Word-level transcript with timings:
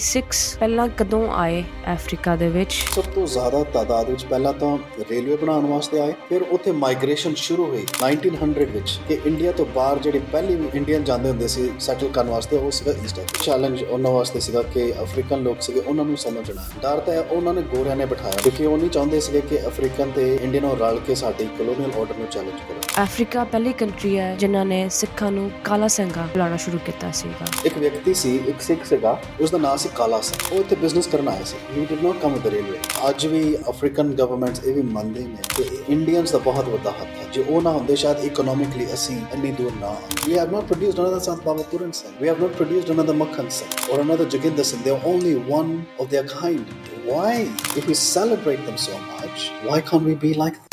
Six 0.00 0.56
ਪਹਿਲਾਂ 0.58 0.88
ਕਦੋਂ 0.88 1.28
ਆਏ 1.32 1.64
ਅਫਰੀਕਾ 1.94 2.36
ਦੇ 2.36 2.48
ਵਿੱਚ? 2.48 2.72
ਸਭ 2.94 3.02
ਤੋਂ 3.02 3.26
ਜ਼ਿਆਦਾ 3.26 3.62
ਤਾਦਾਦ 3.64 4.10
ਵਿੱਚ 4.10 4.24
ਪਹਿਲਾਂ 4.24 4.52
ਤਾਂ 4.52 4.78
ਰੇਲਵੇ 5.10 5.36
ਬਣਾਉਣ 5.36 5.66
ਵਾਸਤੇ 5.66 6.00
ਆਏ 6.00 6.12
ਫਿਰ 6.28 6.42
ਉੱਥੇ 6.42 6.72
ਮਾਈਗ੍ਰੇਸ਼ਨ 6.72 7.34
ਸ਼ੁਰੂ 7.34 7.66
ਹੋਈ 7.66 7.86
1900 8.04 8.64
ਵਿੱਚ 8.70 9.00
ਕਿ 9.08 9.18
ਇੰਡੀਆ 9.26 9.52
ਤੋਂ 9.52 9.66
ਬਾਹਰ 9.66 9.98
ਜਿਹੜੇ 9.98 10.18
ਪਹਿਲੇ 10.32 10.58
ਇੰਡੀਅਨ 10.74 11.04
ਜਾਂਦੇ 11.04 11.28
ਹੁੰਦੇ 11.28 11.48
ਸੀ 11.48 11.70
ਸੈਟਲ 11.80 12.08
ਕਰਨ 12.08 12.28
ਵਾਸਤੇ 12.28 12.56
ਉਹ 12.56 12.70
ਸੀਗਾ 12.70 12.92
ਈਸਟ 13.04 13.20
ਚੈਲੰਜ 13.42 13.82
ਉਹਨਾਂ 13.84 14.10
ਵਾਸਤੇ 14.10 14.40
ਸੀਗਾ 14.40 14.62
ਕਿ 14.62 14.92
ਅਫਰੀਕਨ 15.02 15.42
ਲੋਕ 15.42 15.62
ਸੀਗੇ 15.62 15.80
ਉਹਨਾਂ 15.80 16.04
ਨੂੰ 16.04 16.16
ਸਮਝਣਾ 16.16 16.62
ਡਰ 16.82 17.00
ਤਾਂ 17.00 17.22
ਉਹਨਾਂ 17.30 17.54
ਨੇ 17.54 17.62
ਗੋਰਿਆਂ 17.62 17.96
ਨੇ 17.96 18.06
ਬਿਠਾਇਆ। 18.06 18.40
ਕਿਉਂਕਿ 18.42 18.66
ਉਹ 18.66 18.78
ਨਹੀਂ 18.78 18.90
ਚਾਹੁੰਦੇ 18.90 19.20
ਸੀਗੇ 19.20 19.40
ਕਿ 19.40 19.66
ਅਫਰੀਕਨ 19.66 20.10
ਤੇ 20.10 20.38
ਇੰਡੀਅਨ 20.42 20.64
ਨੂੰ 20.64 20.78
ਰਲ 20.78 21.00
ਕੇ 21.00 21.14
ਸਾਡੀ 21.14 21.48
ਕਲੋਨੀਅਲ 21.58 22.00
ਆਰਡਰ 22.00 22.14
ਨੂੰ 22.18 22.26
ਚੈਲੰਜ 22.26 22.60
ਕਰਨ। 22.68 23.04
ਅਫਰੀਕਾ 23.04 23.44
ਪਹਿਲੀ 23.44 23.72
ਕੰਟਰੀ 23.72 24.18
ਹੈ 24.18 24.36
ਜਿਨ੍ਹਾਂ 24.36 24.64
ਨੇ 24.64 24.88
ਸਿੱਖਾਂ 24.88 25.32
ਨੂੰ 25.32 25.50
ਕਾਲਾ 25.64 25.88
ਸਿੰਘਾ 25.88 26.22
ਬੁਲਾਉਣਾ 26.22 26.56
ਸ਼ੁਰੂ 26.56 26.78
ਕੀਤਾ 26.86 27.10
ਸੀਗਾ। 27.10 27.46
ਇੱਕ 27.64 27.78
ਵਿਅਕਤੀ 27.78 28.14
ਸੀ 28.14 28.36
ਇੱਕ 28.46 28.60
ਸਿੱਖ 28.60 28.84
ਸੀਗਾ 28.84 29.20
ਉਸ 29.40 29.50
ਦਾ 29.50 29.58
ਨਾਮ 29.58 29.76
ਸੀ 29.76 29.88
a 29.90 29.94
kalasa. 29.96 30.38
वो 30.52 30.62
तो 30.70 30.76
business 30.76 31.06
करना 31.06 31.30
है 31.30 31.44
sir. 31.44 31.66
You 31.76 31.86
did 31.86 32.02
not 32.02 32.20
come 32.22 32.34
with 32.34 32.44
the 32.44 32.52
railway. 32.56 32.78
आज 33.08 33.26
भी 33.32 33.42
African 33.72 34.14
governments 34.20 34.64
ये 34.66 34.72
भी 34.72 34.82
मंदे 34.92 35.26
ने 35.26 35.42
ते 35.56 35.64
Indians 35.94 36.32
तो 36.32 36.38
बहुत 36.46 36.66
बता 36.76 36.90
हाथ 36.98 37.12
था. 37.16 37.30
जो 37.32 37.44
ओना 37.56 37.70
होंदे 37.70 37.96
शायद 37.96 38.24
economically 38.32 38.88
ऐसी 38.96 39.18
अन्य 39.34 39.52
दूर 39.60 39.72
ना. 39.80 39.92
We 40.28 40.38
have 40.38 40.52
not 40.52 40.66
produced 40.72 40.98
another 40.98 41.20
Sant 41.20 41.44
Babapuran 41.44 41.94
Singh. 41.94 42.16
We 42.20 42.28
have 42.28 42.40
not 42.40 42.56
produced 42.62 42.88
another 42.90 43.14
Makhan 43.14 43.50
Singh 43.50 43.92
or 43.92 44.00
another 44.00 44.26
Joginder 44.26 44.64
Singh. 44.64 44.82
They 44.82 44.96
are 44.96 45.04
only 45.04 45.36
one 45.36 45.86
of 45.98 46.10
their 46.10 46.24
kind. 46.24 46.66
Why? 47.04 47.48
If 47.76 47.86
we 47.86 47.94
celebrate 47.94 48.66
them 48.66 48.76
so 48.76 48.98
much, 49.12 49.52
why 49.64 49.80
can't 49.80 50.04
we 50.04 50.14
be 50.14 50.34
like 50.34 50.54
them? 50.54 50.69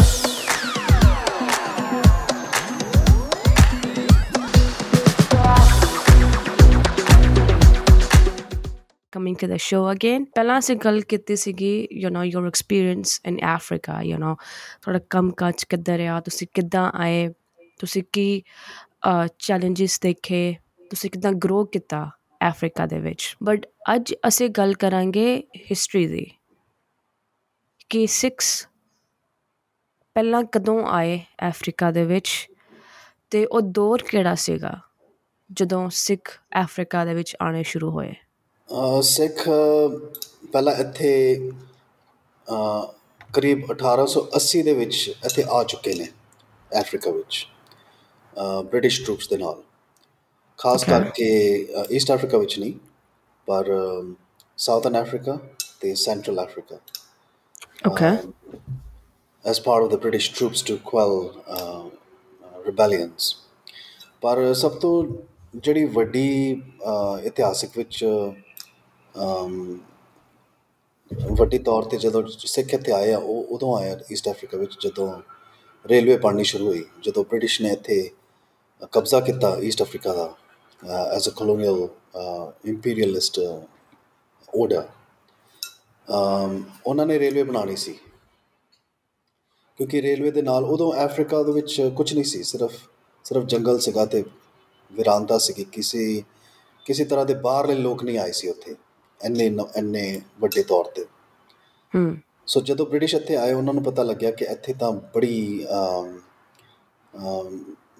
coming 9.16 9.34
to 9.34 9.48
the 9.48 9.58
show 9.58 9.94
again 9.94 10.24
ਪਹਿਲਾਂ 10.34 10.58
ਅਸੀਂ 10.58 10.76
ਗੱਲ 10.76 11.00
ਕੀਤੀ 11.00 11.36
ਸੀਗੀ 11.36 11.88
you 11.92 12.08
know 12.08 12.24
your 12.24 12.46
experience 12.46 13.20
in 13.26 13.38
Africa 13.56 14.02
you 14.02 14.16
know 14.16 14.34
ਤੁਹਾਡਾ 14.82 15.00
ਕੰਮ 15.10 15.30
ਕਾਜ 15.30 15.64
ਕਿੱਦਾਂ 15.64 15.98
ਰਿਹਾ 15.98 16.20
ਤੁਸੀਂ 16.20 16.46
ਕਿੱਦਾਂ 16.54 16.92
ਆਏ 16.94 17.28
ਤੁਸੀਂ 17.78 18.02
ਕੀ 18.12 18.42
ਚੈਲੰਜਸ 19.38 20.00
ਦੇਖੇ 20.00 20.56
ਤੁਸੀਂ 20.90 21.10
ਕਿੱਦਾਂ 21.10 21.32
ਗਰੋ 21.32 21.64
ਕੀਤਾ 21.64 22.10
ਅਫਰੀਕਾ 22.48 22.86
ਦੇ 22.86 22.98
ਵਿੱਚ 23.00 23.36
ਬਟ 23.42 23.66
ਅੱਜ 23.94 24.14
ਅਸੀਂ 24.28 24.50
ਗੱਲ 24.50 24.74
ਕਰਾਂਗੇ 24.74 25.42
ਹਿਸਟਰੀ 25.70 26.06
ਦੀ 26.06 26.30
ਕਿ 27.88 28.06
ਸਿਕਸ 28.06 28.68
ਪਹਿਲਾਂ 30.14 30.44
ਕਦੋਂ 30.44 30.86
ਆਏ 30.86 31.20
ਅਫਰੀਕਾ 31.48 31.90
ਦੇ 31.90 32.04
ਵਿੱਚ 32.04 32.48
ਤੇ 33.30 33.46
ਉਹ 33.46 33.60
ਦੌਰ 33.60 34.02
ਕਿਹੜਾ 34.02 34.34
ਸੀਗਾ 34.34 34.80
ਜਦੋਂ 35.52 35.90
ਸਿੱਖ 35.90 36.40
ਅਫਰੀਕਾ 36.64 37.04
ਦੇ 37.04 37.14
ਵਿੱਚ 37.14 37.36
ਆਣੇ 37.42 37.62
ਸ਼ੁਰੂ 37.62 37.90
ਹੋਏ 37.90 38.10
ਅਹ 38.10 38.25
ਸਿੱਖ 39.01 39.43
ਪਹਿਲਾਂ 40.51 40.73
ਇੱਥੇ 40.73 41.51
ਕਰੀਬ 43.33 43.71
1880 43.71 44.61
ਦੇ 44.63 44.73
ਵਿੱਚ 44.73 44.95
ਇੱਥੇ 45.25 45.43
ਆ 45.51 45.63
ਚੁੱਕੇ 45.63 45.93
ਨੇ 45.93 46.07
ਅਫਰੀਕਾ 46.71 47.11
ਵਿੱਚ 47.11 47.47
ਬ੍ਰਿਟਿਸ਼ 48.69 49.03
ਟਰੂਪਸ 49.05 49.29
ਦੇ 49.29 49.37
ਨਾਲ 49.37 49.63
ਖਾਸ. 50.59 50.83
ਕਰਕੇ 50.83 51.29
ਈਸਟ 51.91 52.11
ਅਫਰੀਕਾ 52.11 52.37
ਵਿੱਚ 52.37 52.59
ਨਹੀਂ 52.59 52.73
ਪਰ 53.47 53.65
ਸਾਊਥਰਨ 54.57 55.01
ਅਫਰੀਕਾ 55.01 55.37
ਤੇ 55.79 55.95
central 55.95 56.43
Africa 56.43 56.79
okay 57.87 58.15
of 59.83 59.89
the 59.91 59.97
British 59.97 60.25
troops 60.29 60.61
to 60.61 60.75
quell 60.89 61.13
uh, 61.47 61.83
uh, 62.41 62.57
rebellions. 62.65 63.27
ਪਰ 64.21 64.53
ਸਭ 64.53 64.71
ਤੋਂ 64.71 64.91
ਜਿਹੜੀ 65.55 65.85
ਵੱਡੀ 65.85 66.61
ਇਤਿਹਾਸਿਕ 67.25 67.77
ਵਿੱਚ 67.77 68.03
ਵੱਡੀ 71.31 71.57
ਤੌਰ 71.59 71.83
ਤੇ 71.83 71.97
ਜਦੋਂ 71.97 72.23
ਸਿੱਖ 72.27 72.73
ਇੱਥੇ 72.73 72.91
ਆਏ 72.91 73.11
ਆ, 73.11 73.17
ਉਹ 73.17 73.47
ਉਦੋਂ 73.55 73.75
ਆਇਆ 73.77 73.97
ਈਸਟ 74.11 74.29
ਅਫਰੀਕਾ 74.29 74.57
ਵਿੱਚ 74.57 74.77
ਜਦੋਂ 74.81 75.11
ਰੇਲਵੇ 75.85 76.17
ਬਣਨੀ 76.17 76.43
ਸ਼ੁਰੂ 76.43 76.67
ਹੋਈ, 76.67 76.83
ਜਦੋਂ 77.03 77.23
ਬ੍ਰਿਟਿਸ਼ 77.23 77.61
ਨੇ 77.61 77.71
ਇੱਥੇ 77.73 78.09
ਕਬਜ਼ਾ 78.93 79.19
ਕੀਤਾ 79.19 79.55
East 79.63 79.81
Africa 79.83 80.13
the 80.13 80.33
as 81.15 81.29
a 81.29 81.31
colonial 81.37 81.87
imperialist 82.65 83.39
order 83.39 84.87
ਉਹਨਾਂ 86.87 87.05
ਨੇ 87.05 87.19
ਰੇਲਵੇ 87.19 87.43
ਬਣਾਉਣੀ 87.43 87.75
ਸੀ। 87.75 87.93
ਕਿਉਂਕਿ 89.79 90.01
ਰੇਲਵੇ 90.01 90.31
ਦੇ 90.31 90.41
ਨਾਲ 90.41 90.65
ਉਦੋਂ 90.65 90.91
ਅਫਰੀਕਾ 91.05 91.41
ਦੇ 91.43 91.51
ਵਿੱਚ 91.51 91.81
ਕੁਝ 91.95 92.13
ਨਹੀਂ 92.13 92.23
ਸੀ, 92.23 92.43
ਸਿਰਫ 92.43 92.71
ਸਿਰਫ 93.25 93.45
ਜੰਗਲ 93.45 93.79
ਸੀਗਾ 93.79 94.05
ਤੇ 94.05 94.23
ਵਿਰਾਨਤਾ 94.91 95.37
ਸੀਗੀ। 95.37 95.63
ਕਿਸੇ 95.71 96.23
ਕਿਸੇ 96.85 97.05
ਤਰ੍ਹਾਂ 97.05 97.25
ਦੇ 97.25 97.33
ਬਾਹਰਲੇ 97.33 97.75
ਲੋਕ 97.75 98.03
ਨਹੀਂ 98.03 98.17
ਆਏ 98.17 98.31
ਸੀ 98.31 98.47
ਉੱਥੇ। 98.49 98.75
ਇੰਨੇ 99.25 99.49
ਨ- 99.49 99.71
ਇੰਨੇ 99.75 100.21
ਵੱਡੇ 100.39 100.63
ਤੌਰ 100.63 100.85
ਤੇ। 100.85 101.05
ਹਮ 101.95 102.17
ਸੋ 102.47 102.61
ਜਦੋਂ 102.61 102.85
ਬ੍ਰਿਟਿਸ਼ 102.85 103.15
ਇੱਥੇ 103.15 103.35
ਆਏ 103.35 103.53
ਉਹਨਾਂ 103.53 103.73
ਨੂੰ 103.73 103.83
ਪਤਾ 103.83 104.03
ਲੱਗਿਆ 104.03 104.31
ਕਿ 104.31 104.45
ਇੱਥੇ 104.45 104.73
ਤਾਂ 104.73 104.91
ਬੜੀ 104.91 105.65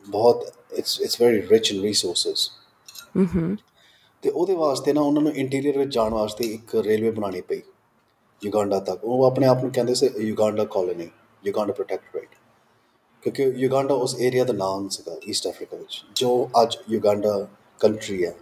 ਬਹੁਤ 0.07 0.53
it's 0.77 1.01
it's 1.01 1.21
very 1.21 1.47
rich 1.49 1.71
in 1.71 1.81
resources 1.81 2.49
hmm 3.17 3.55
ਤੇ 4.21 4.29
ਉਹਦੇ 4.29 4.55
ਵਾਸਤੇ 4.55 4.93
ਨਾ 4.93 5.01
ਉਹਨਾਂ 5.01 5.21
ਨੂੰ 5.21 5.31
ਇੰਟੀਰੀਅਰ 5.35 5.77
ਵਿੱਚ 5.77 5.93
ਜਾਣ 5.93 6.13
ਵਾਸਤੇ 6.13 6.45
ਇੱਕ 6.45 6.75
ਰੇਲਵੇ 6.75 7.11
ਬਣਾਉਣੀ 7.11 7.41
ਪਈ 7.41 7.61
ਯੂਗਾਂਡਾ 8.45 8.79
ਤੱਕ। 8.79 9.03
ਉਹ 9.03 9.23
ਆਪਣੇ 9.25 9.47
ਆਪ 9.47 9.61
ਨੂੰ 9.63 9.71
ਕਹਿੰਦੇ 9.71 9.93
ਸੀ 9.93 10.09
ਯੂਗਾਂਡਾ 10.19 10.65
ਕਾਲੋਨੀ 10.65 11.07
ਯੂਗਾਂਡਾ 11.45 11.73
ਪ੍ਰੋਟੈਕਟੋਰੇਟ 11.73 12.29
ਕਿਉਂਕਿ 13.21 13.43
ਯੂਗਾਂਡਾ 13.43 13.93
ਉਸ 13.93 14.15
ਏਰੀਆ 14.19 14.43
ਦਾ 14.43 14.53
ਨਾਮ 14.53 14.87
ਸੀਗਾ 14.89 15.15
ਈਸਟ 15.27 15.47
ਅਫਰੀਕਾ 15.47 15.77
ਵਿੱਚ 15.77 16.03
ਜੋ 16.15 16.49
ਅੱਜ 16.61 16.77
ਯੂਗਾਂਡਾ 16.89 17.47
ਕੰਟਰੀ 17.79 18.25
ਹੈ। 18.25 18.35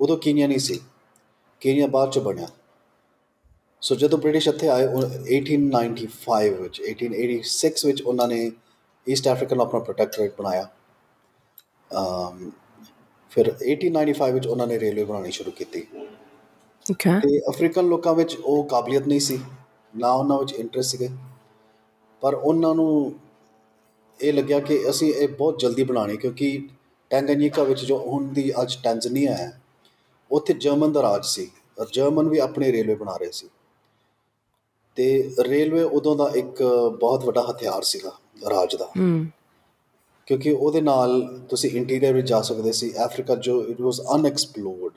ਉਦੋਂ 0.00 0.16
ਕੀਨੀਆ 0.16 0.46
ਨਹੀਂ 0.46 0.58
ਸੀ। 0.58 0.80
ਕੀਨੀਆ 1.62 1.86
ਬਾਅਦ 1.86 2.10
ਚ 2.10 2.18
ਬਣਿਆ? 2.18 2.48
ਸੋ 3.80 3.94
ਜਦੋਂ 3.94 4.18
ਬ੍ਰਿਟਿਸ਼ 4.18 4.48
ਇੱਥੇ 4.48 4.68
ਆਏ 4.68 4.86
ਉਹ 4.86 5.02
1895 5.26 6.48
ਵਿੱਚ 6.48 6.82
1886 6.82 7.86
ਵਿੱਚ 7.86 8.02
ਉਹਨਾਂ 8.02 8.28
ਨੇ 8.28 8.52
ਈਸਟ 9.08 9.28
ਅਫਰੀਕਾ 9.28 9.56
ਨੂੰ 9.56 9.64
ਆਪਣਾ 9.64 9.80
ਪ੍ਰੋਟੈਕਟੋਰੇਟ 9.80 10.32
ਬਣਾਇਆ। 10.38 10.68
ਅਮ, 11.90 12.50
ਫਿਰ 13.30 13.54
1895 13.62 14.32
ਵਿੱਚ 14.32 14.46
ਉਹਨਾਂ 14.46 14.66
ਨੇ 14.66 14.80
ਰੇਲਵੇ 14.80 15.04
ਬਣਾਉਣੀ 15.04 15.30
ਸ਼ੁਰੂ 15.30 15.50
ਕੀਤੀ। 15.50 15.86
ਓਕੇ 16.90 17.10
ਤੇ 17.10 17.38
ਅਫਰੀਕਨ 17.38 17.84
ਲੋਕਾਂ 17.84 18.14
ਵਿੱਚ 18.14 18.36
ਉਹ 18.36 18.64
ਕਾਬਲੀਅਤ 18.64 19.06
ਨਹੀਂ 19.06 19.20
ਸੀ 19.20 19.40
ਨਾ 19.96 20.12
ਉਹਨਾਂ 20.12 20.38
ਵਿੱਚ 20.38 20.52
ਇੰਟਰਸਟ 20.52 20.90
ਸੀਗੇ। 20.90 21.08
ਪਰ 22.20 22.34
ਉਹਨਾਂ 22.34 22.74
ਨੂੰ 22.74 23.14
ਇਹ 24.20 24.32
ਲੱਗਿਆ 24.32 24.60
ਕਿ 24.60 24.90
ਅਸੀਂ 24.90 25.14
ਇਹ 25.14 25.28
ਬਹੁਤ 25.28 25.58
ਜਲਦੀ 25.58 25.84
ਬਣਾਣੀ 25.84 26.16
ਕਿਉਂਕਿ 26.16 26.68
ਟੈਂਗਨਿਕਾ 27.10 27.62
ਵਿੱਚ 27.62 27.84
ਜੋ 27.84 27.98
ਹੁਣ 27.98 28.24
ਦੀ 28.24 28.52
ਅੱਜ 28.62 28.78
ਟੈਂਜ਼ਨੀਆ 28.82 29.34
ਹੈ 29.34 29.61
ਉੱਥੇ 30.32 30.54
ਜਰਮਨ 30.54 30.92
ਦਾ 30.92 31.02
ਰਾਜ 31.02 31.24
ਸੀ 31.24 31.50
ਔਰ 31.80 31.86
ਜਰਮਨ 31.92 32.28
ਵੀ 32.28 32.38
ਆਪਣੇ 32.38 32.72
ਰੇਲਵੇ 32.72 32.94
ਬਣਾ 32.94 33.16
ਰਹੇ 33.16 33.30
ਸੀ 33.30 33.48
ਤੇ 34.96 35.34
ਰੇਲਵੇ 35.40 35.82
ਉਦੋਂ 35.82 36.16
ਦਾ 36.16 36.30
ਇੱਕ 36.34 36.62
ਬਹੁਤ 37.00 37.24
ਵੱਡਾ 37.24 37.46
ਹਥਿਆਰ 37.50 37.82
ਸੀਗਾ 37.82 38.18
ਰਾਜ 38.50 38.76
ਦਾ 38.76 38.92
ਕਿਉਂਕਿ 40.26 40.52
ਉਹਦੇ 40.52 40.80
ਨਾਲ 40.80 41.40
ਤੁਸੀਂ 41.50 41.70
ਇੰਟੀਰੀਅਰ 41.70 42.12
ਵਿੱਚ 42.12 42.28
ਜਾ 42.28 42.42
ਸਕਦੇ 42.42 42.72
ਸੀ 42.72 42.92
ਅਫਰੀਕਾ 43.04 43.34
ਜੋ 43.34 43.64
it 43.64 43.80
was 43.80 44.00
unexplored 44.14 44.92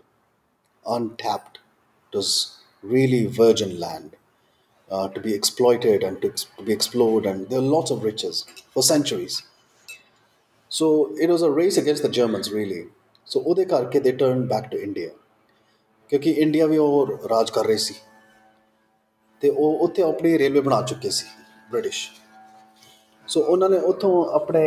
virgin 3.28 3.80
land 3.80 4.10
uh, 4.92 5.08
to 5.10 5.20
be 5.20 5.34
exploited 5.34 6.04
and 6.04 6.22
to, 6.22 6.28
ex- 6.28 6.48
to 6.58 6.64
be 6.64 6.74
explored 6.74 7.26
and 7.26 7.50
there 7.50 7.60
are 7.60 7.62
lots 7.62 7.92
of 7.92 8.04
riches 8.04 8.46
for 8.74 8.84
centuries 8.84 9.44
so 10.70 11.16
it 11.18 11.30
was 11.30 11.42
a 11.42 11.52
race 11.52 11.78
against 11.78 12.04
the 12.04 12.10
germans 12.10 12.52
really 12.52 12.84
so 13.28 13.40
ਉਹਦੇ 13.40 13.66
ਕਰਕੇ 13.66 14.00
they 14.00 14.12
turned 14.12 14.48
back 14.54 14.72
to 14.72 14.84
india 14.84 15.25
ਕਿਉਂਕਿ 16.10 16.32
India 16.32 16.66
ਵੀ 16.66 16.78
ਉਹ 16.78 17.18
ਰਾਜ 17.30 17.50
ਕਰ 17.52 17.66
ਰਹੀ 17.66 17.78
ਸੀ। 17.78 17.96
ਤੇ 19.42 19.50
ਉਹ 19.50 19.80
ਉੱਥੇ 19.84 20.02
ਆਪਣੀ 20.04 20.38
ਰੇਲਵੇ 20.38 20.62
ਬਣਾ 20.62 20.82
ਚੁੱਕੇ 20.82 21.10
ਸੀ 21.10 21.26
ਬ੍ਰਿਟਿਸ਼। 21.72 22.08
ਸੋ 23.28 23.42
ਉਹਨਾਂ 23.42 23.70
ਨੇ 23.70 23.78
ਉੱਥੋਂ 23.84 24.26
ਆਪਣੇ 24.36 24.62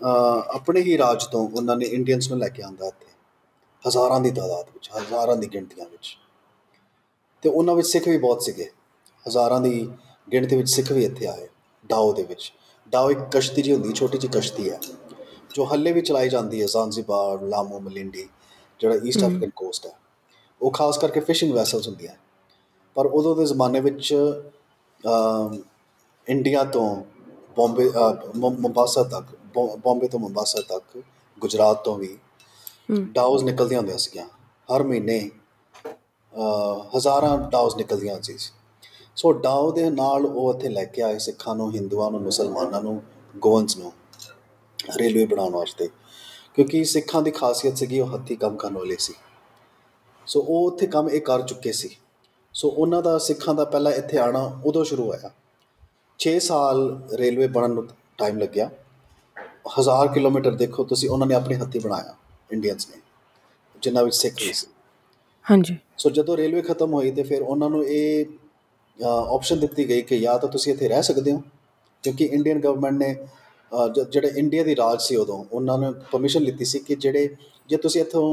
ਆਪਣੇ 0.00 0.80
ਹੀ 0.80 0.96
ਰਾਜ 0.98 1.24
ਤੋਂ 1.24 1.48
ਉਹਨਾਂ 1.48 1.76
ਨੇ 1.76 1.86
ਇੰਡੀਅਨਸ 1.86 2.28
ਨੂੰ 2.30 2.38
ਲੈ 2.38 2.48
ਕੇ 2.48 2.62
ਆਂਦਾ 2.62 2.86
ਇੱਥੇ 2.86 3.08
ਹਜ਼ਾਰਾਂ 3.84 4.20
ਦੀ 4.20 4.30
ਤਾਦਾਦ 4.30 4.70
ਵਿੱਚ 4.74 4.90
ਹਜ਼ਾਰਾਂ 4.96 5.36
ਦੀ 5.36 5.46
ਗਿਣਤੀਆਂ 5.54 5.86
ਵਿੱਚ। 5.86 6.16
ਤੇ 7.42 7.48
ਉਹਨਾਂ 7.48 7.74
ਵਿੱਚ 7.74 7.88
ਸਿੱਖ 7.88 8.08
ਵੀ 8.08 8.18
ਬਹੁਤ 8.18 8.42
ਸੀਗੇ 8.42 8.70
ਹਜ਼ਾਰਾਂ 9.26 9.60
ਦੀ 9.60 9.88
ਗਿਣਤੀ 10.28 10.56
ਵਿੱਚ 10.56 10.68
ਸਿੱਖ 10.70 10.92
ਵੀ 10.92 11.04
ਇੱਥੇ 11.04 11.26
ਆਏ 11.26 11.48
ਡਾਓ 11.84 12.12
ਦੇ 12.12 12.22
ਵਿੱਚ। 12.22 12.52
ਡਾਓ 12.92 13.10
ਇੱਕ 13.10 13.20
ਕਸ਼ਤੀ 13.32 13.62
ਜੀ 13.62 13.72
ਹੁੰਦੀ 13.72 13.92
ਛੋਟੀ 13.92 14.18
ਜਿਹੀ 14.18 14.32
ਕਸ਼ਤੀ 14.34 14.70
ਹੈ 14.70 14.78
ਜੋ 15.54 15.64
ਹੱਲੇ 15.64 15.92
ਵੀ 15.92 16.00
ਚਲਾਈ 16.00 16.28
ਜਾਂਦੀ 16.28 16.60
ਹੈ 16.62 16.66
ਜ਼ੰਜ਼ੀਬਾਰ 16.66 17.42
ਲਾਮੋ 17.44 17.80
ਮਲਿੰਡੀ 17.80 18.28
ਜਿਹੜਾ 18.80 18.94
ਈਸਟ 19.04 19.20
ਅਫਰੀਕਨ 19.20 19.50
ਕੋਸਟ 19.56 19.86
ਹੈ। 19.86 19.92
ਉਹ 20.62 20.70
ਖਾਸ 20.70 20.98
ਕਰਕੇ 20.98 21.20
ਫਿਸ਼ਿੰਗ 21.20 21.52
ਵੈਸਲਸ 21.52 21.88
ਹੁੰਦੀਆਂ। 21.88 22.14
ਪਰ 22.94 23.06
ਉਦੋਂ 23.06 23.36
ਦੇ 23.36 23.44
ਜ਼ਮਾਨੇ 23.46 23.80
ਵਿੱਚ 23.80 24.14
ਇੰਡੀਆ 26.28 26.64
ਤੋਂ 26.64 27.04
ਬੰਬੇ 27.58 27.90
ਮੁੰਬਾਸਾ 28.36 29.02
ਤੱਕ 29.02 29.26
ਬੰਬੇ 29.58 30.08
ਤੋਂ 30.08 30.20
ਮੁੰਬਾਸਾ 30.20 30.62
ਤੱਕ 30.68 31.02
ਗੁਜਰਾਤ 31.38 31.84
ਤੋਂ 31.84 31.98
ਵੀ 31.98 32.18
ਡਾਊਜ਼ 33.00 33.44
ਨਿਕਲਦੀਆਂ 33.44 33.78
ਹੁੰਦੀਆਂ 33.78 33.98
ਸੀਗੀਆਂ। 33.98 34.28
ਹਰ 34.76 34.82
ਮਹੀਨੇ 34.82 35.30
ਅ, 35.88 36.40
ਹਜ਼ਾਰਾਂ 36.96 37.38
ਡਾਊਜ਼ 37.38 37.76
ਨਿਕਲਦੀਆਂ 37.76 38.22
ਸੀ। 38.22 38.38
ਸੋ 39.16 39.32
ਡਾਊ 39.32 39.72
ਦੇ 39.72 39.90
ਨਾਲ 39.90 40.26
ਉਹ 40.26 40.54
ਇੱਥੇ 40.54 40.68
ਲੈ 40.68 40.84
ਕੇ 40.84 41.02
ਆਏ 41.02 41.18
ਸਿੱਖਾਂ 41.18 41.54
ਨੂੰ 41.54 41.74
ਹਿੰਦੂਆਂ 41.74 42.10
ਨੂੰ 42.10 42.22
ਮੁਸਲਮਾਨਾਂ 42.22 42.82
ਨੂੰ 42.82 43.02
ਗੋਵਨਸ 43.36 43.76
ਨੂੰ 43.76 43.92
ਰੇਲਵੇ 44.96 45.26
ਬਣਾਉਣ 45.26 45.52
ਵਾਸਤੇ। 45.52 45.88
ਕਿਉਂਕਿ 46.54 46.84
ਸਿੱਖਾਂ 46.84 47.22
ਦੀ 47.22 47.30
ਖਾਸੀਅਤ 47.30 47.76
ਸੀਗੀ 47.76 48.00
ਉਹ 48.00 48.14
ਹੱਥੀਂ 48.14 48.36
ਕੰਮ 48.36 48.56
ਕਰਨ 48.56 48.78
ਵਾਲੇ 48.78 48.96
ਸੀ। 48.98 49.14
ਸੋ 50.30 50.40
ਉਹ 50.40 50.66
ਉੱਥੇ 50.66 50.86
ਕੰਮ 50.86 51.08
ਇਹ 51.10 51.20
ਕਰ 51.20 51.42
ਚੁੱਕੇ 51.42 51.72
ਸੀ। 51.72 51.88
ਸੋ 52.54 52.68
ਉਹਨਾਂ 52.68 53.02
ਦਾ 53.02 53.16
ਸਿੱਖਾਂ 53.18 53.54
ਦਾ 53.54 53.64
ਪਹਿਲਾਂ 53.64 53.92
ਇੱਥੇ 53.92 54.18
ਆਣਾ 54.18 54.42
ਉਦੋਂ 54.66 54.84
ਸ਼ੁਰੂ 54.84 55.06
ਹੋਇਆ। 55.06 55.30
6 56.20 56.34
ਸਾਲ 56.40 56.82
ਰੇਲਵੇ 57.18 57.46
ਬਣਨ 57.56 57.74
ਨੂੰ 57.74 57.86
ਟਾਈਮ 58.18 58.38
ਲੱਗਿਆ। 58.38 58.68
ਹਜ਼ਾਰ 59.78 60.08
ਕਿਲੋਮੀਟਰ 60.14 60.54
ਦੇਖੋ 60.56 60.84
ਤੁਸੀਂ 60.84 61.08
ਉਹਨਾਂ 61.10 61.26
ਨੇ 61.26 61.34
ਆਪਣੇ 61.34 61.56
ਹੱਥੀ 61.56 61.78
ਬਣਾਇਆ 61.78 62.14
ਇੰਡੀਅਨਸ 62.50 62.88
ਨੇ 62.90 63.00
ਜਿਨ੍ਹਾਂ 63.82 64.04
ਵਿੱਚ 64.04 64.16
ਸਿੱਖ 64.16 64.38
ਸੀ। 64.52 64.66
ਹਾਂਜੀ। 65.44 65.76
ਸੋ 65.98 66.10
ਜਦੋਂ 66.10 66.36
ਰੇਲਵੇ 66.36 66.62
ਖਤਮ 66.62 66.94
ਹੋਈ 66.94 67.10
ਤੇ 67.10 67.22
ਫਿਰ 67.22 67.42
ਉਹਨਾਂ 67.42 67.70
ਨੂੰ 67.70 67.84
ਇਹ 67.86 68.24
ਆਪਸ਼ਨ 69.28 69.60
ਦਿੱਤੀ 69.60 69.88
ਗਈ 69.88 70.02
ਕਿ 70.02 70.18
ਜਾਂ 70.18 70.38
ਤਾਂ 70.38 70.48
ਤੁਸੀਂ 70.48 70.72
ਇੱਥੇ 70.72 70.88
ਰਹਿ 70.88 71.02
ਸਕਦੇ 71.02 71.32
ਹੋ 71.32 71.42
ਕਿਉਂਕਿ 72.04 72.24
ਇੰਡੀਅਨ 72.24 72.60
ਗਵਰਨਮੈਂਟ 72.60 72.98
ਨੇ 72.98 73.14
ਜਿਹੜੇ 74.10 74.32
ਇੰਡੀਆ 74.36 74.64
ਦੀ 74.64 74.76
ਰਾਜ 74.76 75.00
ਸੀ 75.00 75.16
ਉਦੋਂ 75.16 75.44
ਉਹਨਾਂ 75.52 75.78
ਨੇ 75.78 75.90
ਪਰਮਿਸ਼ਨ 76.12 76.42
ਲਿੱਤੀ 76.42 76.64
ਸੀ 76.64 76.78
ਕਿ 76.78 76.94
ਜਿਹੜੇ 76.96 77.28
ਜੇ 77.68 77.76
ਤੁਸੀਂ 77.76 78.00
ਇੱਥੋਂ 78.00 78.24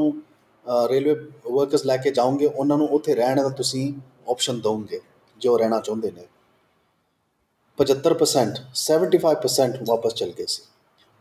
ਰੇਲਵੇ 0.90 1.31
ਵਰਕਰਸ 1.52 1.86
ਲੈ 1.86 1.98
ਕੇ 1.98 2.12
ਜਾਓਗੇ 2.12 2.46
ਉਹਨਾਂ 2.46 2.78
ਨੂੰ 2.78 2.88
ਉੱਥੇ 2.88 3.16
ਰਹਿਣ 3.16 3.44
ਦਾ 3.44 3.50
ਤੁਸੀਂ 3.50 3.94
ਆਪਸ਼ਨ 4.30 4.60
ਦੋਗੇ 4.60 5.02
ਜੋ 5.38 5.58
ਰਹਿਣਾ 5.58 5.80
ਚਾਹੁੰਦੇ 5.80 6.12
ਨੇ। 6.12 6.24
75% 7.78 8.56
75% 8.74 9.84
ਵਾਪਸ 9.86 10.14
ਚਲ 10.14 10.31
ਗਏ 10.40 10.46
ਸੀ। 10.46 10.64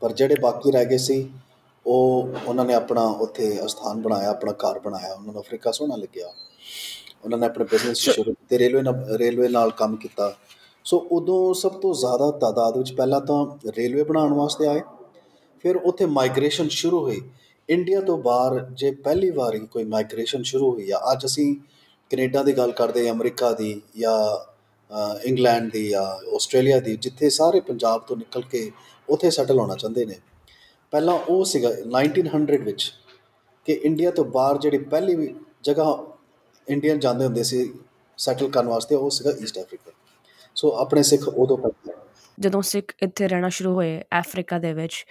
ਪਰ 0.00 0.12
ਜਿਹੜੇ 0.12 0.34
ਬਾਕੀ 0.40 0.70
ਰਹਿ 0.70 0.86
ਗਏ 0.86 0.98
ਸੀ 0.98 1.30
ਉਹ 1.86 2.28
ਉਹਨਾਂ 2.46 2.64
ਨੇ 2.64 2.74
ਆਪਣਾ 2.74 3.02
ਉੱਥੇ 3.02 3.66
ਅਸਥਾਨ 3.66 4.02
ਬਣਾਇਆ 4.02 4.28
ਆਪਣਾ 4.28 4.52
ਘਰ 4.52 4.78
ਬਣਾਇਆ 4.78 5.14
ਉਹਨਾਂ 5.14 5.32
ਨੂੰ 5.32 5.42
ਅਫਰੀਕਾ 5.42 5.70
ਸੋਹਣਾ 5.70 5.96
ਲੱਗਿਆ। 5.96 6.32
ਉਹਨਾਂ 7.24 7.38
ਨੇ 7.38 7.46
ਆਪਣੇ 7.46 7.64
ਬਿਜ਼ਨਸ 7.64 7.98
ਸ਼ੁਰੂ 7.98 8.32
ਕੀਤੇ 8.32 8.58
ਰੇਲਵੇ 8.58 8.82
ਨਾਲ 8.82 9.16
ਰੇਲਵੇ 9.16 9.48
ਨਾਲ 9.48 9.70
ਕੰਮ 9.70 9.96
ਕੀਤਾ। 9.96 10.34
ਸੋ 10.84 11.06
ਉਦੋਂ 11.12 11.54
ਸਭ 11.54 11.72
ਤੋਂ 11.72 11.94
ਜ਼ਿਆਦਾ 11.94 12.30
ਤਾਦਾਦ 12.30 12.76
ਵਿੱਚ 12.76 12.92
ਪਹਿਲਾਂ 12.92 13.20
ਤਾਂ 13.20 13.46
ਰੇਲਵੇ 13.76 14.02
ਬਣਾਉਣ 14.02 14.34
ਵਾਸਤੇ 14.34 14.66
ਆਏ। 14.66 14.80
ਫਿਰ 15.60 15.76
ਉੱਥੇ 15.76 16.06
ਮਾਈਗ੍ਰੇਸ਼ਨ 16.06 16.68
ਸ਼ੁਰੂ 16.68 17.00
ਹੋਈ। 17.00 17.22
ਇੰਡੀਆ 17.68 18.00
ਤੋਂ 18.00 18.18
ਬਾਹਰ 18.18 18.60
ਜੇ 18.72 18.90
ਪਹਿਲੀ 18.90 19.30
ਵਾਰੀ 19.30 19.58
ਕੋਈ 19.66 19.84
ਮਾਈਗ੍ਰੇਸ਼ਨ 19.84 20.42
ਸ਼ੁਰੂ 20.42 20.70
ਹੋਈ 20.72 20.90
ਆ 20.90 21.00
ਅੱਜ 21.12 21.26
ਅਸੀਂ 21.26 21.54
ਕੈਨੇਡਾ 22.10 22.42
ਦੀ 22.42 22.52
ਗੱਲ 22.52 22.72
ਕਰਦੇ 22.72 23.06
ਹਾਂ 23.08 23.14
ਅਮਰੀਕਾ 23.14 23.52
ਦੀ 23.52 23.80
ਜਾਂ 23.98 24.18
ਅ, 24.90 25.18
ਇੰਗਲੈਂਡ 25.24 25.70
ਦੀ 25.72 25.88
ਜਾਂ 25.88 26.02
ਆਸਟ੍ਰੇਲੀਆ 26.36 26.80
ਦੀ 26.80 26.96
ਜਿੱਥੇ 26.96 27.30
ਸਾਰੇ 27.30 27.60
ਪੰਜਾਬ 27.60 28.02
ਤੋਂ 28.02 28.16
ਨਿਕਲ 28.16 28.42
ਕੇ 28.42 28.70
ਉੱਥੇ 29.08 29.30
ਸੈਟਲ 29.30 29.58
ਹੋਣਾ 29.58 29.74
ਚਾਹੁੰਦੇ 29.76 30.04
ਨੇ। 30.04 30.14
ਪਹਿਲਾਂ 30.92 31.14
ਉਹ 31.14 31.44
ਸੀਗਾ 31.44 31.68
1900 31.68 32.62
ਵਿੱਚ 32.62 32.92
ਕਿ 33.64 33.72
ਇੰਡੀਆ 33.72 34.10
ਤੋਂ 34.10 34.24
ਬਾਹਰ 34.24 34.58
ਜਿਹੜੀ 34.58 34.78
ਪਹਿਲੀ 34.78 35.14
ਵੀ 35.14 35.34
ਜਗ੍ਹਾ 35.62 36.06
ਇੰਡੀਅਨ 36.68 36.98
ਜਾਂਦੇ 36.98 37.24
ਹੁੰਦੇ 37.24 37.42
ਸੀ 37.42 37.72
ਸੈਟਲ 38.18 38.50
ਕਰਨ 38.50 38.68
ਵਾਸਤੇ 38.68 38.94
ਉਹ 38.94 39.10
ਸੀਗਾ 39.10 39.30
ਈਸਟ 39.42 39.58
ਅਫਰੀਕਾ 39.58 39.92
ਸੋ 40.56 40.70
ਆਪਣੇ 40.76 41.02
ਸਿੱਖ 41.02 41.28
ਉਦੋਂ 41.28 41.56
ਪੱਕੇ 41.58 41.92
ਜਦੋਂ 42.38 42.62
ਸਿੱਖ 42.62 42.92
ਇੱਥੇ 43.02 43.28
ਰਹਿਣਾ 43.28 43.48
ਸ਼ੁਰੂ 43.48 43.74
ਹੋਏ 43.74 44.00
ਅਫਰੀਕਾ 44.20 44.58
ਦੇ 44.58 44.72
ਵਿੱਚ 44.72 45.04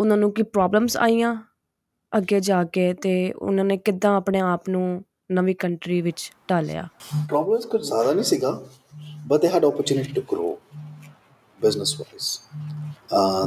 ਉਹਨਾਂ 0.00 0.16
ਨੂੰ 0.16 0.32
ਕੀ 0.32 0.42
ਪ੍ਰੋਬਲਮਸ 0.42 0.96
ਆਈਆਂ? 0.96 1.34
ਅੱਗੇ 2.12 2.40
ਜਾ 2.40 2.62
ਕੇ 2.64 2.90
ਅਤੇ 2.92 3.32
ਉਹਨਾਂ 3.32 3.64
ਨੇ 3.64 3.76
ਕਿੱਦਾਂ 3.76 4.14
ਆਪਣੇ 4.16 4.40
ਆਪ 4.40 4.68
ਨੂੰ 4.68 5.04
ਨਵੀਂ 5.32 5.54
ਕੰਟਰੀ 5.56 6.00
ਵਿੱਚ 6.00 6.30
ਢਾਲਿਆ? 6.50 6.86
ਪ੍ਰੋਬਲਮਸ 7.28 7.64
ਕੁਝ 7.64 7.80
ਜ਼ਿਆਦਾ 7.82 8.12
ਨਹੀਂ 8.12 8.24
ਸੀਗਾ 8.24 8.50
but 9.26 9.40
they 9.40 9.48
had 9.48 9.64
opportunity 9.64 10.12
to 10.12 10.22
grow 10.32 10.58
business 11.60 11.94
wise 12.00 12.38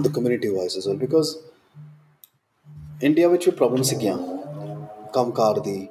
the 0.02 0.08
community 0.08 0.48
wise 0.48 0.78
as 0.78 0.88
well 0.88 0.98
because 0.98 1.36
India 3.04 3.28
ਵਿੱਚ 3.28 3.46
ਵੀ 3.46 3.52
ਪ੍ਰੋਬਲਮ 3.56 3.82
ਸੀਗੀਆਂ 3.82 4.18
ਕੰਮਕਾਰ 5.14 5.60
ਦੀ 5.60 5.88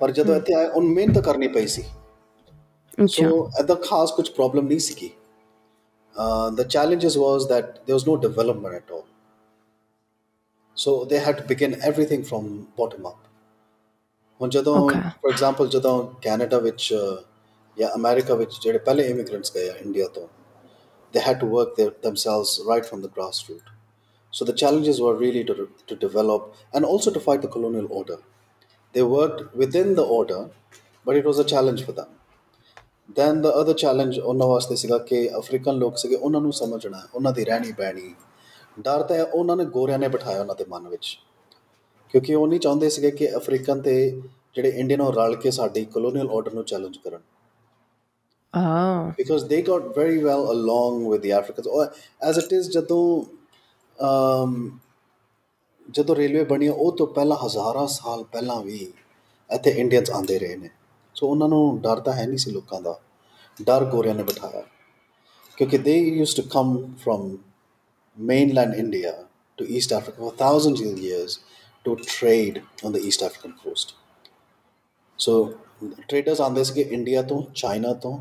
ਪਰ 0.00 0.10
ਜਦੋਂ 0.10 0.36
ਇੱਥੇ 0.36 0.54
ਆਏ 0.54 0.66
ਉਹਨ 0.66 0.84
ਮਿਹਨਤ 0.86 1.18
ਕਰਨੀ 1.18 1.48
ਪਈ 1.48 1.66
ਸੀ। 1.66 1.82
ਸੋ 3.08 3.50
ਐਦਾ 3.60 3.74
ਖਾਸ 3.74 4.12
ਕੁਝ 4.12 4.28
ਪ੍ਰੋਬਲਮ 4.30 4.66
ਨਹੀਂ 4.66 4.78
ਸੀਗੀ। 4.78 5.10
The 6.54 6.62
challenges 6.62 7.16
was 7.16 7.46
that 7.46 7.64
there 7.78 7.98
was 7.98 8.08
no 8.08 8.16
development 8.20 8.74
at 8.74 8.92
all 8.92 9.02
so 10.79 10.93
they 11.11 11.19
had 11.25 11.37
to 11.39 11.45
begin 11.49 11.73
everything 11.89 12.23
from 12.29 12.47
bottom 12.79 13.05
up 13.11 13.21
ਹੁਣ 14.41 14.49
ਜਦੋਂ 14.49 14.75
Okay. 14.77 15.01
ਫੋਰ 15.21 15.31
ਐਗਜ਼ਾਮਪਲ 15.31 15.67
ਜਦੋਂ 15.75 15.93
ਕੈਨੇਡਾ 16.21 16.57
ਵਿੱਚ 16.59 16.93
ਅਹ, 16.93 17.21
ਜਾਂ 17.77 17.89
ਅਮਰੀਕਾ 17.95 18.35
ਵਿੱਚ 18.35 18.59
ਜਿਹੜੇ 18.63 18.77
ਪਹਿਲੇ 18.87 19.07
ਇਮੀਗ੍ਰੈਂਟਸ 19.09 19.53
ਗਏ 19.55 19.69
ਆ 19.69 19.75
ਇੰਡੀਆ 19.75 20.07
ਤੋਂ 20.17 20.27
they 21.13 21.21
had 21.25 21.37
to 21.41 21.47
work 21.51 21.69
their, 21.75 21.91
themselves 22.05 22.49
right 22.69 22.87
from 22.87 23.01
the 23.03 23.09
grassroots. 23.17 23.67
So 24.33 24.45
the 24.47 24.55
challenges 24.61 24.97
were 25.03 25.13
really 25.15 25.43
to, 25.49 25.53
to 25.89 25.95
develop 25.99 26.47
and 26.73 26.87
also 26.87 27.11
to 27.17 27.21
fight 27.27 27.43
the 27.43 27.51
colonial 27.53 27.87
order. 27.99 28.17
They 28.95 29.03
worked 29.13 29.43
within 29.61 29.93
the 29.99 30.05
order, 30.15 30.39
but 31.05 31.19
it 31.21 31.29
was 31.29 31.39
a 31.39 31.45
challenge 31.53 31.83
for 31.87 31.95
them. 31.99 32.09
Then 33.09 33.41
the 33.41 33.49
other 33.61 33.73
challenge 33.73 34.19
ਉਹਨਾਂ 34.19 34.47
ਵਾਸਤੇ 34.47 34.75
ਸੀਗਾ 34.75 34.97
ਕਿ 35.09 35.17
African 35.39 35.77
ਲੋਕ 35.77 35.97
ਸੀਗੇ 35.97 36.15
ਉਹਨਾਂ 36.15 36.41
ਨੂੰ 36.41 36.53
ਸਮਝਣਾ 36.53 37.01
ਉਹਨਾਂ 37.13 37.31
ਦੀ 37.33 37.43
ਰਹਿਣੀ 37.45 37.71
ਬਹਿਣੀ 37.77 38.13
ਡਰ 38.80 39.02
ਤਾਂ 39.02 39.24
ਉਹਨਾਂ 39.24 39.56
ਨੇ 39.56 39.64
ਗੋਰਿਆਂ 39.64 39.98
ਨੇ 39.98 40.08
ਬਿਠਾਇਆ 40.08 40.40
ਉਹਨਾਂ 40.40 40.54
ਦੇ 40.54 40.64
ਮਨ 40.68 40.88
ਵਿੱਚ। 40.88 41.18
ਕਿਉਂਕਿ 42.08 42.34
ਉਹ 42.34 42.48
ਨਹੀਂ 42.48 42.60
ਚਾਹੁੰਦੇ 42.60 42.88
ਸੀਗੇ 42.88 43.10
ਕਿ 43.10 43.36
ਅਫਰੀਕਨ 43.36 43.82
ਤੇ 43.82 44.22
ਜਿਹੜੇ 44.54 44.68
ਇੰਡੀਅਨ 44.68 45.00
ਉਹ 45.00 45.12
ਰਲ 45.12 45.36
ਕੇ 45.36 45.50
ਸਾਡੀ 45.50 45.84
ਕਲੋਨੀਅਲ 45.84 46.30
ਆਰਡਰ 46.30 46.52
ਨੂੰ 46.52 46.64
ਚੈਲੰਜ 46.64 46.96
ਕਰਨ। 46.96 47.20
ਆ 48.56 49.08
because 49.08 49.42
they 49.42 49.60
got 49.72 49.84
very 49.86 50.16
well 50.16 50.44
along 50.56 51.04
with 51.04 51.20
the 51.20 51.42
Africans. 51.42 51.72
Or 51.76 51.86
as 52.30 52.38
it 52.38 52.56
is, 52.56 52.62
ਜਦੋਂ 52.62 53.22
um, 54.06 54.70
ਜਦੋਂ 55.90 56.16
ਰੇਲਵੇ 56.16 56.44
ਬਣੀ 56.44 56.68
ਉਹ 56.68 56.96
ਤੋਂ 56.96 57.06
ਪਹਿਲਾਂ 57.06 57.36
ਹਜ਼ਾਰਾਂ 57.36 57.86
ਸਾਲ 57.86 58.24
ਪਹਿਲਾਂ 58.24 58.62
ਵੀ 58.62 58.92
ਇੱਥੇ 59.54 59.70
ਇੰਡੀਅਨਸ 59.70 60.10
ਆਉਂਦੇ 60.10 60.38
ਰਹੇ 60.38 60.56
ਨੇ। 60.56 60.70
ਸੋ 61.14 61.28
ਉਹਨਾਂ 61.28 61.48
ਨੂੰ 61.48 61.80
ਡਰ 61.80 62.00
ਤਾਂ 62.00 62.12
ਹੈ 62.12 62.26
ਨਹੀਂ 62.26 62.38
ਸੀ 62.38 62.50
ਲੋਕਾਂ 62.50 62.80
ਦਾ। 62.80 63.00
ਡਰ 63.62 63.84
ਗੋਰਿਆਂ 63.84 64.14
ਨੇ 64.14 64.22
ਬਿਠਾਇਆ। 64.22 64.62
ਕਿਉਂਕਿ 65.56 65.76
they 65.76 66.24
used 66.24 66.42
to 66.42 66.48
come 66.48 66.84
from 66.86 67.36
mainland 68.19 68.73
India 68.75 69.25
to 69.57 69.67
East 69.67 69.91
Africa 69.91 70.17
for 70.17 70.31
thousands 70.31 70.81
of 70.81 70.97
years 70.99 71.39
to 71.85 71.95
trade 71.95 72.63
on 72.83 72.91
the 72.93 72.99
East 72.99 73.21
African 73.21 73.53
coast. 73.63 73.93
So 75.17 75.33
traders 76.09 76.39
ਆਉਂਦੇ 76.41 76.63
ਸੀਗੇ 76.63 76.81
ਇੰਡੀਆ 76.95 77.21
ਤੋਂ 77.29 77.41
ਚਾਈਨਾ 77.55 77.93
ਤੋਂ 78.03 78.17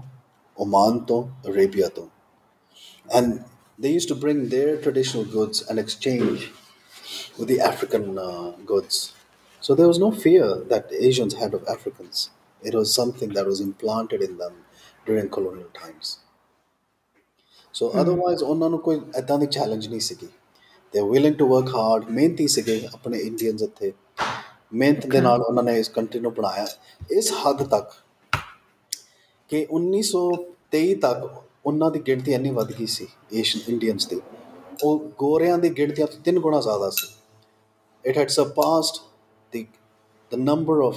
ਓਮਾਨ 0.60 0.98
ਤੋਂ 1.08 1.22
ਅਰੇਬੀਆ 1.50 1.88
ਤੋਂ 1.96 2.06
and 3.18 3.38
they 3.78 3.90
used 3.90 4.08
to 4.08 4.14
bring 4.14 4.48
their 4.50 4.76
traditional 4.80 5.24
goods 5.24 5.62
and 5.68 5.78
exchange 5.78 6.52
with 7.38 7.48
the 7.48 7.60
African 7.60 8.18
uh, 8.18 8.52
goods. 8.64 9.12
So 9.60 9.74
there 9.74 9.88
was 9.88 9.98
no 9.98 10.10
fear 10.10 10.62
that 10.72 10.92
Asians 10.92 11.34
had 11.34 11.54
of 11.54 11.64
Africans. 11.66 12.30
It 12.62 12.74
was 12.74 12.94
something 12.94 13.30
that 13.30 13.46
was 13.46 13.60
implanted 13.60 14.22
in 14.22 14.38
them 14.38 14.64
during 15.06 15.28
colonial 15.28 15.70
times. 15.74 16.18
So 17.73 17.91
otherwise 18.01 18.45
ਉਹਨਾਂ 18.45 18.69
ਨੂੰ 18.69 18.79
ਕੋਈ 18.79 19.01
ਐਦਾਂ 19.15 19.39
ਦੀ 19.39 19.45
challenge 19.45 19.87
ਨਹੀਂ 19.87 19.99
ਸੀਗੀ। 19.99 20.27
ਦੇ 20.93 21.01
willing 21.01 21.35
to 21.35 21.47
work 21.47 21.75
hard 21.75 22.09
ਮਿਹਨਤੀ 22.09 22.47
ਸੀਗੇ 22.47 22.87
ਆਪਣੇ 22.93 23.19
ਇੰਡੀਅਨਸ 23.19 23.61
ਇੱਥੇ। 23.61 23.93
ਮਿਹਨਤ 24.73 25.07
ਦੇ 25.07 25.21
ਨਾਲ 25.21 25.41
ਉਹਨਾਂ 25.41 25.63
ਨੇ 25.63 25.79
ਇਸ 25.79 25.89
ਕੰਟਰੀ 25.89 26.19
ਨੂੰ 26.19 26.33
ਬਣਾਇਆ। 26.33 26.67
ਇਸ 27.11 27.31
ਹੱਦ 27.31 27.63
ਤੱਕ 27.63 27.91
ਕਿ 29.47 29.67
1923 29.71 30.95
ਤੱਕ 30.95 31.43
ਉਹਨਾਂ 31.65 31.91
ਦੀ 31.91 31.99
ਗਿਣਤੀ 31.99 32.33
ਇੰਨੀ 32.33 32.49
ਵੱਧ 32.49 32.71
ਗਈ 32.71 32.85
ਸੀ 32.85 33.07
ਏਸ਼ੀਅਨ 33.33 33.73
ਇੰਡੀਅਨਸ 33.73 34.05
ਦੀ। 34.05 34.21
ਉਹ 34.83 34.99
ਗੋਰਿਆਂ 34.99 35.57
ਦੀ 35.57 35.69
ਗਿਣਤੀ 35.69 36.03
ਤੋਂ 36.03 36.21
ਤਿੰਨ 36.25 36.39
ਗੁਣਾ 36.39 36.61
ਜ਼ਿਆਦਾ 36.61 36.89
ਸੀ। 36.89 37.07
It 38.09 38.15
had 38.15 38.29
surpassed 38.29 38.99
the, 39.55 39.65
the 40.33 40.41
number 40.49 40.75
of 40.81 40.95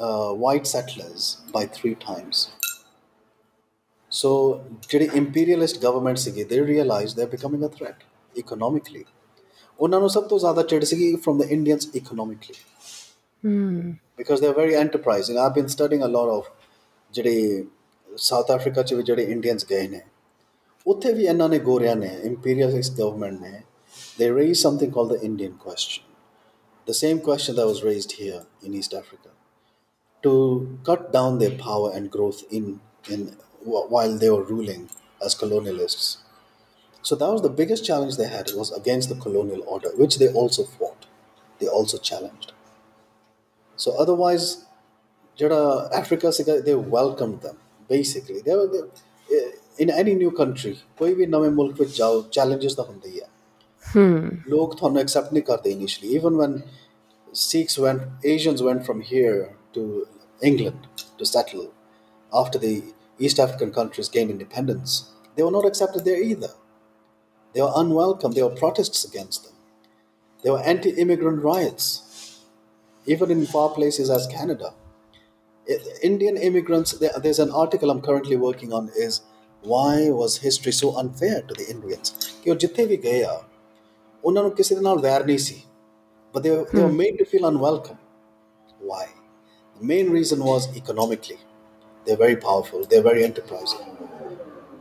uh, 0.00 0.32
white 0.44 0.66
settlers 0.66 1.24
by 1.54 1.66
three 1.66 1.94
times. 1.94 2.59
So, 4.11 4.29
ਜਿਹੜੀ 4.89 5.09
imperialist 5.19 5.81
government 5.87 6.15
ਸੀਗੀ 6.15 6.43
they 6.43 6.61
realized 6.69 7.17
they're 7.17 7.33
becoming 7.35 7.63
a 7.69 7.71
threat 7.77 8.05
economically. 8.43 9.03
ਉਹਨਾਂ 9.79 9.99
ਨੂੰ 9.99 10.09
ਸਭ 10.09 10.27
ਤੋਂ 10.27 10.39
ਜ਼ਿਆਦਾ 10.39 10.61
ਚਿੜ 10.61 10.83
ਸੀਗੀ 10.83 11.13
from 11.27 11.41
the 11.41 11.49
Indians 11.57 11.87
economically 12.01 12.57
hmm 13.45 13.93
because 14.21 14.41
they're 14.41 14.59
very 14.59 14.75
enterprising. 14.83 15.39
I've 15.45 15.55
been 15.59 15.71
studying 15.77 16.03
a 16.09 16.11
lot 16.17 16.33
of 16.37 16.51
ਜਿਹੜੇ 17.13 17.65
ਸਾਊਥ 18.17 18.51
ਅਫਰੀਕਾ 18.51 18.83
ਚ 18.83 18.93
ਵੀ 18.93 19.03
ਜਿਹੜੇ 19.03 19.23
ਇੰਡੀਅਨਸ 19.23 19.65
ਗਏ 19.69 19.87
ਨੇ 19.87 20.01
ਉੱਥੇ 20.87 21.13
ਵੀ 21.13 21.25
ਇਹਨਾਂ 21.25 21.49
ਨੇ 21.49 21.59
ਗੋਰਿਆਂ 21.59 21.95
ਨੇ 21.95 22.17
imperialist 22.25 23.01
government 23.03 23.41
ਨੇ 23.41 23.63
they 24.19 24.29
raised 24.31 24.61
something 24.61 24.91
called 24.91 25.11
the 25.11 25.21
Indian 25.21 25.53
question. 25.65 26.03
The 26.87 26.93
same 26.93 27.19
question 27.19 27.55
that 27.55 27.67
was 27.67 27.83
raised 27.83 28.13
here 28.13 28.41
in 28.61 28.73
East 28.73 28.93
Africa 28.93 29.31
to 30.23 30.33
cut 30.83 31.11
down 31.11 31.39
their 31.39 31.55
power 31.57 31.91
and 31.91 32.11
growth 32.11 32.43
in, 32.51 32.79
in 33.09 33.35
wh- 33.63 33.91
while 33.93 34.17
they 34.17 34.29
were 34.29 34.43
ruling 34.43 34.89
as 35.25 35.35
colonialists. 35.35 36.17
So 37.01 37.15
that 37.15 37.31
was 37.31 37.41
the 37.41 37.49
biggest 37.49 37.85
challenge 37.85 38.17
they 38.17 38.27
had 38.27 38.51
was 38.59 38.71
against 38.71 39.09
the 39.09 39.15
colonial 39.15 39.63
order, 39.67 39.91
which 39.95 40.17
they 40.17 40.29
also 40.41 40.63
fought. 40.63 41.05
They 41.59 41.67
also 41.67 41.97
challenged. 41.97 42.51
So 43.77 43.91
otherwise, 44.03 44.45
Jada 45.39 45.89
Africa 45.91 46.31
ਸੀਗਾ, 46.31 46.63
they 46.65 46.75
welcomed 46.75 47.41
them 47.41 47.57
basically. 47.89 48.41
They 48.41 48.55
were 48.55 48.67
they, 48.67 49.41
in 49.77 49.89
any 50.01 50.15
new 50.15 50.31
country, 50.41 50.75
ਕੋਈ 50.99 51.13
ਵੀ 51.13 51.25
ਨਵੇਂ 51.25 51.49
ਮੁਲਕ 51.49 51.79
ਵਿੱਚ 51.79 51.97
ਜਾਓ 51.97 52.19
challenges 52.37 52.75
ਤਾਂ 52.75 52.83
ਹੁੰਦੇ 52.85 53.09
ਹੀ 53.09 53.19
ਆ 53.19 53.27
ਹਮ 53.95 54.29
ਲੋਕ 54.47 54.75
ਤੁਹਾਨੂੰ 54.77 55.01
accept 55.01 55.33
ਨਹੀਂ 55.33 55.43
ਕਰਦੇ 55.43 55.73
initially 55.75 56.11
even 56.19 56.41
when 56.41 56.57
Sikhs 57.39 57.77
went 57.85 58.03
Asians 58.33 58.61
went 58.67 58.83
from 58.89 59.01
here 59.11 59.39
to 59.77 59.81
England 60.49 60.85
to 61.19 61.25
settle 61.31 61.65
after 62.41 62.59
the 62.65 62.75
East 63.25 63.39
African 63.45 63.71
countries 63.79 64.09
gained 64.15 64.31
independence 64.35 64.93
they 65.35 65.43
were 65.47 65.55
not 65.57 65.67
accepted 65.71 66.03
there 66.07 66.21
either 66.31 66.51
they 67.53 67.61
were 67.65 67.73
unwelcome 67.83 68.33
there 68.37 68.47
were 68.47 68.57
protests 68.63 69.01
against 69.09 69.43
them 69.45 69.55
there 70.43 70.53
were 70.55 70.63
anti-immigrant 70.73 71.39
riots 71.51 71.85
even 73.13 73.29
in 73.35 73.45
far 73.55 73.69
places 73.77 74.09
as 74.17 74.27
Canada 74.37 74.69
Indian 76.03 76.37
immigrants, 76.37 76.91
there, 76.93 77.11
there's 77.21 77.39
an 77.39 77.49
article 77.49 77.89
I'm 77.89 78.01
currently 78.01 78.35
working 78.35 78.71
on 78.71 78.89
is 78.95 79.21
why 79.63 80.09
was 80.11 80.37
history 80.37 80.71
so 80.71 80.95
unfair 80.95 81.41
to 81.41 81.53
the 81.59 81.65
Indians? 81.75 82.11
ਕਿ 82.43 82.51
ਉਹ 82.51 82.55
ਜਿੱਥੇ 82.63 82.85
ਵੀ 82.85 82.97
ਗਏ 83.03 83.23
ਆ 83.23 83.41
ਉਹਨਾਂ 84.23 84.43
ਨੂੰ 84.43 84.51
ਕਿਸੇ 84.55 84.75
ਦੇ 84.75 84.81
ਨਾਲ 84.81 84.99
ਵੈਰ 85.05 85.25
ਨਹੀਂ 85.25 85.37
ਸੀ 85.37 85.55
but 86.35 86.43
they, 86.45 86.51
were- 86.55 86.67
they 86.71 86.83
were 86.83 86.95
made 87.01 87.17
to 87.21 87.25
feel 87.31 87.45
unwelcome. 87.49 87.97
Why? 88.91 89.03
The 89.79 89.85
main 89.91 90.09
reason 90.15 90.41
was 90.49 90.67
economically. 90.81 91.37
They're 92.06 92.16
very 92.16 92.36
powerful, 92.36 92.84
they're 92.84 93.02
very 93.02 93.24
enterprising. 93.24 93.80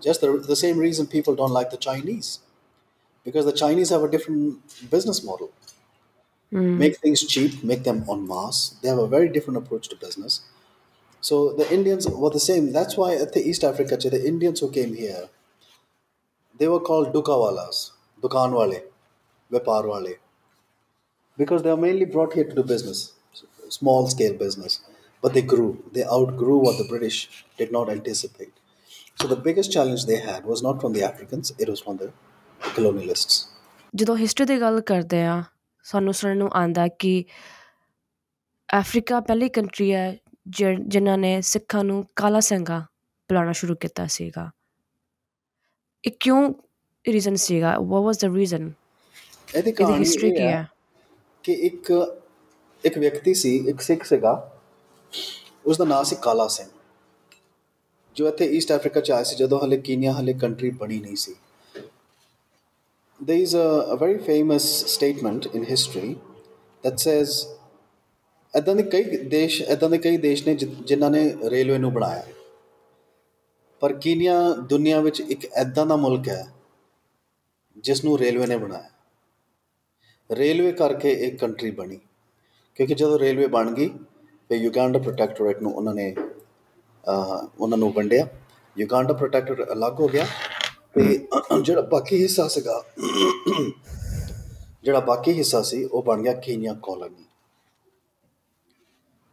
Just 0.01 0.21
the, 0.21 0.37
the 0.37 0.55
same 0.55 0.77
reason 0.77 1.07
people 1.07 1.35
don't 1.35 1.51
like 1.51 1.69
the 1.71 1.77
Chinese. 1.77 2.39
Because 3.25 3.45
the 3.45 3.53
Chinese 3.53 3.89
have 3.89 4.03
a 4.03 4.09
different 4.09 4.59
business 4.89 5.23
model. 5.23 5.51
Hmm. 6.51 6.77
Make 6.77 6.97
things 6.97 7.25
cheap, 7.25 7.63
make 7.63 7.83
them 7.83 8.05
en 8.09 8.27
masse. 8.27 8.75
They 8.81 8.89
have 8.89 8.97
a 8.97 9.07
very 9.07 9.29
different 9.29 9.57
approach 9.57 9.89
to 9.89 9.95
business. 9.95 10.41
So 11.21 11.53
the 11.53 11.71
Indians 11.71 12.07
were 12.07 12.29
the 12.29 12.39
same. 12.39 12.71
That's 12.71 12.95
why 12.97 13.15
at 13.15 13.33
the 13.33 13.41
East 13.41 13.63
Africa, 13.63 13.97
the 13.97 14.25
Indians 14.25 14.61
who 14.61 14.71
came 14.71 14.95
here, 14.95 15.29
they 16.57 16.67
were 16.67 16.79
called 16.79 17.13
dukawalas, 17.13 17.91
dukan 18.21 18.51
wale, 18.51 18.81
vepar 19.51 19.83
wale, 19.87 20.15
because 21.37 21.63
they 21.63 21.69
were 21.69 21.77
mainly 21.77 22.05
brought 22.05 22.33
here 22.33 22.45
to 22.45 22.55
do 22.55 22.63
business, 22.63 23.13
small 23.69 24.07
scale 24.07 24.33
business. 24.33 24.79
But 25.23 25.33
they 25.33 25.41
grew. 25.43 25.83
They 25.93 26.05
outgrew 26.05 26.57
what 26.57 26.77
the 26.77 26.85
British 26.85 27.45
did 27.57 27.71
not 27.71 27.89
anticipate. 27.89 28.53
So 29.17 29.27
the 29.27 29.35
biggest 29.37 29.71
challenge 29.71 30.05
they 30.05 30.19
had 30.19 30.45
was 30.45 30.63
not 30.63 30.81
from 30.81 30.93
the 30.93 31.03
Africans; 31.03 31.53
it 31.59 31.69
was 31.69 31.81
from 31.81 31.97
the, 31.97 32.11
the 32.61 32.75
colonialists. 32.75 33.45
ਜਦੋਂ 33.93 34.15
history 34.17 34.45
ਦੀ 34.45 34.59
ਗੱਲ 34.61 34.79
ਕਰਦੇ 34.81 35.23
ਆ 35.25 35.43
ਸਾਨੂੰ 35.85 36.13
ਸੁਣਨ 36.13 36.37
ਨੂੰ 36.37 36.49
ਆਂਦਾ 36.55 36.87
ਕਿ 36.99 37.23
ਅਫਰੀਕਾ 38.69 39.19
ਪਹਿਲੀ 39.19 39.49
ਕੰਟਰੀ 39.49 39.93
ਹੈ 39.93 40.17
ਜਿਨ੍ਹਾਂ 40.47 41.17
ਨੇ 41.17 41.39
ਸਿੱਖਾਂ 41.41 41.83
ਨੂੰ 41.83 42.05
ਕਾਲਾ 42.15 42.39
ਸਿੰਘਾ 42.39 42.79
ਬੁਲਾਉਣਾ 43.29 43.51
ਸ਼ੁਰੂ 43.51 43.75
ਕੀਤਾ 43.81 44.05
ਸੀਗਾ 44.07 44.49
ਇਹ 46.03 46.11
ਕਿਉਂ 46.19 46.53
ਰੀਜ਼ਨ 47.05 47.35
ਸੀਗਾ 47.45 47.75
ਵਾਟ 47.79 48.03
ਵਾਸ 48.03 48.19
ਦ 48.19 48.35
ਰੀਜ਼ਨ 48.35 48.71
ਇਹਦੀ 49.55 49.73
ਹਿਸਟਰੀ 49.89 50.31
ਕੀ 50.31 50.41
ਹੈ 50.41 50.67
ਕਿ 51.43 51.51
ਇੱਕ 51.67 51.91
ਇੱਕ 52.83 52.97
ਵਿਅਕਤੀ 52.97 53.33
ਸੀ 53.33 53.55
ਇੱਕ 53.69 53.81
ਸਿੱਖ 53.81 54.03
ਸੀਗਾ 54.05 54.33
ਉਸ 55.65 55.77
ਦਾ 55.77 55.85
ਨਾਮ 55.85 56.03
ਸੀ 56.03 56.15
ਕਾਲਾ 56.21 56.47
ਸਿੰਘ। 56.47 56.69
ਜੋ 58.15 58.27
ਇੱਥੇ 58.27 58.45
ਈਸਟ 58.45 58.75
ਅਫਰੀਕਾ 58.75 58.99
ਚ 58.99 59.11
ਆਇਆ 59.11 59.23
ਸੀ 59.23 59.35
ਜਦੋਂ 59.35 59.59
ਹਲੇ 59.59 59.77
ਕੀਨੀਆ 59.77 60.13
ਹਲੇ 60.13 60.33
ਕੰਟਰੀ 60.33 60.69
ਬਣੀ 60.69 60.99
ਨਹੀਂ 60.99 61.15
ਸੀ। 61.15 61.35
There 63.23 63.41
is 63.41 63.49
a, 63.49 63.97
a 63.97 64.07
very 64.07 64.19
famous 64.21 64.63
statement 64.85 65.51
in 65.57 65.61
history 65.61 66.11
that 66.57 66.93
says 66.93 67.59
ਇੱਦਾਂ 68.57 68.75
ਦੇ 68.75 68.83
ਕਈ 68.83 69.17
ਦੇਸ਼ 69.17 69.61
ਇੱਦਾਂ 69.61 69.89
ਦੇ 69.89 69.97
ਕਈ 69.97 70.17
ਦੇਸ਼ 70.17 70.47
ਨੇ 70.47 70.55
ਜਿ- 70.55 70.83
ਜਿਨ੍ਹਾਂ 70.85 71.11
ਨੇ 71.11 71.35
ਰੇਲਵੇ 71.49 71.77
ਨੂੰ 71.77 71.93
ਬਣਾਇਆ। 71.93 72.27
ਪਰ 73.79 73.93
ਕੀਨੀਆ 73.93 74.51
ਦੁਨੀਆ 74.51 75.01
ਵਿੱਚ 75.01 75.19
ਇੱਕ 75.19 75.45
ਇੱਦਾਂ 75.45 75.85
ਦਾ 75.85 75.95
ਮੁਲਕ 75.95 76.29
ਹੈ 76.29 76.53
ਜਿਸ 77.77 78.05
ਨੂੰ 78.05 78.19
ਰੇਲਵੇ 78.19 78.47
ਨੇ 78.47 78.57
ਬਣਾਇਆ। 78.57 78.89
ਰੇਲਵੇ 80.31 80.71
ਕਰਕੇ 80.71 81.11
ਇੱਕ 81.11 81.39
ਕੰਟਰੀ 81.39 81.71
ਬਣੀ। 81.71 81.99
ਕਿਉਂਕਿ 82.75 82.95
ਜਦੋਂ 82.95 83.19
ਰੇਲਵੇ 83.19 83.47
ਬਣ 83.47 83.73
ਗਈ 83.73 83.89
ਫਿਰ 84.49 84.57
ਯੂਗਾਂਡਾ 84.57 84.99
ਪ੍ਰੋਟੈਕਟੋਰੇਟ 84.99 85.61
ਨੂੰ 85.61 85.71
ਉਹਨਾਂ 85.75 85.93
ਨੇ 85.93 86.13
ਉਹਨਾਂ 87.59 87.77
ਨੂੰ 87.77 87.91
ਵੰਡਿਆ। 87.93 88.27
ਯੂਗਾਂਡਾ 88.75 89.13
ਪ੍ਰੋਟੈਕਟੋਰੇਟ 89.13 89.71
ਅਲੱਗ 89.71 89.99
ਹੋ 89.99 90.07
ਗਿਆ 90.07 90.25
ਤੇ 90.95 91.03
ਜਿਹੜਾ 91.61 91.81
ਬਾਕੀ 91.91 92.21
ਹਿੱਸਾ 92.21 92.47
ਸੀਗਾ 92.47 92.81
ਜਿਹੜਾ 94.83 94.99
ਬਾਕੀ 94.99 95.33
ਹਿੱਸਾ 95.33 95.61
ਸੀ 95.61 95.83
ਉਹ 95.83 96.03
ਬਣ 96.03 96.21
ਗਿਆ 96.21 96.33
ਕੀਨੀਆ 96.39 96.73
ਕਾਲੋਨੀ 96.83 97.25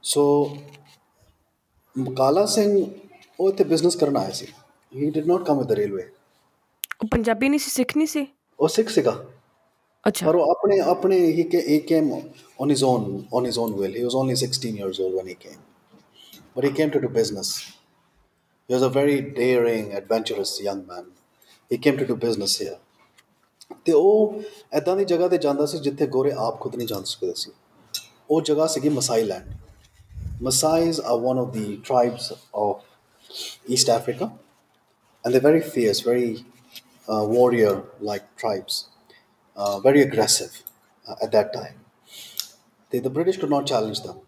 ਸੋ 0.05 0.25
ਕਾਲਾ 2.17 2.45
ਸਿੰਘ 2.47 2.71
ਉਹ 3.41 3.49
ਇੱਥੇ 3.49 3.65
ਬਿਜ਼ਨਸ 3.65 3.97
ਕਰਨ 3.97 4.17
ਆਇਆ 4.17 4.31
ਸੀ। 4.31 4.47
He 4.93 5.11
did 5.11 5.27
not 5.27 5.47
come 5.47 5.59
with 5.59 5.69
the 5.69 5.73
railway 5.73 6.03
ਉਹ 7.03 7.09
ਪੰਜਾਬੀ 7.13 7.49
ਨਹੀਂ 7.49 7.61
ਸੀ 7.61 7.71
ਸਿੱਖ 7.71 7.97
ਨਹੀਂ 7.97 8.07
ਸੀ? 8.07 8.27
ਉਹ 8.61 8.69
ਸਿੱਖ 8.69 8.89
ਸੀਗਾ। 8.89 9.13
ਅੱਛਾ 10.08 10.26
ਪਰ 10.28 10.36
ਉਹ 10.36 10.52
ਆਪਣੇ 10.52 10.80
ਆਪਣੇ 10.94 11.18
he 11.38 11.44
ca- 11.54 11.66
he 11.72 11.80
came 11.92 12.10
on 12.64 12.74
his 12.74 12.84
own 12.92 13.04
on 13.40 13.48
his 13.50 13.60
own 13.64 13.76
will. 13.82 13.98
He 14.00 14.06
was 14.08 14.18
only 14.22 14.38
16 14.44 14.80
years 14.82 15.00
old 15.06 15.18
when 15.20 15.30
he 15.32 15.36
came, 15.46 15.60
but 16.56 16.68
he 16.68 16.74
came 16.80 16.94
to 16.98 17.02
do 17.06 17.12
business. 17.20 17.52
He 18.70 18.74
was 18.74 18.82
a 18.82 18.90
very 18.90 19.18
daring, 19.22 19.94
adventurous 19.94 20.60
young 20.62 20.88
man. 20.88 21.06
He 21.72 21.78
came 21.78 21.98
to 21.98 22.06
do 22.14 22.16
business 22.28 22.58
here. 22.64 22.78
ਤੇ 23.86 23.92
ਉਹ 23.94 24.42
ਐਦਾਂ 24.78 24.96
ਦੀ 24.98 25.06
ਜਗ੍ਹਾ 25.06 25.28
ਤੇ 25.28 25.38
ਜਾਂਦਾ 25.44 25.66
ਸੀ 25.66 25.78
ਜਿੱਥੇ 25.86 26.06
ਗੋਰੇ 26.16 26.32
ਆਪ 26.46 26.60
ਖੁਦ 26.62 26.76
ਨਹੀਂ 26.76 26.88
ਜਾ 26.88 27.02
ਸਕਦੇ 27.12 27.34
ਸੀ 27.38 27.52
ਉਹ 28.32 28.42
ਜਗ੍ਹਾ 28.50 28.68
ਸੀਗੀ 28.76 28.90
ਮਸਾਈ 29.00 29.24
land 29.24 29.54
Masais 30.46 31.00
are 31.10 31.16
one 31.24 31.40
of 31.40 31.50
the 31.56 31.64
tribes 31.88 32.28
of 32.62 32.80
East 33.76 33.90
Africa, 33.96 34.28
and 35.24 35.34
they're 35.34 35.42
very 35.46 35.62
fierce, 35.62 36.00
very 36.08 36.30
uh, 37.08 37.24
warrior-like 37.34 38.26
tribes 38.44 38.80
uh, 39.57 39.81
very 39.81 40.03
aggressive 40.03 40.63
uh, 41.07 41.15
at 41.23 41.33
that 41.33 41.53
time. 41.53 41.75
They, 42.93 42.99
the 43.01 43.11
British 43.11 43.37
could 43.37 43.51
not 43.51 43.67
challenge 43.67 44.03
them. 44.03 44.23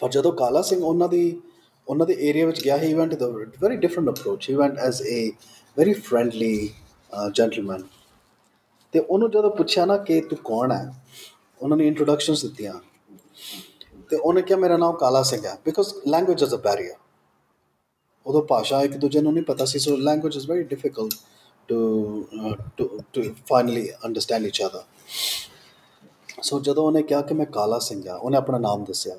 ਪਰ 0.00 0.10
ਜਦੋਂ 0.10 0.32
ਕਾਲਾ 0.32 0.60
ਸਿੰਘ 0.62 0.82
ਉਹਨਾਂ 0.82 1.08
ਦੀ 1.08 1.40
ਉਹਨਾਂ 1.88 2.06
ਦੇ 2.06 2.14
area 2.20 2.46
ਵਿੱਚ 2.46 2.60
ਗਿਆ 2.62 2.76
he 2.76 2.92
went 2.94 3.14
the 3.14 3.22
very 3.62 3.76
different 3.76 4.08
approach 4.10 4.48
he 4.48 4.54
went 4.54 4.78
as 4.78 5.02
a 5.02 5.30
very 5.76 5.92
friendly 5.92 6.70
gentleman 7.34 7.82
ਤੇ 8.94 8.98
ਉਹਨੂੰ 9.00 9.30
ਜਦੋਂ 9.30 9.50
ਪੁੱਛਿਆ 9.50 9.84
ਨਾ 9.86 9.96
ਕਿ 9.98 10.20
ਤੂੰ 10.20 10.38
ਕੌਣ 10.44 10.72
ਹੈ 10.72 10.94
ਉਹਨਾਂ 11.60 11.76
ਨੇ 11.76 11.86
ਇੰਟਰੋਡਕਸ਼ਨਸ 11.86 12.44
ਦਿੱਤੀਆਂ 12.44 12.74
ਤੇ 14.10 14.16
ਉਹਨੇ 14.16 14.42
ਕਿਹਾ 14.42 14.58
ਮੇਰਾ 14.58 14.76
ਨਾਮ 14.76 14.96
ਕਾਲਾ 14.96 15.22
ਸਿੰਘ 15.22 15.44
ਹੈ 15.46 15.56
because 15.64 15.94
language 16.08 16.42
is 16.42 16.54
a 16.54 16.58
barrier 16.64 16.96
ਉਦੋਂ 18.26 18.42
ਭਾਸ਼ਾ 18.42 18.82
ਇੱਕ 18.82 18.96
ਦੂਜੇ 18.96 19.20
ਨੂੰ 19.20 19.32
ਨਹੀਂ 19.34 19.44
ਪਤਾ 19.44 19.64
ਸੀ 19.64 19.78
so 19.78 19.96
language 19.98 20.36
is 20.36 20.48
very 20.50 20.62
difficult 20.64 21.14
to 21.68 22.26
to 22.76 23.00
to 23.12 23.22
finally 23.48 23.90
understand 24.04 24.46
each 24.46 24.62
other 24.62 24.82
so 26.42 26.60
ਜਦੋਂ 26.60 26.84
ਉਹਨੇ 26.84 27.02
ਕਿਹਾ 27.02 27.20
ਕਿ 27.22 27.34
ਮੈਂ 27.34 27.46
ਕਾਲਾ 27.46 27.78
ਸਿੰਘ 27.78 28.08
ਆ 28.08 28.16
ਉਹਨੇ 28.16 28.36
ਆਪਣਾ 28.36 28.58
ਨਾਮ 28.58 28.84
ਦੱਸਿਆ। 28.84 29.18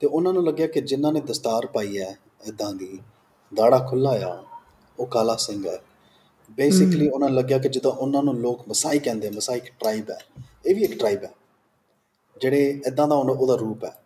ਤੇ 0.00 0.06
ਉਹਨਾਂ 0.06 0.32
ਨੂੰ 0.32 0.46
ਲੱਗਿਆ 0.46 0.66
ਕਿ 0.66 0.80
ਜਿਨ੍ਹਾਂ 0.80 1.12
ਨੇ 1.12 1.20
ਦਸਤਾਰ 1.20 1.66
ਪਾਈ 1.66 1.98
ਹੈ 1.98 2.18
ਇਦਾਂ 2.46 2.72
ਦੀ 2.72 2.98
ਦਾੜਾ 3.54 3.78
ਖੁੱਲਾ 3.78 4.10
ਆ 4.10 4.44
ਉਹ 4.98 5.06
ਕਾਲਾ 5.06 5.36
ਸਿੰਘ 5.36 5.68
ਹੈ। 5.68 5.78
ਬੇਸਿਕਲੀ 6.50 7.08
ਉਹਨਾਂ 7.08 7.28
ਲੱਗਿਆ 7.28 7.58
ਕਿ 7.58 7.68
ਜਦੋਂ 7.68 7.92
ਉਹਨਾਂ 7.92 8.22
ਨੂੰ 8.22 8.34
ਲੋਕ 8.34 8.68
ਮਸਾਈ 8.68 8.98
ਕਹਿੰਦੇ 8.98 9.30
ਮਸਾਈ 9.30 9.56
ਇੱਕ 9.56 9.74
ਟ੍ਰਾਈਬ 9.80 10.10
ਹੈ। 10.10 10.18
ਇਹ 10.66 10.74
ਵੀ 10.74 10.82
ਇੱਕ 10.82 10.98
ਟ੍ਰਾਈਬ 10.98 11.24
ਹੈ। 11.24 11.32
ਜਿਹੜੇ 12.40 12.80
ਇਦਾਂ 12.86 13.08
ਦਾ 13.08 13.14
ਉਹਦਾ 13.14 13.54
ਰੂਪ 13.54 13.84
ਹੈ। 13.84 14.02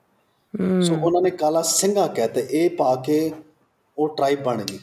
ਸੋ 0.82 0.94
ਉਹਨਾਂ 1.02 1.22
ਨੇ 1.22 1.30
ਕਾਲਾ 1.30 1.62
ਸਿੰਘਾ 1.62 2.06
ਕਹਤੇ 2.06 2.46
ਇਹ 2.50 2.70
ਪਾ 2.70 2.96
ਕੇ 2.96 3.32
ਉਹ 3.98 4.08
ਟ੍ਰਾਈਬ 4.08 4.42
ਬਣ 4.42 4.62
ਗਈ। 4.62 4.78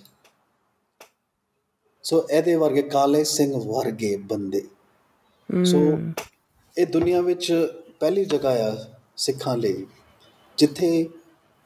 ਸੋ 2.09 2.27
ਇਹਦੇ 2.31 2.55
ਵਰਗੇ 2.55 2.81
ਕਾਲੇ 2.81 3.23
ਸਿੰਘ 3.23 3.57
ਵਰਗੇ 3.57 4.17
ਬੰਦੇ। 4.17 4.67
ਸੋ 5.65 5.77
ਇਹ 6.77 6.87
ਦੁਨੀਆ 6.87 7.21
ਵਿੱਚ 7.21 7.67
ਪਹਿਲੀ 7.99 8.25
ਜਗ੍ਹਾ 8.25 8.51
ਆ 8.51 8.77
ਸਿੱਖਾਂ 9.17 9.57
ਲਈ, 9.57 9.85
ਜਿੱਥੇ 10.57 11.09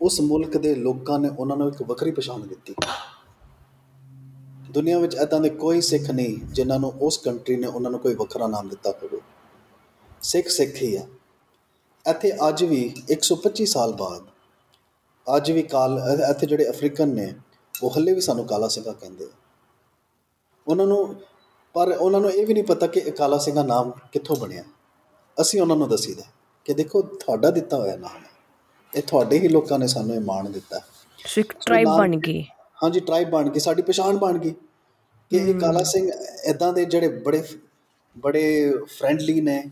ਉਸ 0.01 0.21
ਮੁਲਕ 0.21 0.57
ਦੇ 0.57 0.75
ਲੋਕਾਂ 0.75 1.19
ਨੇ 1.19 1.29
ਉਹਨਾਂ 1.39 1.57
ਨੂੰ 1.57 1.67
ਇੱਕ 1.67 1.83
ਵੱਖਰੀ 1.83 2.11
ਪਛਾਣ 2.11 2.39
ਦਿੱਤੀ। 2.39 2.75
ਦੁਨੀਆ 4.71 4.99
ਵਿੱਚ 4.99 5.15
ਐਦਾਂ 5.15 5.39
ਦੇ 5.39 5.49
ਕੋਈ 5.49 5.81
ਸਿੱਖ 5.81 6.11
ਨਹੀਂ, 6.11 6.37
ਜਿਨ੍ਹਾਂ 6.45 6.79
ਨੂੰ 6.79 6.93
ਉਸ 7.01 7.17
ਕੰਟਰੀ 7.17 7.55
ਨੇ 7.55 7.67
ਉਹਨਾਂ 7.67 7.91
ਨੂੰ 7.91 7.99
ਕੋਈ 7.99 8.13
ਵੱਖਰਾ 8.13 8.47
ਨਾਮ 8.47 8.69
ਦਿੱਤਾ 8.69 8.91
ਹੋਵੇ। 8.91 9.21
ਸਿੱਖ 10.21 10.47
ਸਿੱਖ 10.47 10.81
ਹੀ 10.81 10.95
ਆ। 10.95 11.07
ਇੱਥੇ 12.09 12.31
ਅੱਜ 12.47 12.63
ਵੀ 12.63 12.95
125 13.09 13.65
ਸਾਲ 13.65 13.93
ਬਾਅਦ, 13.93 14.23
ਅੱਜ 15.37 15.51
ਵੀ 15.51 15.63
ਕਾਲ 15.63 16.01
ਇ- 16.13 16.29
ਇੱਥੇ 16.29 16.47
ਜਿਹੜੇ 16.47 16.69
ਅਫਰੀਕਨ 16.69 17.07
ਨੇ, 17.07 17.33
ਉਹ 17.83 17.89
ਹੱਲੇ 17.89 18.13
ਵੀ 18.13 18.21
ਸਾਨੂੰ 18.21 18.45
ਕਾਲਾ 18.45 18.67
ਸਿੰਘਾ 18.67 18.91
ਕਹਿੰਦੇ 18.91 19.25
ਆ। 19.25 19.42
ਉਹਨਾਂ 20.67 20.87
ਨੂੰ 20.87 21.15
ਪਰ 21.73 21.87
ਉਹਨਾਂ 21.91 22.21
ਨੂੰ 22.21 22.31
ਇਹ 22.31 22.47
ਵੀ 22.47 22.53
ਨਹੀਂ 22.53 22.63
ਪਤਾ 22.63 22.87
ਕਿ 22.87 23.01
ਕਾਲਾ 23.01 23.37
ਸਿੰਘਾ 23.37 23.63
ਨਾਮ 23.63 23.91
ਕਿੱਥੋਂ 24.11 24.35
ਬਣਿਆ। 24.35 24.63
ਅਸੀਂ 25.41 25.61
ਉਹਨਾਂ 25.61 25.75
ਨੂੰ 25.75 25.89
ਦੱਸੀਦਾ 25.89 26.23
ਕਿ 26.65 26.73
ਦੇਖੋ 26.73 27.01
ਤੁਹਾਡਾ 27.01 27.51
ਦਿੱਤਾ 27.51 27.77
ਹੋਇਆ 27.77 27.95
ਨਾਮ 27.95 28.17
ਹੈ। 28.17 28.29
ਇਹ 28.95 29.03
ਤੁਹਾਡੇ 29.03 29.39
ਹੀ 29.39 29.47
ਲੋਕਾਂ 29.47 29.79
ਨੇ 29.79 29.87
ਸਾਨੂੰ 29.87 30.15
ਇਹ 30.15 30.19
ਮਾਣ 30.19 30.49
ਦਿੱਤਾ। 30.49 30.79
ਸੋ 31.27 31.41
ਇੱਕ 31.41 31.53
ਟ੍ਰਾਈਬ 31.65 31.87
ਬਣ 31.87 32.15
ਗਈ 32.15 32.43
ਹਾਂਜੀ 32.83 32.99
ਟ੍ਰਾਈਬ 32.99 33.29
ਬਣ 33.29 33.49
ਗਈ 33.49 33.59
ਸਾਡੀ 33.59 33.81
ਪਛਾਣ 33.81 34.17
ਬਣ 34.17 34.37
ਗਈ 34.37 34.51
ਕਿ 35.29 35.37
ਇਹ 35.37 35.59
ਕਾਲਾ 35.59 35.83
ਸਿੰਘ 35.83 36.11
ਇਦਾਂ 36.45 36.73
ਦੇ 36.73 36.85
ਜਿਹੜੇ 36.85 37.07
ਬੜੇ 37.07 37.43
ਬੜੇ 38.17 38.73
ਫ੍ਰੈਂਡਲੀ 38.97 39.41
ਨੇ 39.41 39.71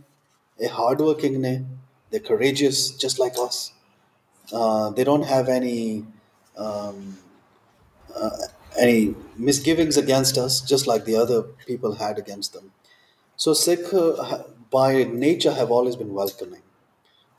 ਇਹ 0.59 0.69
ਹਾਰਡ 0.69 1.01
ਵਰਕਿੰਗ 1.01 1.35
ਨੇ 1.35 1.65
ਦੇ 2.11 2.21
just 3.05 3.15
like 3.23 3.37
us 3.47 3.57
uh, 4.47 4.89
they 4.89 5.03
don't 5.09 5.25
have 5.25 5.49
any 5.49 6.03
um, 6.65 6.97
uh, 8.23 8.47
any 8.75 9.15
misgivings 9.37 9.97
against 9.97 10.37
us 10.37 10.61
just 10.61 10.87
like 10.87 11.05
the 11.05 11.15
other 11.15 11.41
people 11.67 11.93
had 11.95 12.17
against 12.17 12.53
them 12.53 12.71
so 13.39 13.53
sikh 13.53 13.93
uh, 13.93 14.23
ha- 14.29 14.43
by 14.71 15.03
nature 15.03 15.51
have 15.51 15.71
always 15.71 15.95
been 15.95 16.13
welcoming 16.13 16.63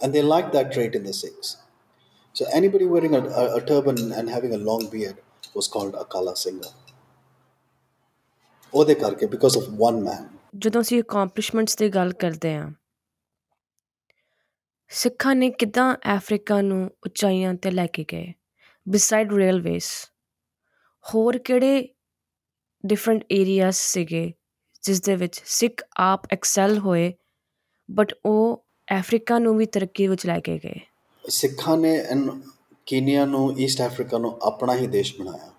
and 0.01 0.13
they 0.15 0.23
like 0.23 0.53
that 0.53 0.73
trait 0.73 0.95
in 0.95 1.05
the 1.05 1.13
sikhs 1.13 1.57
so 2.35 2.45
anybody 2.53 2.87
wearing 2.87 3.15
a, 3.15 3.23
a, 3.43 3.57
a 3.57 3.61
turban 3.61 4.13
and 4.13 4.29
having 4.29 4.53
a 4.55 4.63
long 4.71 4.87
beard 4.91 5.17
was 5.55 5.69
called 5.69 5.95
a 5.95 6.05
kala 6.17 6.37
singha 6.37 6.71
ਉਹਦੇ 8.75 8.95
ਕਰਕੇ 8.95 9.27
because 9.27 9.57
of 9.63 9.65
one 9.89 9.99
man 10.05 10.23
ਜਦੋਂ 10.59 10.81
ਅਸੀਂ 10.81 11.01
ਅਕੰਪਲਿਸ਼ਮੈਂਟਸ 11.03 11.77
ਦੀ 11.77 11.89
ਗੱਲ 11.89 12.13
ਕਰਦੇ 12.13 12.55
ਹਾਂ 12.55 12.71
ਸਿੱਖਾਂ 14.91 15.35
ਨੇ 15.35 15.51
ਕਿੱਦਾਂ 15.51 15.95
ਅਫ਼ਰੀਕਾ 16.17 16.61
ਨੂੰ 16.63 16.91
ਉਚਾਈਆਂ 17.07 17.55
'ਤੇ 17.55 17.71
ਲੈ 17.71 17.87
ਕੇ 17.87 18.05
ਗਏ 18.13 18.33
ਬਿਸਾਈਡ 18.87 19.33
ਰੇਲਵੇਜ਼ 19.33 19.87
ਹੋਰ 21.09 21.39
ਕਿਹੜੇ 21.39 21.89
ਡਿਫਰੈਂਟ 22.87 23.25
ਏਰੀਆਸ 23.33 23.77
ਸੀਗੇ 23.77 24.33
ਜਿਸ 24.83 25.03
ਦੇ 25.03 25.17
ਵਿੱਚ 25.17 25.43
ਸਿੱਖ 25.45 25.85
ਆਪ 25.97 26.23
ਐਕਸੈਲ 26.33 26.79
ਹੋਏ 26.79 27.15
ਬਟ 27.91 28.15
ਉਹ 28.27 28.65
ਅਫ਼ਰੀਕਾ 29.01 29.39
ਨੂੰ 29.39 29.57
ਵੀ 29.57 29.67
ਤਰੱਕੀ 29.67 30.07
ਵਿੱਚ 30.07 30.27
ਲੈ 30.27 30.41
ਕੇ 30.41 30.59
ਗਏ? 30.59 30.81
ਸਿੱਖਾਂ 31.29 31.77
ਨੇ 31.77 31.95
ਇਨ- 31.95 32.51
ਕੀਨੀਆ 32.87 33.25
ਨੂੰ 33.25 33.61
ਈਸਟ 33.61 33.83
ਅਫਰੀਕਾ 33.87 34.19
ਨੂੰ 34.19 34.39
ਆਪਣਾ 34.43 34.75
ਹੀ 34.75 34.87
ਦੇਸ਼ 34.87 35.19
ਬਣਾਇਆ। 35.19 35.53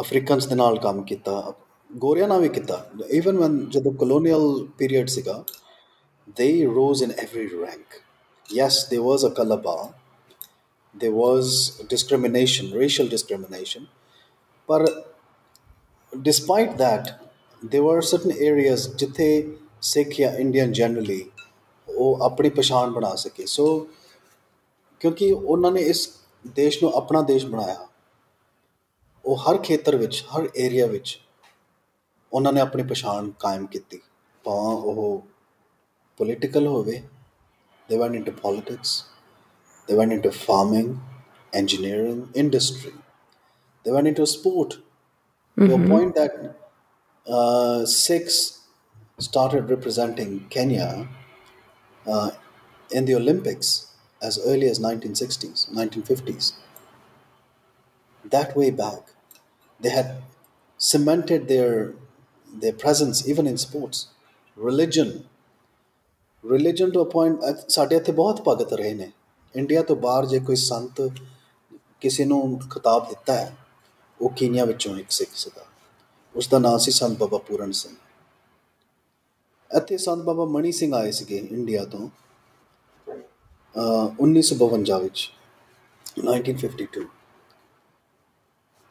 ਅਫਰੀਕਨਸ 0.00 0.46
ਦੇ 0.46 0.54
ਨਾਲ 0.54 0.78
ਕੰਮ 0.78 1.02
ਕੀਤਾ, 1.02 1.54
ਗੋਰਿਆਂ 1.96 2.28
ਨਾਲ 2.28 2.40
ਵੀ 2.40 2.48
ਕੀਤਾ। 2.48 2.90
ਇਵਨ 3.10 3.38
ਵਨ 3.38 3.70
ਜਦੋਂ 3.70 3.92
ਕਲੋਨੀਅਲ 3.92 4.68
ਪੀਰੀਅਡ 4.78 5.08
ਸੀਗਾ, 5.08 5.44
they 6.30 6.70
rose 6.70 7.06
in 7.06 7.16
every 7.24 7.60
rank. 7.60 8.02
Yes, 8.58 8.72
there 8.94 9.02
was 9.02 9.30
a 9.30 9.34
kalaba 9.42 9.99
there 10.95 11.11
was 11.11 11.47
discrimination 11.89 12.71
racial 12.71 13.07
discrimination 13.07 13.87
but 14.69 14.89
despite 16.13 16.77
that 16.77 17.21
there 17.63 17.83
were 17.83 18.01
certain 18.01 18.31
areas 18.31 18.87
ਜਿੱਥੇ 18.95 19.57
ਸਿੱਖ 19.81 20.09
ਜਾਂ 20.09 20.31
ਇੰਡੀਅਨ 20.31 20.71
ਜਨਰਲੀ 20.71 21.23
ਉਹ 21.89 22.21
ਆਪਣੀ 22.21 22.49
ਪਛਾਣ 22.49 22.89
ਬਣਾ 22.89 23.15
ਸਕੇ 23.15 23.45
ਸੋ 23.45 23.65
ਕਿਉਂਕਿ 24.99 25.31
ਉਹਨਾਂ 25.31 25.71
ਨੇ 25.71 25.81
ਇਸ 25.81 26.09
ਦੇਸ਼ 26.47 26.83
ਨੂੰ 26.83 26.93
ਆਪਣਾ 26.93 27.21
ਦੇਸ਼ 27.21 27.45
ਬਣਾਇਆ 27.45 27.87
ਉਹ 29.25 29.37
ਹਰ 29.37 29.57
ਖੇਤਰ 29.57 29.95
ਵਿੱਚ 29.95 30.23
ਹਰ 30.25 30.49
ਏਰੀਆ 30.57 30.85
ਵਿੱਚ 30.85 31.19
ਉਹਨਾਂ 32.33 32.53
ਨੇ 32.53 32.61
ਆਪਣੀ 32.61 32.83
ਪਛਾਣ 32.83 33.29
ਕਾਇਮ 33.39 33.65
ਕੀਤੀ 33.65 33.99
ਭਾਵੇਂ 34.45 34.77
ਉਹ 34.77 35.21
ਪੋਲੀਟੀਕਲ 36.17 36.67
ਹੋਵੇ 36.67 37.01
they 37.89 37.97
went 37.97 38.15
into 38.15 38.31
politics 38.37 38.91
they 39.90 39.96
went 39.96 40.12
into 40.12 40.30
farming, 40.30 41.00
engineering, 41.52 42.28
industry. 42.32 42.92
They 43.82 43.90
went 43.90 44.06
into 44.06 44.24
sport 44.24 44.78
mm-hmm. 45.58 45.66
to 45.66 45.74
a 45.74 45.78
mm-hmm. 45.78 45.90
point 45.90 46.14
that 46.14 46.56
uh, 47.26 47.84
Sikhs 47.84 48.60
started 49.18 49.68
representing 49.68 50.46
Kenya 50.48 51.08
uh, 52.06 52.30
in 52.92 53.04
the 53.06 53.16
Olympics 53.16 53.92
as 54.22 54.38
early 54.46 54.68
as 54.68 54.78
1960s, 54.78 55.68
1950s. 55.72 56.52
That 58.24 58.56
way 58.56 58.70
back, 58.70 59.00
they 59.80 59.90
had 59.90 60.22
cemented 60.78 61.48
their 61.48 61.94
their 62.54 62.72
presence 62.72 63.28
even 63.28 63.48
in 63.48 63.58
sports, 63.58 64.06
religion. 64.54 65.24
Religion 66.42 66.92
to 66.92 67.00
a 67.00 67.06
point, 67.06 67.40
ਸਾਡੇ 67.66 67.96
ਇੱਥੇ 67.96 68.12
ਬਹੁਤ 68.12 68.40
ਭਗਤ 68.48 68.72
India 69.56 69.82
ਤੋਂ 69.82 69.96
ਬਾਹਰ 69.96 70.26
ਜੇ 70.26 70.40
ਕੋਈ 70.40 70.56
ਸੰਤ 70.56 71.10
ਕਿਸੇ 72.00 72.24
ਨੂੰ 72.24 72.60
ਖਿਤਾਬ 72.74 73.08
ਦਿੱਤਾ 73.08 73.34
ਹੈ, 73.34 73.56
ਉਹ 74.20 74.30
ਕੀਨੀਆ 74.30 74.64
ਵਿੱਚੋਂ 74.64 74.96
ਇੱਕ 74.96 75.10
ਸਿੱਖ 75.10 75.30
ਸੀਗਾ। 75.34 75.66
ਉਸ 76.36 76.48
ਦਾ 76.48 76.58
ਨਾਮ 76.58 76.78
ਸੀ 76.78 76.90
ਸੰਤ 76.90 77.18
ਬਾਬਾ 77.18 77.38
ਪੂਰਨ 77.38 77.72
ਸਿੰਘ। 77.72 77.96
ਇੱਥੇ 79.76 79.96
ਸੰਤ 79.96 80.22
ਬਾਬਾ 80.22 80.44
ਮਣੀ 80.44 80.72
ਸਿੰਘ 80.72 80.94
ਆਏ 80.94 81.10
ਸੀਗੇ 81.10 81.36
ਇੰਡੀਆ 81.36 81.84
ਤੋਂ, 81.84 82.08
ਅਹ 83.76 84.14
1952 84.20 84.98
ਵਿੱਚ 84.98 85.30
1952 86.18 87.06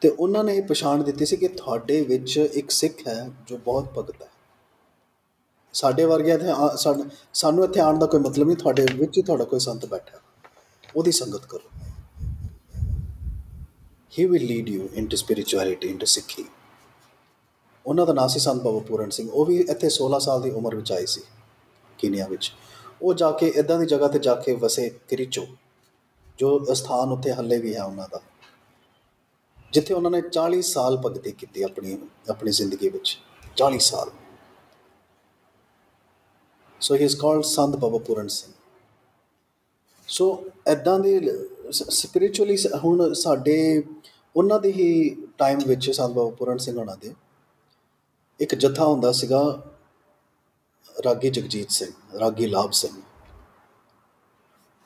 ਤੇ 0.00 0.08
ਉਹਨਾਂ 0.08 0.44
ਨੇ 0.44 0.56
ਇਹ 0.56 0.62
ਪਛਾਣ 0.62 1.04
ਦਿੱਤੀ 1.04 1.26
ਸੀ 1.26 1.36
ਕਿ 1.36 1.48
ਤੁਹਾਡੇ 1.48 2.00
ਵਿੱਚ 2.00 2.36
ਇੱਕ 2.36 2.70
ਸਿੱਖ 2.70 3.08
ਹੈ 3.08 3.30
ਜੋ 3.46 3.58
ਬਹੁਤ 3.58 3.84
ਭਗਤ 3.98 4.22
ਹੈ। 4.22 4.28
ਸਾਡੇ 5.72 6.04
ਵਰਗਿਆਂ 6.04 6.38
ਤੇ 6.38 6.46
ਆ- 6.50 6.76
ਸਾਨ- 6.76 7.10
ਸਾਨੂੰ 7.34 7.64
ਇੱਥੇ 7.64 7.80
ਆਉਣ 7.80 7.98
ਦਾ 7.98 8.06
ਕੋਈ 8.06 8.20
ਮਤਲਬ 8.20 8.46
ਨਹੀਂ, 8.46 8.56
ਤੁਹਾਡੇ 8.56 8.86
ਵਿੱਚ 8.94 9.18
ਹੀ 9.18 9.22
ਤੁਹਾਡਾ 9.22 9.44
ਕੋਈ 9.44 9.60
ਸੰਤ 9.60 9.86
ਬੈਠਾ। 9.86 10.18
ਉਹਦੀ 10.96 11.12
ਸੰਗਤ 11.12 11.46
ਕਰੋ। 11.46 11.68
He 14.18 14.24
will 14.26 14.44
lead 14.44 14.68
you 14.68 14.88
into 14.94 15.16
spirituality 15.16 15.88
into 15.88 16.06
Sikhi 16.06 16.44
ਉਹਨਾਂ 17.86 18.06
ਦਾ 18.06 18.12
ਨਾਂ 18.12 18.28
ਸੀ 18.28 18.38
ਸੰਤ 18.38 18.62
ਬਾਬਾ 18.62 18.78
ਪੂਰਨ 18.78 19.10
ਸਿੰਘ। 19.10 19.30
ਉਹ 19.30 19.46
ਵੀ 19.46 19.58
ਇੱਥੇ 19.60 19.90
16 19.90 20.18
ਸਾਲ 20.18 20.42
ਦੀ 20.42 20.50
ਉਮਰ 20.50 20.74
ਵਿੱਚ 20.76 20.92
ਆਏ 20.92 21.06
ਸੀ, 21.06 21.20
ਕੀਨੀਆ 21.98 22.26
ਵਿੱਚ। 22.26 22.52
ਉਹ 23.02 23.14
ਜਾ 23.14 23.30
ਕੇ 23.32 23.46
ਇਦਾਂ 23.46 23.78
ਦੀ 23.78 23.86
ਜਗ੍ਹਾ 23.86 24.08
ਤੇ 24.08 24.18
ਜਾ 24.18 24.34
ਕੇ 24.34 24.54
ਵਸੇ 24.54 24.88
ਕਰੀਚੋ, 25.08 25.46
ਜੋ 26.38 26.74
ਸਥਾਨ 26.74 27.12
ਉੱਥੇ 27.12 27.32
ਹੱਲੇ 27.32 27.58
ਵੀ 27.58 27.74
ਹੈ 27.74 27.84
ਉਹਨਾਂ 27.84 28.08
ਦਾ। 28.12 28.20
ਜਿੱਥੇ 29.72 29.94
ਉਹਨਾਂ 29.94 30.10
ਨੇ 30.10 30.20
40 30.20 30.72
ਸਾਲ 30.72 30.96
ਭਗਤੀ 30.96 31.32
ਕੀਤੀ 31.32 31.62
ਆਪਣੀ 31.62 31.98
ਆਪਣੀ 32.30 32.50
ਜ਼ਿੰਦਗੀ 32.50 32.88
ਵਿੱਚ। 32.88 33.18
40 33.56 33.82
ਸਾਲ। 33.82 34.10
ਸੋ 36.80 36.94
ਹੀ 36.94 37.04
ਇਜ਼ 37.04 37.16
ਕਾਲਡ 37.16 37.42
ਸੰਤ 37.42 37.76
ਬਾਬਾ 37.76 37.98
ਪੂਰਨ 37.98 38.28
ਸਿੰਘ। 38.28 38.52
ਸੋ 40.10 40.44
ਐਦਾਂ 40.66 40.98
ਦੇ 40.98 41.20
ਸਪਿਰਚੁਅਲੀ 41.70 42.56
ਹੁਣ 42.84 43.12
ਸਾਡੇ 43.12 43.82
ਉਹਨਾਂ 44.36 44.60
ਦੇ 44.60 44.72
ਹੀ 44.72 45.16
ਟਾਈਮ 45.38 45.58
ਵਿੱਚ 45.66 45.90
ਸੰਤ 45.90 46.12
ਬਾਬਾ 46.12 46.30
ਪੂਰਨ 46.30 46.58
ਸਿੰਘ 46.58 46.78
ਹੋਣਾ 46.78 46.94
ਦੇ 46.94 47.14
ਇੱਕ 48.40 48.54
ਜਥਾ 48.54 48.84
ਹੁੰਦਾ 48.84 49.12
ਸੀਗਾ 49.12 49.42
ਰਾਗੀ 51.04 51.30
ਜਗਜੀਤ 51.30 51.70
ਸਿੰਘ 51.70 51.92
ਰਾਗੀ 52.20 52.46
ਲਾਭ 52.46 52.70
ਸਿੰਘ। 52.70 52.92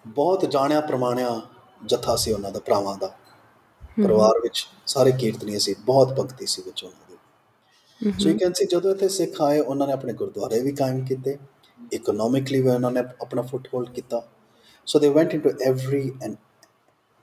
ਬਹੁਤ 0.07 0.45
ਜਾਣਿਆ 0.45 0.81
ਪ੍ਰਮਾਣਿਆ 0.81 1.41
ਜਥਾ 1.87 2.17
ਸੀ 2.17 2.33
ਉਹਨਾਂ 2.33 2.53
ਦਾ 2.53 2.61
ਭਰਾਵਾਂ 2.61 2.97
ਦਾ। 2.99 3.07
ਪਰਿਵਾਰ 3.97 4.41
ਵਿੱਚ 4.43 4.67
ਸਾਰੇ 4.87 5.13
ਕੀਰਤਨੀਏ 5.13 5.59
ਸੀ 5.59 5.75
ਬਹੁਤ 5.81 6.21
ਭਗਤੀ 6.21 6.47
ਸੀ 6.47 6.63
ਵਿੱਚ 6.63 6.85
ਉਹਨਾਂ 6.85 7.11
ਦੀ। 7.11 8.13
ਸੋ 8.19 8.29
ਯੂ 8.29 8.39
ਕੈਨ 8.39 8.53
ਸੀ 8.53 8.65
ਜਦੋਂ 8.65 8.91
ਇੱਥੇ 8.91 9.09
ਸਿੱਖ 9.09 9.41
ਆਏ 9.43 9.61
ਉਹਨਾਂ 9.61 9.87
ਨੇ 9.87 9.93
ਆਪਣੇ 9.93 10.13
ਗੁਰਦੁਆਰੇ 10.13 10.61
ਵੀ 10.61 10.73
ਕਾਇਮ 10.73 11.05
ਕੀਤੇ। 11.05 11.39
ਇਕਨੋਮਿਕਲੀ 11.93 12.61
ਵੀ 12.61 12.69
ਉਹਨਾਂ 12.69 12.91
ਨੇ 12.91 13.01
ਆਪਣਾ 13.01 13.43
ਫੁੱਟਹੋਲਡ 13.43 13.91
ਕੀਤਾ। 13.91 14.23
ਸੋ 14.88 15.00
ਦੇ 15.00 15.10
went 15.10 15.34
into 15.34 15.50
every 15.66 16.12
and 16.24 16.36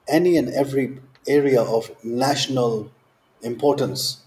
any 0.06 0.36
and 0.36 0.48
every 0.50 1.00
area 1.28 1.60
of 1.60 1.90
national 2.04 2.90
importance, 3.42 4.18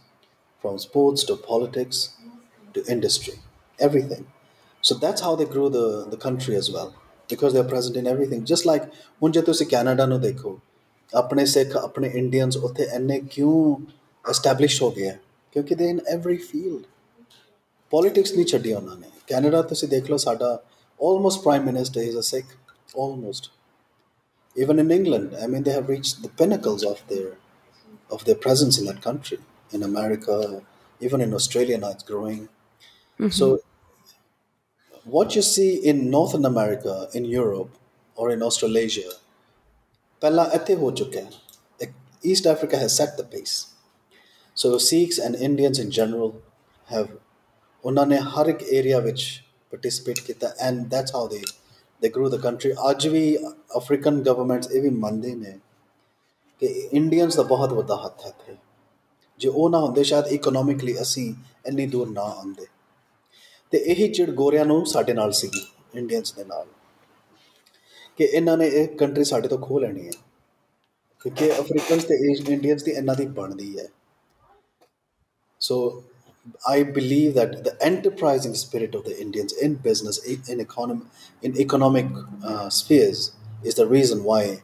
from 0.63 0.77
sports 0.77 1.23
to 1.23 1.35
politics 1.35 2.09
to 2.75 2.83
industry, 2.87 3.35
everything. 3.79 4.27
So 4.83 4.95
that's 4.95 5.21
how 5.21 5.35
they 5.35 5.45
grew 5.45 5.69
the, 5.69 6.05
the 6.05 6.17
country 6.17 6.55
as 6.55 6.71
well, 6.71 6.93
because 7.29 7.53
they're 7.53 7.63
present 7.65 7.95
in 7.95 8.07
everything. 8.07 8.45
Just 8.45 8.65
like 8.65 8.85
ਹੁਣ 9.21 9.31
ਜੇ 9.31 9.41
ਤੁਸੀਂ 9.41 9.65
Canada 9.67 10.05
ਨੂੰ 10.05 10.19
ਦੇਖੋ 10.21 10.59
ਆਪਣੇ 11.13 11.45
ਸਿੱਖ 11.45 11.75
ਆਪਣੇ 11.77 12.09
Indians 12.15 12.57
ਉੱਥੇ 12.57 12.87
ਇੰਨੇ 12.95 13.19
ਕਿਉਂ 13.31 13.75
ਐਸਟੈਬਲਿਸ਼ 14.25 14.81
ਹੋ 14.83 14.89
ਗਏ 14.91 15.07
ਆ 15.09 15.15
ਕਿਉਂਕਿ 15.55 15.75
ਦੇ 15.75 15.89
ਇਨ 15.89 15.99
ਐਵਰੀ 16.07 16.37
ਫੀਲਡ 16.37 16.83
ਪੋਲਿਟਿਕਸ 17.91 18.33
ਨਹੀਂ 18.33 18.45
ਛੱਡੀ 18.45 18.73
ਉਹਨਾਂ 18.73 18.95
ਨੇ 18.95 19.07
ਕੈਨੇਡਾ 19.27 19.61
ਤੁਸੀਂ 19.61 19.87
ਦੇਖ 19.89 20.09
ਲਓ 20.09 20.17
ਸਾਡਾ 20.17 20.51
almost 20.99 21.41
prime 21.43 21.65
minister 21.65 22.01
is 22.01 22.17
a 22.17 22.21
Sikh 22.21 22.45
almost 23.05 23.49
even 24.55 24.79
in 24.79 24.89
England, 24.91 25.35
I 25.43 25.47
mean, 25.47 25.63
they 25.63 25.71
have 25.71 25.87
reached 25.87 26.15
the 26.23 26.29
pinnacles 26.29 26.83
of 26.83 26.97
their 27.07 27.27
of 28.09 28.23
their 28.25 28.35
presence 28.35 28.77
in 28.79 28.85
that 28.85 29.01
country. 29.01 29.37
In 29.71 29.83
America, 29.83 30.35
even 31.01 31.21
in 31.21 31.33
Australia 31.33 31.77
now, 31.77 31.89
it's 31.89 32.03
growing. 32.03 32.39
So, 33.29 33.45
what 35.05 35.35
you 35.35 35.41
see 35.41 35.69
in 35.91 36.09
Northern 36.09 36.45
America, 36.45 36.95
in 37.13 37.25
Europe, 37.25 37.71
or 38.17 38.25
in 38.31 38.41
Australasia, 38.41 39.11
ਪਹਿਲਾਂ 40.21 40.45
ਇੱਥੇ 40.53 40.75
ਹੋ 40.75 40.91
ਚੁੱਕਾ 40.91 41.19
ਹੈ 41.19 41.29
ਇੱਕ- 41.79 42.27
East 42.31 42.49
Africa 42.55 42.77
has 42.77 42.97
set 43.01 43.15
the 43.21 43.27
pace. 43.35 43.55
So 44.57 44.77
Sikhs 44.87 45.19
and 45.27 45.41
Indians 45.49 45.79
in 45.85 45.91
general 45.99 46.31
have 46.89 47.07
ਉਹਨਾਂ 47.85 48.05
ਨੇ 48.05 48.17
ਹਰ 48.17 48.47
ਇੱਕ 48.47 48.63
area 48.63 48.99
ਵਿੱਚ 48.99 49.43
ਪਾਰਟਿਸਿਪੇਟ 49.71 50.19
ਕੀਤਾ 50.19 50.53
ਐਂਡ 50.59 50.85
ਦੈਟਸ 50.87 51.15
ਹਾਊ 51.15 51.27
ਦੇ 51.27 51.41
ਦੇ 52.02 52.08
ਗਰੂ 52.08 52.28
ਦ 52.28 52.40
ਕੰਟਰੀ 52.40 52.72
ਅੱਜ 52.90 53.08
ਵੀ 53.08 53.38
ਅਫਰੀਕਨ 53.76 54.22
ਗਵਰਨਮੈਂਟਸ 54.22 54.72
ਇਹ 54.72 54.82
ਵੀ 54.82 54.90
ਮੰਨਦੇ 54.90 55.34
ਨੇ 55.34 55.58
ਕਿ 56.60 56.66
ਇੰਡੀਅਨਸ 56.66 57.36
ਦਾ 57.36 57.42
ਬਹੁਤ 57.42 57.72
ਵੱਡਾ 57.72 58.02
ਹੱਥ 58.04 58.22
ਹੈ 58.24 58.28
ਇੱਥੇ। 58.28 58.56
ਜੇ 59.38 59.48
ਉਹ 59.48 59.70
ਨਾ 59.70 59.78
ਹੁੰਦੇ, 59.78 60.04
ਸ਼ਾਇਦ 60.04 60.26
ਇਕਨੋਮਿਕਲੀ 60.26 61.02
ਅਸੀਂ 61.02 61.34
ਇੰਨੀ 61.66 61.86
ਦੂਰ 61.86 62.10
ਨਾ 62.10 62.22
ਆਉਂਦੇ। 62.22 62.66
ਤੇ 63.70 63.78
ਇਹੀ 63.78 64.12
ਚਿੜ 64.12 64.30
ਗੋਰਿਆਂ 64.30 64.64
ਨੂੰ 64.64 64.86
ਸਾਡੇ 64.86 65.12
ਨਾਲ 65.12 65.32
ਸੀਗੀ 65.32 65.66
ਇੰਡੀਅਨਸ 65.94 66.32
ਦੇ 66.32 66.44
ਨਾਲ। 66.44 66.66
ਕਿ 68.16 68.24
ਇਹਨਾਂ 68.24 68.58
ਨੇ 68.58 68.66
ਇਹ 68.66 68.88
ਕੰਟਰੀ 68.88 69.24
ਸਾਡੇ 69.24 69.48
ਤੋਂ 69.48 69.58
ਖੋਹ 69.58 69.80
ਲੈਣੀ 69.80 70.06
ਹੈ। 70.06 70.12
ਕਿਉਂਕਿ 71.20 71.58
ਅਫਰੀਕਨਸ 71.58 72.04
ਤੇ 72.04 72.34
ਇੰਡੀਅਨਸ 72.52 72.82
ਦੀ 72.82 72.90
ਇਹਨਾਂ 72.90 73.14
ਦੀ 73.14 73.26
ਬਣਦੀ 73.26 73.78
ਹੈ। 73.78 73.88
So 75.60 76.02
I 76.67 76.83
believe 76.83 77.35
that 77.35 77.63
the 77.63 77.77
enterprising 77.81 78.55
spirit 78.55 78.95
of 78.95 79.05
the 79.05 79.19
Indians 79.19 79.53
in 79.53 79.75
business, 79.75 80.17
in 80.23 80.41
in 80.47 80.59
economy, 80.59 81.05
in 81.41 81.57
economic 81.57 82.07
uh, 82.43 82.69
spheres, 82.69 83.33
is 83.63 83.75
the 83.75 83.87
reason 83.87 84.23
why 84.23 84.61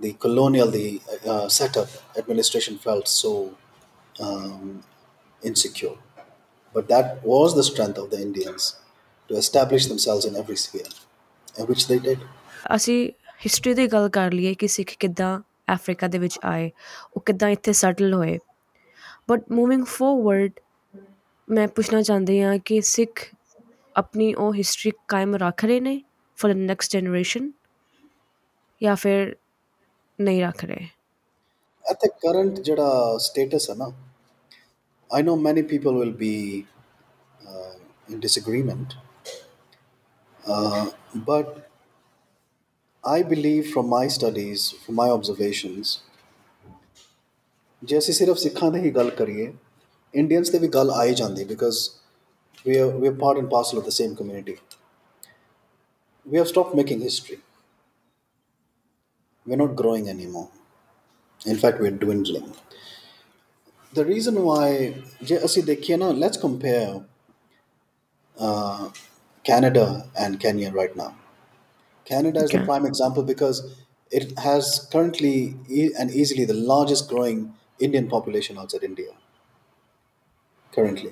the 0.00 0.12
colonial, 0.14 0.70
the 0.70 1.00
uh, 1.26 1.48
setup 1.48 1.88
administration 2.18 2.78
felt 2.78 3.08
so 3.08 3.54
um, 4.20 4.82
insecure. 5.42 5.96
But 6.74 6.88
that 6.88 7.24
was 7.24 7.54
the 7.54 7.62
strength 7.62 7.98
of 7.98 8.10
the 8.10 8.20
Indians 8.20 8.76
to 9.30 9.36
establish 9.36 9.86
themselves 9.86 10.24
in 10.24 10.36
every 10.36 10.56
sphere, 10.56 10.92
and 11.58 11.68
which 11.68 11.86
they 11.88 11.98
did. 11.98 12.18
ਅਸੀਂ 12.74 13.12
history 13.44 13.74
ਦੀ 13.74 13.86
ਗੱਲ 13.92 14.08
ਕਰ 14.08 14.32
ਲਈਏ 14.32 14.54
ਕਿ 14.54 14.66
ਸਿੱਖ 14.68 14.94
ਕਿੱਦਾਂ 15.00 15.38
Africa 15.74 16.08
ਦੇ 16.08 16.18
ਵਿੱਚ 16.18 16.38
ਆਏ 16.44 16.70
ਉਹ 17.16 17.20
ਕਿੱਦਾਂ 17.26 17.48
ਇੱਥੇ 17.50 17.72
ਸੈਟਲ 17.72 18.14
ਹੋਏ 18.14 18.38
ਬਟ 19.30 19.50
ਮੂਵਿੰਗ 19.52 19.84
ਫੋਰਵਰਡ 19.84 20.60
ਮੈਂ 21.48 21.68
ਪੁੱਛਣਾ 21.68 22.02
ਚਾਹੁੰਦੀ 22.02 22.40
ਹਾਂ 22.42 22.58
ਕਿ 22.64 22.80
ਸਿੱਖ 22.80 23.24
ਆਪਣੀ 23.96 24.32
ਉਹ 24.34 24.54
ਹਿਸਟਰੀ 24.54 24.92
ਕਾਇਮ 25.08 25.36
ਰੱਖ 25.36 25.64
ਰਹੇ 25.64 25.80
ਨੇ 25.80 26.00
for 26.38 26.48
the 26.50 26.58
next 26.60 26.94
generation 26.94 27.44
या 28.80 28.94
फिर 28.94 29.36
नहीं 30.18 30.42
रख 30.44 30.64
रहे 30.64 30.86
At 31.84 32.00
the 32.00 32.08
current 32.24 32.58
jada 32.68 32.86
status, 33.20 33.66
hai 33.68 33.74
na, 33.74 33.86
I 35.10 35.22
know 35.22 35.36
many 35.36 35.62
people 35.62 35.94
will 35.94 36.12
be 36.22 36.34
uh, 37.40 37.72
in 38.08 38.20
disagreement, 38.20 38.94
uh, 40.44 40.86
but 41.26 41.70
I 43.04 43.22
believe 43.24 43.70
from 43.72 43.88
my 43.88 44.06
studies, 44.08 44.70
from 44.86 44.98
my 45.02 45.10
observations, 45.18 45.98
ਜੇ 47.82 47.98
ਅਸੀਂ 47.98 48.14
ਸਿਰਫ 48.14 48.36
ਸਿੱਖਾਂ 48.38 48.70
ਦੀ 48.72 48.80
ਹੀ 48.80 48.90
ਗੱਲ 48.90 49.10
ਕਰੀਏ 49.10 49.52
ਇੰਡੀਅਨਸ 50.14 50.50
ਤੇ 50.50 50.58
ਵੀ 50.58 50.68
ਗੱਲ 50.74 50.90
ਆ 50.90 51.04
ਹੀ 51.04 51.14
ਜਾਂਦੀ 51.14 51.44
because 51.44 51.88
we 52.66 52.74
are 52.82 52.90
we 53.02 53.08
are 53.10 53.16
part 53.22 53.38
and 53.40 53.48
parcel 53.52 53.78
of 53.80 53.84
the 53.88 53.92
same 53.98 54.16
community. 54.18 54.54
We 56.26 56.38
have 56.38 56.48
stopped 56.48 56.74
making 56.74 57.00
history. 57.02 57.40
We're 59.46 59.56
not 59.56 59.76
growing 59.76 60.08
anymore. 60.08 60.50
In 61.46 61.56
fact, 61.58 61.80
we're 61.80 61.90
dwindling. 61.92 62.54
The 63.94 64.04
reason 64.04 64.38
why, 64.46 64.68
ਜੇ 65.24 65.38
ਅਸੀਂ 65.44 65.62
ਦੇਖੀਏ 65.64 65.96
ਨਾ, 65.96 66.08
let's 66.24 66.40
compare 66.46 66.90
uh, 68.38 68.90
Canada 69.44 70.10
and 70.16 70.38
Kenya 70.40 70.72
right 70.72 70.94
now. 70.96 71.16
Canada 72.04 72.42
is 72.42 72.52
the 72.52 72.58
Okay. 72.58 72.64
prime 72.64 72.86
example 72.86 73.22
because 73.22 73.62
it 74.10 74.38
has 74.38 74.88
currently 74.92 75.56
e- 75.68 75.92
and 75.98 76.10
easily 76.10 76.44
the 76.44 76.54
largest 76.54 77.08
growing 77.08 77.54
Indian 77.80 78.08
population 78.08 78.58
outside 78.58 78.84
India. 78.84 79.12
Currently. 80.77 81.11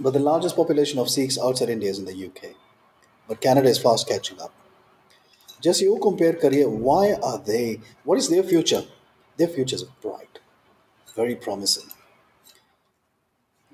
But 0.00 0.12
the 0.12 0.18
largest 0.18 0.56
population 0.56 0.98
of 0.98 1.08
Sikhs 1.08 1.38
outside 1.38 1.68
India 1.68 1.88
is 1.88 2.00
in 2.00 2.06
the 2.06 2.26
UK. 2.26 2.56
But 3.28 3.40
Canada 3.40 3.68
is 3.68 3.78
fast 3.78 4.08
catching 4.08 4.40
up. 4.40 4.52
Just 5.62 5.80
you 5.80 5.96
compare 6.02 6.32
career, 6.32 6.68
why 6.68 7.14
are 7.22 7.38
they, 7.38 7.80
what 8.02 8.18
is 8.18 8.28
their 8.28 8.42
future? 8.42 8.82
Their 9.36 9.46
future 9.46 9.76
is 9.76 9.84
bright, 9.84 10.40
very 11.14 11.36
promising, 11.36 11.88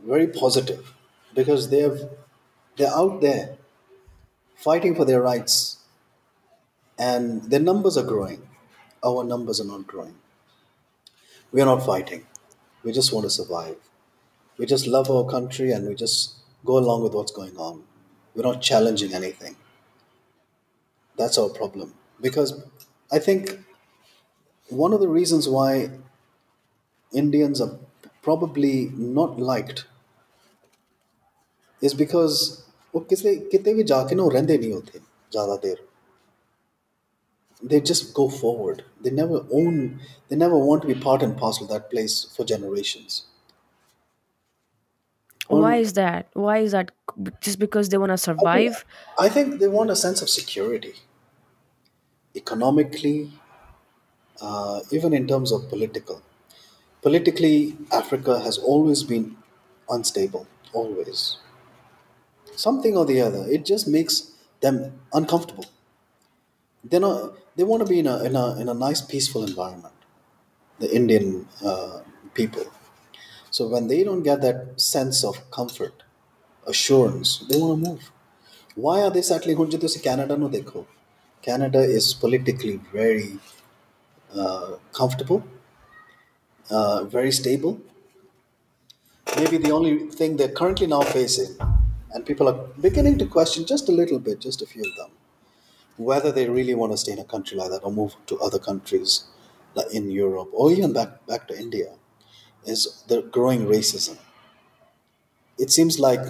very 0.07 0.27
positive 0.27 0.93
because 1.35 1.71
they 1.71 1.81
have, 1.81 2.11
they're 2.77 2.95
out 2.95 3.23
there 3.23 3.57
fighting 4.55 4.95
for 4.95 5.07
their 5.07 5.23
rights 5.23 5.79
and 6.99 7.45
their 7.45 7.61
numbers 7.61 7.97
are 7.97 8.05
growing. 8.05 8.47
Our 9.03 9.25
numbers 9.25 9.63
are 9.63 9.67
not 9.67 9.87
growing. 9.87 10.17
We 11.53 11.63
are 11.63 11.67
not 11.67 11.87
fighting. 11.87 12.27
We 12.83 12.93
just 12.93 13.11
want 13.11 13.25
to 13.25 13.31
survive. 13.31 13.77
We 14.59 14.67
just 14.67 14.87
love 14.87 15.11
our 15.11 15.25
country 15.25 15.73
and 15.73 15.87
we 15.89 15.95
just 15.95 16.35
go 16.65 16.79
along 16.79 17.03
with 17.03 17.15
what's 17.15 17.33
going 17.33 17.57
on. 17.57 17.85
We're 18.35 18.43
not 18.43 18.63
challenging 18.63 19.13
anything. 19.15 19.57
That's 21.17 21.39
our 21.39 21.49
problem. 21.49 21.95
Because 22.21 22.63
I 23.11 23.19
think 23.19 23.59
one 24.69 24.93
of 24.93 25.01
the 25.01 25.09
reasons 25.09 25.49
why 25.49 25.91
Indians 27.15 27.63
are 27.63 27.79
probably 28.21 28.91
not 28.95 29.39
liked 29.41 29.87
is 31.81 31.95
because 31.95 32.65
they 37.63 37.81
just 37.81 38.15
go 38.15 38.29
forward. 38.29 38.85
They 39.01 39.11
never 39.11 39.45
own, 39.53 40.01
they 40.29 40.37
never 40.37 40.59
want 40.59 40.83
to 40.83 40.89
be 40.89 40.95
part 40.95 41.23
and 41.23 41.37
parcel 41.37 41.65
of 41.65 41.71
that 41.71 41.91
place 41.91 42.25
for 42.37 42.45
generations 42.45 43.25
why 45.49 45.77
is 45.77 45.93
that 45.95 46.29
why 46.33 46.59
is 46.59 46.73
that 46.73 46.91
just 47.41 47.59
because 47.59 47.89
they 47.89 47.99
want 47.99 48.11
to 48.11 48.19
survive 48.19 48.85
I 49.19 49.29
think 49.29 49.61
they 49.61 49.69
want 49.69 49.91
a 49.91 49.97
sense 49.97 50.23
of 50.23 50.29
security, 50.29 50.95
economically, 52.35 53.31
uh, 54.41 54.81
even 54.91 55.13
in 55.13 55.27
terms 55.29 55.53
of 55.53 55.69
political. 55.69 56.23
Politically, 57.03 57.77
Africa 57.93 58.41
has 58.41 58.59
always 58.59 59.03
been 59.03 59.37
unstable, 59.89 60.47
always. 60.73 61.37
Something 62.57 62.97
or 62.97 63.05
the 63.05 63.21
other. 63.21 63.47
It 63.49 63.65
just 63.65 63.87
makes 63.87 64.33
them 64.61 65.01
uncomfortable. 65.13 65.67
They're 66.83 67.01
not, 67.01 67.35
they 67.57 67.65
want 67.65 67.83
to 67.83 67.89
be 67.89 67.99
in 68.01 68.07
a, 68.07 68.23
in, 68.25 68.37
a, 68.37 68.59
in 68.61 68.69
a 68.69 68.75
nice, 68.75 69.01
peaceful 69.01 69.45
environment, 69.45 69.95
the 70.79 70.95
Indian 70.95 71.47
uh, 71.65 72.01
people. 72.35 72.67
So 73.55 73.69
when 73.69 73.87
they 73.87 74.03
don't 74.03 74.25
get 74.25 74.41
that 74.41 74.81
sense 74.81 75.23
of 75.23 75.49
comfort, 75.53 76.03
assurance, 76.67 77.45
they 77.49 77.57
want 77.57 77.85
to 77.85 77.89
move. 77.89 78.11
Why 78.75 79.03
are 79.03 79.11
they 79.11 79.23
sadly 79.23 79.55
going 79.55 79.71
to 79.71 80.01
Canada? 80.01 80.37
No, 80.37 80.49
they 80.49 80.63
go. 80.63 80.89
Canada 81.41 81.79
is 81.79 82.15
politically 82.15 82.81
very 82.93 83.39
uh, 84.37 84.73
comfortable, 84.93 85.45
uh, 86.69 87.05
very 87.05 87.31
stable. 87.31 87.81
Maybe 89.37 89.59
the 89.59 89.71
only 89.71 90.11
thing 90.11 90.37
they're 90.37 90.57
currently 90.61 90.89
now 90.89 91.03
facing, 91.03 91.57
and 92.11 92.27
people 92.27 92.49
are 92.49 92.59
beginning 92.81 93.19
to 93.19 93.27
question 93.27 93.67
just 93.67 93.89
a 93.89 93.93
little 93.93 94.19
bit, 94.19 94.41
just 94.41 94.63
a 94.63 94.67
few 94.67 94.83
of 94.83 94.97
them, 94.97 95.11
whether 95.97 96.33
they 96.33 96.49
really 96.49 96.75
want 96.75 96.91
to 96.91 96.99
stay 96.99 97.13
in 97.13 97.21
a 97.21 97.31
country 97.35 97.57
like 97.57 97.71
that 97.71 97.85
or 97.85 97.93
move 97.93 98.17
to 98.27 98.37
other 98.41 98.59
countries 98.59 99.27
like 99.77 99.95
in 99.95 100.11
Europe 100.11 100.49
or 100.53 100.73
even 100.73 100.93
back, 100.93 101.25
back 101.29 101.47
to 101.47 101.57
India 101.57 101.93
is 102.67 103.05
the 103.09 103.23
growing 103.23 103.67
racism. 103.67 104.19
It 105.59 105.71
seems 105.71 105.99
like 105.99 106.21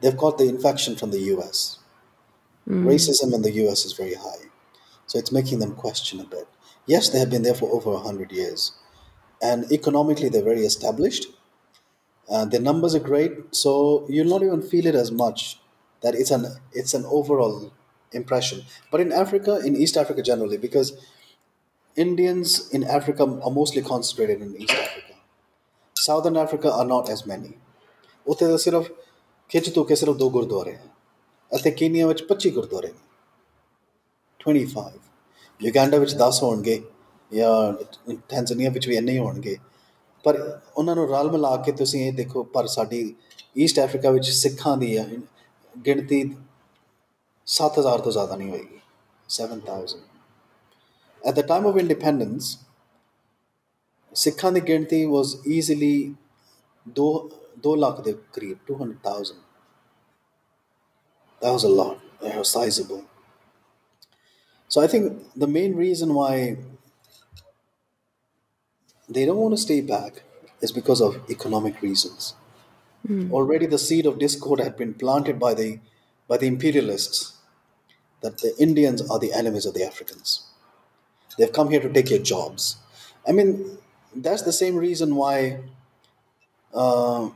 they've 0.00 0.16
got 0.16 0.38
the 0.38 0.48
infection 0.48 0.96
from 0.96 1.10
the 1.10 1.20
US. 1.34 1.78
Racism 2.84 3.32
in 3.32 3.42
the 3.42 3.52
US 3.66 3.84
is 3.84 3.92
very 3.92 4.14
high. 4.14 4.46
So 5.06 5.18
it's 5.18 5.30
making 5.30 5.60
them 5.60 5.74
question 5.74 6.20
a 6.20 6.24
bit. 6.24 6.48
Yes, 6.86 7.08
they 7.08 7.18
have 7.18 7.30
been 7.30 7.42
there 7.42 7.54
for 7.54 7.72
over 7.72 7.90
100 7.92 8.32
years. 8.32 8.72
And 9.40 9.70
economically, 9.70 10.28
they're 10.28 10.42
very 10.42 10.64
established. 10.64 11.26
Uh, 12.28 12.44
their 12.44 12.60
numbers 12.60 12.94
are 12.94 13.00
great. 13.00 13.54
So 13.54 14.06
you'll 14.08 14.28
not 14.28 14.42
even 14.42 14.62
feel 14.62 14.86
it 14.86 14.94
as 14.94 15.12
much 15.12 15.60
that 16.00 16.14
it's 16.14 16.30
an, 16.30 16.46
it's 16.72 16.94
an 16.94 17.04
overall 17.06 17.72
impression. 18.12 18.62
But 18.90 19.00
in 19.00 19.12
Africa, 19.12 19.60
in 19.64 19.76
East 19.76 19.96
Africa 19.96 20.22
generally, 20.22 20.56
because 20.56 20.98
Indians 21.94 22.68
in 22.70 22.84
Africa 22.84 23.22
are 23.22 23.50
mostly 23.50 23.82
concentrated 23.82 24.42
in 24.42 24.56
East 24.56 24.74
Africa. 24.74 25.05
Southern 26.06 26.36
Africa 26.36 26.70
are 26.80 26.88
not 26.88 27.12
as 27.14 27.22
many. 27.32 27.52
ਉੱਥੇ 28.26 28.46
ਤਾਂ 28.46 28.58
ਸਿਰਫ 28.58 28.90
ਖਿੱਚ 29.48 29.70
ਤੂ 29.70 29.84
ਕੇ 29.84 29.94
ਸਿਰਫ 29.94 30.16
ਦੋ 30.16 30.30
ਗੁਰਦੁਆਰੇ 30.30 30.72
ਹੈ 30.72 30.84
ਅਤੇ 31.56 31.70
ਕੀਨੀਆ 31.70 32.06
ਵਿੱਚ 32.06 32.22
25 32.22 32.50
ਗੁਰਦੁਆਰੇ 32.50 32.88
ਨੇ। 32.88 32.98
25 34.40 34.98
ਯੂਗੈਂਡਾ 35.62 35.98
ਵਿੱਚ 35.98 36.14
10 36.14 36.42
ਹੋਣਗੇ 36.42 36.82
ਜਾਂ 37.34 37.72
ਟੈਂਜ਼ਾਨੀਆ 38.28 38.70
ਵਿੱਚ 38.70 38.88
ਵੀ 38.88 38.96
ਇੰਨੇ 38.96 39.12
ਹੀ 39.12 39.18
ਹੋਣਗੇ। 39.18 39.56
ਪਰ 40.24 40.60
ਉਹਨਾਂ 40.76 40.96
ਨੂੰ 40.96 41.08
ਰਲ 41.08 41.30
ਮਿਲਾ 41.30 41.56
ਕੇ 41.56 41.72
ਤੁਸੀਂ 41.72 42.06
ਇਹ 42.06 42.12
ਦੇਖੋ, 42.12 42.42
ਪਰ 42.42 42.66
ਸਾਡੀ 42.66 43.16
ਈਸਟ 43.58 43.80
ਅਫਰੀਕਾ 43.80 44.10
ਵਿੱਚ 44.10 44.30
ਸਿੱਖਾਂ 44.30 44.76
ਦੀ 44.76 44.98
ਹੈ 44.98 45.08
ਗਿਣਤੀ 45.86 46.36
7000 47.46 47.98
ਤੋਂ 47.98 48.12
ਜ਼ਿਆਦਾ 48.12 48.36
ਨਹੀਂ 48.36 48.50
ਹੋਏਗੀ। 48.50 48.80
7000 49.28 49.98
at 51.28 51.32
the 51.32 51.42
time 51.42 51.64
of 51.64 51.76
independence 51.82 52.65
ਸਿੱਖਾਂ 54.15 54.51
ਦੀ 54.51 54.61
ਗਿਣਤੀ 54.67 55.05
was 55.05 55.35
easily 55.57 55.95
2 56.99 57.07
2 57.67 57.75
ਲੱਖ 57.77 58.01
ਦੇ 58.05 58.13
ਕਰੀਬ 58.33 58.57
200000 58.71 59.39
that 61.43 61.53
was 61.57 61.63
a 61.63 61.71
lot 61.77 62.01
they 62.23 62.33
were 62.39 62.49
sizable 62.49 62.99
so 64.73 64.81
i 64.81 64.87
think 64.93 65.07
the 65.43 65.49
main 65.53 65.73
reason 65.83 66.13
why 66.17 66.33
they 69.15 69.25
don't 69.29 69.41
want 69.45 69.55
to 69.57 69.61
stay 69.63 69.81
back 69.93 70.21
is 70.67 70.71
because 70.79 71.01
of 71.07 71.17
economic 71.35 71.81
reasons 71.87 72.33
already 73.39 73.67
the 73.75 73.81
seed 73.87 74.05
of 74.05 74.19
discord 74.19 74.59
had 74.65 74.75
been 74.81 74.93
planted 75.03 75.39
by 75.45 75.53
the 75.61 75.69
by 76.31 76.37
the 76.41 76.49
imperialists 76.53 77.21
that 78.25 78.37
the 78.45 78.51
indians 78.65 79.01
are 79.09 79.19
the 79.23 79.33
enemies 79.41 79.65
of 79.65 79.73
the 79.77 79.85
africans 79.91 80.35
they've 81.37 81.55
come 81.59 81.71
here 81.75 81.83
to 81.87 81.93
take 81.97 82.11
your 82.15 82.23
jobs 82.33 82.67
i 83.27 83.31
mean 83.39 83.49
that's 84.22 84.42
the 84.42 84.52
same 84.52 84.76
reason 84.76 85.14
why 85.14 85.60
uh, 86.74 87.30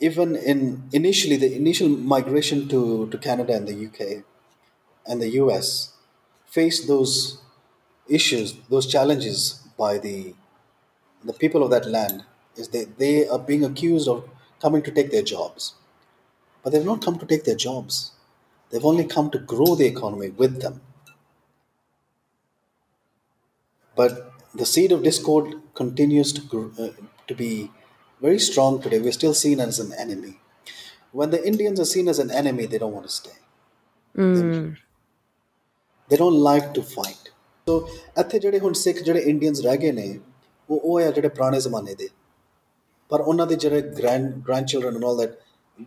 even 0.00 0.34
in 0.36 0.88
initially 0.92 1.36
the 1.36 1.54
initial 1.54 1.88
migration 1.88 2.68
to, 2.68 3.08
to 3.08 3.18
Canada 3.18 3.54
and 3.54 3.68
the 3.68 3.86
UK 3.86 4.24
and 5.06 5.20
the 5.20 5.30
US 5.42 5.92
faced 6.46 6.88
those 6.88 7.38
issues, 8.08 8.54
those 8.68 8.86
challenges 8.86 9.60
by 9.78 9.98
the 9.98 10.34
the 11.24 11.32
people 11.32 11.62
of 11.62 11.70
that 11.70 11.86
land 11.86 12.24
is 12.56 12.68
that 12.68 12.98
they 12.98 13.28
are 13.28 13.38
being 13.38 13.64
accused 13.64 14.08
of 14.08 14.28
coming 14.60 14.82
to 14.82 14.90
take 14.90 15.10
their 15.10 15.22
jobs. 15.22 15.74
But 16.62 16.72
they've 16.72 16.84
not 16.84 17.04
come 17.04 17.18
to 17.18 17.26
take 17.26 17.44
their 17.44 17.56
jobs. 17.56 18.12
They've 18.70 18.84
only 18.84 19.04
come 19.04 19.30
to 19.30 19.38
grow 19.38 19.74
the 19.76 19.86
economy 19.86 20.30
with 20.30 20.60
them. 20.60 20.80
But 23.94 24.31
the 24.55 24.65
seed 24.65 24.91
of 24.91 25.03
discord 25.03 25.55
continues 25.73 26.33
to, 26.33 26.41
gr- 26.41 26.81
uh, 26.81 26.89
to 27.27 27.35
be 27.35 27.71
very 28.21 28.39
strong 28.39 28.81
today. 28.81 28.99
We're 28.99 29.11
still 29.11 29.33
seen 29.33 29.59
as 29.59 29.79
an 29.79 29.93
enemy. 29.97 30.39
When 31.11 31.29
the 31.29 31.45
Indians 31.45 31.79
are 31.79 31.85
seen 31.85 32.07
as 32.07 32.19
an 32.19 32.31
enemy, 32.31 32.65
they 32.65 32.77
don't 32.77 32.93
want 32.93 33.05
to 33.05 33.11
stay. 33.11 33.37
Mm. 34.15 34.77
They 36.09 36.17
don't 36.17 36.39
like 36.51 36.73
to 36.73 36.83
fight. 36.83 37.31
ਸੋ 37.69 37.75
ਇੱਥੇ 38.19 38.39
ਜਿਹੜੇ 38.39 38.59
ਹੁਣ 38.59 38.73
ਸਿੱਖ 38.73 39.01
ਜਿਹੜੇ 39.03 39.19
Indians 39.29 39.61
ਰਹਿ 39.61 39.77
ਗਏ 39.77 39.91
ਨੇ 39.91 40.07
ਉਹ 40.69 40.81
ਉਹ 40.83 40.99
ਆ 40.99 41.09
ਜਿਹੜੇ 41.11 41.27
ਪੁਰਾਣੇ 41.27 41.59
ਜ਼ਮਾਨੇ 41.59 41.95
ਦੇ 41.95 42.07
ਪਰ 43.09 43.21
ਉਹਨਾਂ 43.21 43.47
ਦੇ 43.47 43.55
ਜਿਹੜੇ 43.63 43.81
grand 43.97 44.31
grandchildren 44.49 44.97
and 44.99 45.07
all 45.09 45.17
that 45.21 45.33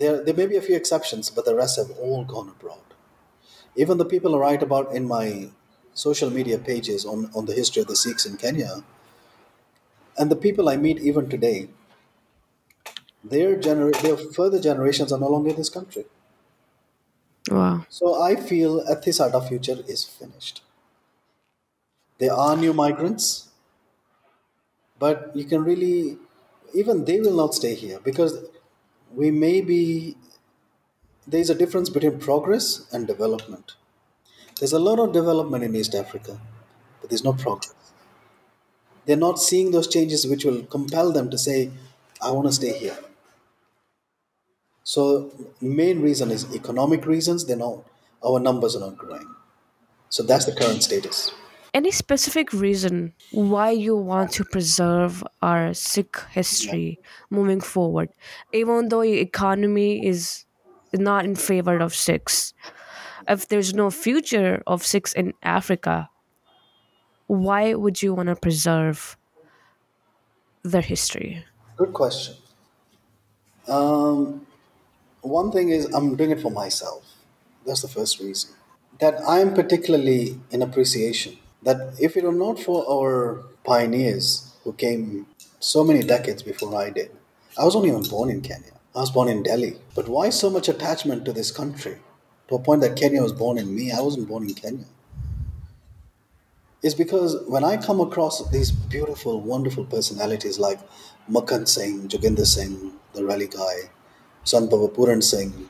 there 0.02 0.16
there 0.26 0.36
may 0.40 0.46
be 0.50 0.58
a 0.58 0.64
few 0.66 0.76
exceptions 0.80 1.30
but 1.36 1.48
the 1.48 1.54
rest 1.60 1.80
have 1.82 1.94
all 2.08 2.20
gone 2.32 2.50
abroad 2.52 2.92
even 3.84 4.02
the 4.02 4.08
people 4.12 4.36
I 4.36 4.42
write 4.42 4.66
about 4.66 4.92
in 5.00 5.08
my 5.12 5.24
social 5.95 6.29
media 6.29 6.60
pages 6.60 7.05
on, 7.05 7.31
on 7.36 7.47
the 7.47 7.53
history 7.55 7.81
of 7.84 7.89
the 7.89 7.97
Sikhs 7.97 8.25
in 8.27 8.38
Kenya. 8.38 8.84
And 10.17 10.29
the 10.29 10.36
people 10.36 10.67
I 10.67 10.75
meet 10.77 10.99
even 10.99 11.29
today 11.29 11.69
their 13.25 13.58
gener- 13.60 13.91
their 14.01 14.15
further 14.15 14.58
generations 14.58 15.12
are 15.12 15.19
no 15.19 15.27
longer 15.27 15.49
in 15.49 15.58
this 15.58 15.69
country. 15.69 16.05
Wow. 17.49 17.86
so 17.89 18.21
I 18.21 18.36
feel 18.36 18.81
at 18.81 19.03
this 19.03 19.19
our 19.19 19.41
future 19.41 19.77
is 19.88 20.03
finished. 20.03 20.62
There 22.17 22.34
are 22.34 22.58
new 22.58 22.73
migrants 22.73 23.47
but 24.99 25.36
you 25.36 25.45
can 25.45 25.63
really 25.63 26.17
even 26.73 27.05
they 27.05 27.19
will 27.19 27.36
not 27.36 27.53
stay 27.53 27.75
here 27.75 27.99
because 27.99 28.34
we 29.13 29.31
may 29.31 29.62
be 29.62 30.15
there's 31.27 31.49
a 31.51 31.55
difference 31.55 31.89
between 31.89 32.19
progress 32.19 32.88
and 32.91 33.05
development 33.08 33.75
there's 34.59 34.73
a 34.73 34.79
lot 34.79 34.99
of 34.99 35.13
development 35.13 35.63
in 35.63 35.75
east 35.75 35.95
africa 35.95 36.39
but 37.01 37.09
there's 37.09 37.23
no 37.23 37.33
progress. 37.33 37.73
They're 39.05 39.15
not 39.15 39.39
seeing 39.39 39.71
those 39.71 39.87
changes 39.87 40.25
which 40.27 40.43
will 40.45 40.63
compel 40.63 41.11
them 41.11 41.29
to 41.29 41.37
say 41.37 41.71
i 42.21 42.31
want 42.31 42.47
to 42.47 42.53
stay 42.53 42.77
here. 42.77 42.97
So 44.83 45.31
main 45.61 46.01
reason 46.01 46.31
is 46.31 46.53
economic 46.55 47.05
reasons 47.05 47.45
they're 47.45 47.57
not 47.57 47.83
our 48.23 48.39
numbers 48.39 48.75
are 48.75 48.79
not 48.79 48.97
growing. 48.97 49.35
So 50.09 50.23
that's 50.23 50.45
the 50.45 50.55
current 50.55 50.83
status. 50.83 51.31
Any 51.73 51.91
specific 51.91 52.53
reason 52.53 53.13
why 53.31 53.71
you 53.71 53.97
want 53.97 54.31
to 54.33 54.45
preserve 54.45 55.23
our 55.41 55.73
Sikh 55.73 56.17
history 56.31 56.99
moving 57.29 57.59
forward, 57.59 58.09
even 58.53 58.89
though 58.89 59.01
the 59.01 59.19
economy 59.19 60.05
is 60.05 60.45
not 60.93 61.25
in 61.25 61.35
favor 61.35 61.77
of 61.79 61.93
Sikhs? 61.93 62.53
If 63.27 63.47
there's 63.47 63.73
no 63.73 63.89
future 63.89 64.61
of 64.67 64.85
Sikhs 64.85 65.13
in 65.13 65.33
Africa, 65.41 66.09
why 67.27 67.73
would 67.73 68.01
you 68.01 68.13
want 68.13 68.29
to 68.29 68.35
preserve 68.35 69.17
their 70.63 70.81
history? 70.81 71.45
good 71.77 71.93
question. 71.93 72.35
Um, 73.67 74.45
one 75.21 75.51
thing 75.51 75.69
is 75.69 75.85
i'm 75.93 76.15
doing 76.15 76.31
it 76.31 76.39
for 76.41 76.51
myself. 76.51 77.03
That's 77.65 77.81
the 77.81 77.88
first 77.88 78.19
reason. 78.19 78.51
That 78.99 79.19
i'm 79.27 79.53
particularly 79.53 80.39
in 80.51 80.61
appreciation 80.61 81.38
that 81.63 81.95
if 81.99 82.15
it 82.15 82.23
were 82.23 82.31
not 82.31 82.59
for 82.59 82.85
our 82.89 83.43
pioneers 83.65 84.53
who 84.63 84.71
came 84.73 85.25
so 85.59 85.83
many 85.83 86.01
decades 86.01 86.43
before 86.43 86.75
i 86.75 86.89
did 86.89 87.09
i 87.57 87.65
was 87.65 87.75
only 87.75 87.89
even 87.89 88.03
born 88.03 88.29
in 88.29 88.41
kenya. 88.41 88.71
I 88.95 88.99
was 88.99 89.11
born 89.11 89.27
in 89.27 89.43
delhi. 89.43 89.75
But 89.93 90.07
why 90.07 90.29
so 90.29 90.49
much 90.49 90.69
attachment 90.69 91.25
to 91.25 91.33
this 91.33 91.51
country 91.51 91.97
to 92.47 92.55
a 92.55 92.60
point 92.60 92.81
that 92.81 92.95
kenya 92.95 93.21
was 93.21 93.34
born 93.34 93.58
in 93.58 93.73
me 93.75 93.91
i 93.91 94.01
wasn't 94.01 94.27
born 94.27 94.43
in 94.43 94.53
kenya 94.53 94.86
It's 96.86 96.93
because 96.93 97.41
when 97.47 97.63
I 97.63 97.77
come 97.77 97.99
across 97.99 98.47
these 98.49 98.69
beautiful, 98.69 99.41
wonderful 99.41 99.86
personalities 99.86 100.60
like 100.60 100.79
Makhan 101.27 101.67
Singh, 101.67 102.08
Joginder 102.08 102.45
Singh, 102.45 102.91
the 103.15 103.25
rally 103.25 103.47
guy, 103.47 103.89
Sant 104.43 104.69
Singh, 105.23 105.67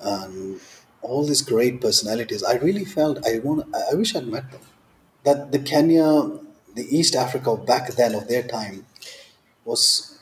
and 0.00 0.58
all 1.02 1.26
these 1.26 1.42
great 1.42 1.82
personalities, 1.82 2.42
I 2.42 2.54
really 2.54 2.86
felt 2.86 3.26
I 3.26 3.40
want. 3.40 3.74
I 3.74 3.94
wish 3.94 4.16
I'd 4.16 4.26
met 4.26 4.50
them. 4.50 4.62
That 5.24 5.52
the 5.52 5.58
Kenya, 5.58 6.30
the 6.74 6.86
East 6.88 7.14
Africa 7.14 7.54
back 7.54 7.92
then 7.92 8.14
of 8.14 8.26
their 8.26 8.42
time, 8.42 8.86
was 9.66 10.18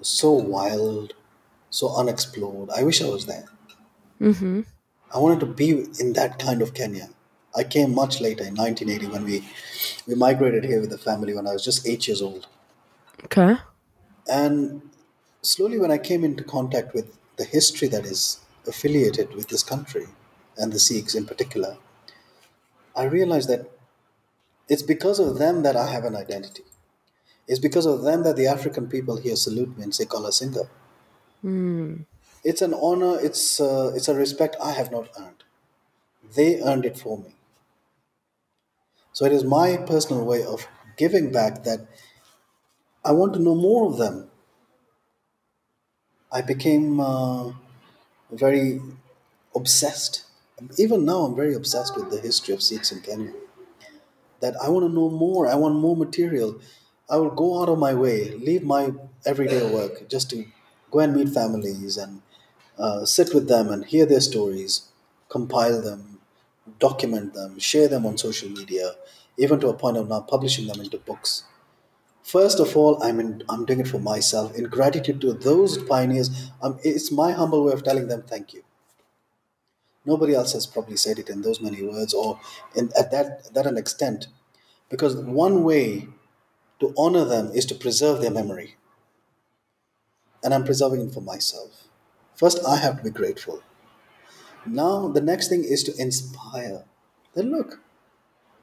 so 0.00 0.32
wild, 0.32 1.12
so 1.68 1.94
unexplored. 1.94 2.70
I 2.70 2.82
wish 2.82 3.02
I 3.02 3.10
was 3.10 3.26
there. 3.26 3.44
Mm-hmm. 4.18 4.62
I 5.12 5.18
wanted 5.18 5.40
to 5.40 5.46
be 5.46 5.70
in 5.98 6.12
that 6.14 6.38
kind 6.38 6.62
of 6.62 6.74
Kenya. 6.74 7.08
I 7.56 7.64
came 7.64 7.94
much 7.94 8.20
later 8.20 8.44
in 8.44 8.54
1980 8.54 9.06
when 9.12 9.24
we 9.24 9.44
we 10.06 10.14
migrated 10.14 10.64
here 10.64 10.80
with 10.80 10.90
the 10.90 10.98
family 10.98 11.34
when 11.34 11.46
I 11.46 11.52
was 11.52 11.64
just 11.64 11.86
eight 11.86 12.06
years 12.06 12.22
old. 12.22 12.46
Okay. 13.24 13.56
And 14.30 14.82
slowly, 15.42 15.78
when 15.78 15.90
I 15.90 15.98
came 15.98 16.22
into 16.24 16.44
contact 16.44 16.94
with 16.94 17.16
the 17.36 17.44
history 17.44 17.88
that 17.88 18.04
is 18.04 18.40
affiliated 18.66 19.34
with 19.34 19.48
this 19.48 19.62
country 19.62 20.06
and 20.56 20.72
the 20.72 20.78
Sikhs 20.78 21.14
in 21.14 21.26
particular, 21.26 21.76
I 22.94 23.04
realized 23.04 23.48
that 23.48 23.68
it's 24.68 24.82
because 24.82 25.18
of 25.18 25.38
them 25.38 25.62
that 25.62 25.74
I 25.74 25.90
have 25.90 26.04
an 26.04 26.14
identity. 26.14 26.62
It's 27.48 27.58
because 27.58 27.86
of 27.86 28.02
them 28.02 28.22
that 28.22 28.36
the 28.36 28.46
African 28.46 28.88
people 28.88 29.16
here 29.16 29.34
salute 29.34 29.76
me 29.76 29.82
and 29.82 29.94
say 29.94 30.04
Kala 30.04 30.30
Singha. 30.30 30.70
Mm. 31.44 32.04
It's 32.44 32.62
an 32.62 32.74
honor, 32.74 33.18
it's, 33.20 33.60
uh, 33.60 33.92
it's 33.94 34.08
a 34.08 34.14
respect 34.14 34.56
I 34.62 34.72
have 34.72 34.90
not 34.90 35.08
earned. 35.18 35.44
They 36.36 36.60
earned 36.62 36.86
it 36.86 36.98
for 36.98 37.18
me. 37.18 37.34
So 39.12 39.24
it 39.24 39.32
is 39.32 39.44
my 39.44 39.76
personal 39.76 40.24
way 40.24 40.44
of 40.44 40.66
giving 40.96 41.30
back 41.32 41.64
that 41.64 41.80
I 43.04 43.12
want 43.12 43.34
to 43.34 43.38
know 43.40 43.54
more 43.54 43.86
of 43.90 43.98
them. 43.98 44.30
I 46.32 46.40
became 46.42 47.00
uh, 47.00 47.52
very 48.30 48.80
obsessed. 49.54 50.24
Even 50.78 51.04
now, 51.04 51.22
I'm 51.22 51.36
very 51.36 51.54
obsessed 51.54 51.96
with 51.96 52.10
the 52.10 52.20
history 52.20 52.54
of 52.54 52.62
Sikhs 52.62 52.92
in 52.92 53.00
Kenya. 53.02 53.32
That 54.40 54.54
I 54.62 54.68
want 54.70 54.84
to 54.86 54.92
know 54.92 55.10
more. 55.10 55.46
I 55.46 55.54
want 55.54 55.74
more 55.76 55.96
material. 55.96 56.60
I 57.08 57.16
will 57.16 57.30
go 57.30 57.60
out 57.62 57.68
of 57.68 57.78
my 57.78 57.94
way, 57.94 58.30
leave 58.36 58.62
my 58.62 58.92
everyday 59.26 59.72
work 59.72 60.08
just 60.08 60.30
to 60.30 60.46
go 60.90 61.00
and 61.00 61.14
meet 61.14 61.28
families 61.28 61.96
and 61.96 62.22
uh, 62.80 63.04
sit 63.04 63.34
with 63.34 63.48
them 63.48 63.68
and 63.68 63.84
hear 63.84 64.06
their 64.06 64.20
stories, 64.20 64.88
compile 65.28 65.80
them, 65.82 66.20
document 66.78 67.34
them, 67.34 67.58
share 67.58 67.88
them 67.88 68.06
on 68.06 68.16
social 68.18 68.48
media, 68.48 68.92
even 69.36 69.60
to 69.60 69.68
a 69.68 69.74
point 69.74 69.96
of 69.96 70.08
now 70.08 70.20
publishing 70.20 70.66
them 70.66 70.80
into 70.80 70.98
books. 70.98 71.44
First 72.22 72.60
of 72.60 72.76
all, 72.76 73.02
I'm 73.02 73.18
in, 73.18 73.42
I'm 73.48 73.64
doing 73.64 73.80
it 73.80 73.88
for 73.88 73.98
myself 73.98 74.54
in 74.54 74.64
gratitude 74.64 75.20
to 75.22 75.32
those 75.32 75.78
pioneers. 75.78 76.50
Um, 76.62 76.78
it's 76.82 77.10
my 77.10 77.32
humble 77.32 77.64
way 77.64 77.72
of 77.72 77.82
telling 77.82 78.08
them 78.08 78.22
thank 78.22 78.52
you. 78.52 78.62
Nobody 80.04 80.34
else 80.34 80.52
has 80.52 80.66
probably 80.66 80.96
said 80.96 81.18
it 81.18 81.28
in 81.28 81.42
those 81.42 81.60
many 81.60 81.82
words 81.82 82.14
or 82.14 82.40
in, 82.74 82.90
at 82.98 83.10
that 83.10 83.52
that 83.52 83.66
an 83.66 83.76
extent, 83.76 84.28
because 84.88 85.16
one 85.16 85.62
way 85.64 86.08
to 86.80 86.94
honor 86.96 87.24
them 87.24 87.50
is 87.52 87.66
to 87.66 87.74
preserve 87.74 88.22
their 88.22 88.30
memory, 88.30 88.76
and 90.42 90.54
I'm 90.54 90.64
preserving 90.64 91.02
it 91.02 91.12
for 91.12 91.20
myself. 91.20 91.89
First, 92.40 92.60
I 92.66 92.76
have 92.76 92.96
to 92.96 93.04
be 93.04 93.10
grateful. 93.10 93.62
Now, 94.64 95.08
the 95.08 95.20
next 95.20 95.48
thing 95.48 95.62
is 95.62 95.82
to 95.84 95.92
inspire. 95.98 96.84
Then 97.34 97.50
look, 97.50 97.80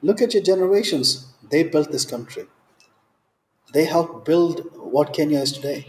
look 0.02 0.20
at 0.20 0.34
your 0.34 0.42
generations. 0.42 1.32
They 1.48 1.62
built 1.62 1.92
this 1.92 2.04
country. 2.04 2.46
They 3.72 3.84
helped 3.84 4.24
build 4.24 4.66
what 4.74 5.14
Kenya 5.14 5.38
is 5.38 5.52
today. 5.52 5.86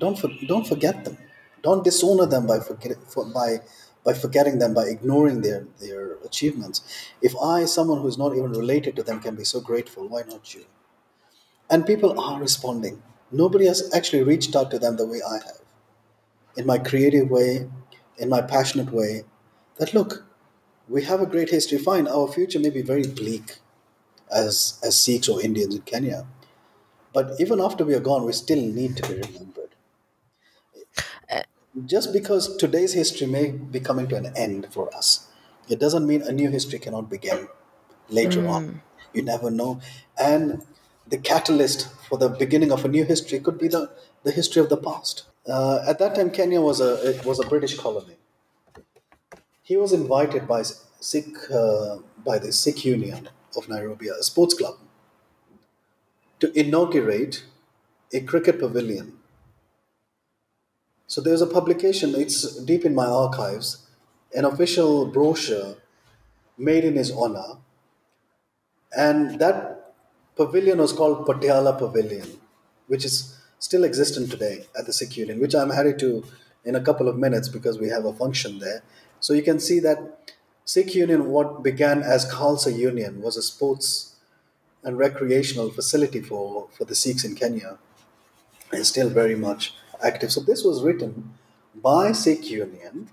Don't 0.00 0.18
for, 0.18 0.30
don't 0.48 0.66
forget 0.66 1.04
them. 1.04 1.18
Don't 1.62 1.84
dishonor 1.84 2.26
them 2.26 2.48
by 2.48 2.58
forget, 2.58 2.96
for, 3.06 3.24
by 3.26 3.60
by 4.04 4.14
forgetting 4.14 4.58
them 4.58 4.74
by 4.74 4.86
ignoring 4.86 5.42
their 5.42 5.66
their 5.80 6.14
achievements. 6.24 6.82
If 7.22 7.36
I, 7.36 7.66
someone 7.66 8.00
who's 8.00 8.18
not 8.18 8.34
even 8.36 8.50
related 8.50 8.96
to 8.96 9.04
them, 9.04 9.20
can 9.20 9.36
be 9.36 9.44
so 9.44 9.60
grateful, 9.60 10.08
why 10.08 10.22
not 10.22 10.54
you? 10.54 10.64
And 11.70 11.86
people 11.86 12.18
are 12.18 12.40
responding. 12.40 13.02
Nobody 13.30 13.66
has 13.66 13.88
actually 13.94 14.22
reached 14.24 14.56
out 14.56 14.70
to 14.72 14.78
them 14.78 14.96
the 14.96 15.06
way 15.06 15.20
I 15.22 15.34
have, 15.34 15.60
in 16.56 16.66
my 16.66 16.78
creative 16.78 17.30
way, 17.30 17.68
in 18.18 18.28
my 18.28 18.40
passionate 18.42 18.92
way. 18.92 19.24
That 19.76 19.94
look, 19.94 20.24
we 20.88 21.04
have 21.04 21.20
a 21.20 21.26
great 21.26 21.50
history. 21.50 21.78
Fine, 21.78 22.08
our 22.08 22.28
future 22.28 22.58
may 22.58 22.70
be 22.70 22.82
very 22.82 23.06
bleak 23.06 23.58
as 24.30 24.78
as 24.82 24.98
Sikhs 24.98 25.28
or 25.28 25.40
Indians 25.42 25.74
in 25.74 25.82
Kenya, 25.82 26.26
but 27.12 27.32
even 27.40 27.60
after 27.60 27.84
we 27.84 27.94
are 27.94 28.00
gone, 28.00 28.24
we 28.24 28.32
still 28.32 28.60
need 28.60 28.96
to 28.96 29.02
be 29.08 29.14
remembered. 29.20 29.74
Uh, 31.30 31.42
Just 31.86 32.12
because 32.12 32.56
today's 32.56 32.92
history 32.94 33.26
may 33.26 33.50
be 33.50 33.80
coming 33.80 34.08
to 34.08 34.16
an 34.16 34.32
end 34.36 34.68
for 34.70 34.94
us, 34.94 35.28
it 35.68 35.78
doesn't 35.78 36.06
mean 36.06 36.22
a 36.22 36.32
new 36.32 36.50
history 36.50 36.78
cannot 36.78 37.08
begin 37.10 37.48
later 38.08 38.46
on. 38.48 38.64
Mm. 38.64 38.80
You 39.14 39.22
never 39.22 39.50
know. 39.50 39.80
And 40.18 40.64
the 41.06 41.18
catalyst 41.18 41.88
for 42.08 42.18
the 42.18 42.28
beginning 42.28 42.72
of 42.72 42.84
a 42.84 42.88
new 42.88 43.04
history 43.04 43.40
could 43.40 43.58
be 43.58 43.68
the, 43.68 43.90
the 44.24 44.32
history 44.32 44.60
of 44.62 44.68
the 44.68 44.76
past. 44.76 45.24
Uh, 45.48 45.82
at 45.86 45.98
that 45.98 46.14
time, 46.14 46.30
Kenya 46.30 46.60
was 46.60 46.80
a 46.80 46.92
it 47.10 47.24
was 47.24 47.40
a 47.40 47.46
British 47.48 47.76
colony. 47.76 48.16
He 49.62 49.76
was 49.76 49.92
invited 49.92 50.48
by 50.48 50.62
Sikh 51.00 51.36
uh, 51.52 51.98
by 52.24 52.38
the 52.40 52.52
Sikh 52.52 52.84
Union 52.84 53.28
of 53.56 53.68
Nairobi, 53.68 54.08
a 54.08 54.20
sports 54.22 54.54
club, 54.54 54.76
to 56.40 56.52
inaugurate 56.58 57.44
a 58.12 58.20
cricket 58.20 58.58
pavilion. 58.58 59.18
So 61.06 61.20
there's 61.20 61.40
a 61.40 61.46
publication, 61.46 62.14
it's 62.14 62.62
deep 62.64 62.84
in 62.84 62.94
my 62.94 63.06
archives, 63.06 63.86
an 64.34 64.44
official 64.44 65.06
brochure 65.06 65.76
made 66.58 66.84
in 66.84 66.96
his 66.96 67.10
honor, 67.10 67.58
and 68.96 69.38
that 69.40 69.94
pavilion 70.36 70.78
was 70.78 70.92
called 70.92 71.26
Patiala 71.26 71.78
Pavilion, 71.78 72.40
which 72.86 73.04
is 73.04 73.37
still 73.58 73.84
existent 73.84 74.30
today 74.30 74.66
at 74.78 74.86
the 74.86 75.06
Union, 75.12 75.40
which 75.40 75.54
I'm 75.54 75.70
headed 75.70 75.98
to 76.00 76.24
in 76.64 76.74
a 76.74 76.80
couple 76.80 77.08
of 77.08 77.16
minutes 77.16 77.48
because 77.48 77.78
we 77.78 77.88
have 77.88 78.04
a 78.04 78.12
function 78.12 78.58
there. 78.58 78.82
So 79.20 79.32
you 79.32 79.42
can 79.42 79.58
see 79.58 79.80
that 79.80 80.32
Sikh 80.64 80.94
Union, 80.94 81.30
what 81.30 81.62
began 81.62 82.02
as 82.02 82.30
Khalsa 82.30 82.76
Union, 82.76 83.22
was 83.22 83.36
a 83.36 83.42
sports 83.42 84.16
and 84.84 84.98
recreational 84.98 85.70
facility 85.70 86.20
for, 86.20 86.68
for 86.76 86.84
the 86.84 86.94
Sikhs 86.94 87.24
in 87.24 87.34
Kenya, 87.34 87.78
and 88.72 88.86
still 88.86 89.08
very 89.08 89.34
much 89.34 89.74
active. 90.02 90.30
So 90.30 90.40
this 90.40 90.64
was 90.64 90.82
written 90.82 91.34
by 91.74 92.12
Sikh 92.12 92.50
Union 92.50 93.10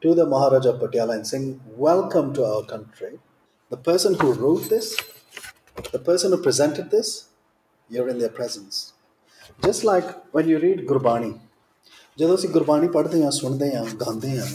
to 0.00 0.14
the 0.14 0.26
Maharaja 0.26 0.72
Patiala 0.78 1.14
and 1.14 1.26
saying, 1.26 1.60
Welcome 1.66 2.34
to 2.34 2.44
our 2.44 2.62
country. 2.62 3.18
The 3.70 3.76
person 3.76 4.14
who 4.14 4.32
wrote 4.32 4.68
this, 4.68 4.96
the 5.90 5.98
person 5.98 6.30
who 6.30 6.42
presented 6.42 6.90
this, 6.90 7.28
you're 7.88 8.08
in 8.08 8.18
their 8.18 8.28
presence. 8.28 8.93
Just 9.44 9.84
like 9.84 10.06
when 10.32 10.48
you 10.48 10.58
read 10.60 10.86
Gurbani, 10.88 11.32
ਜਦੋਂ 12.18 12.34
ਅਸੀਂ 12.34 12.48
ਗੁਰਬਾਣੀ 12.48 12.88
ਪੜ੍ਹਦੇ 12.88 13.24
ਹਾਂ 13.24 13.30
ਸੁਣਦੇ 13.30 13.76
ਹਾਂ 13.76 13.84
ਗਾਉਂਦੇ 13.84 14.40
ਹਾਂ 14.40 14.46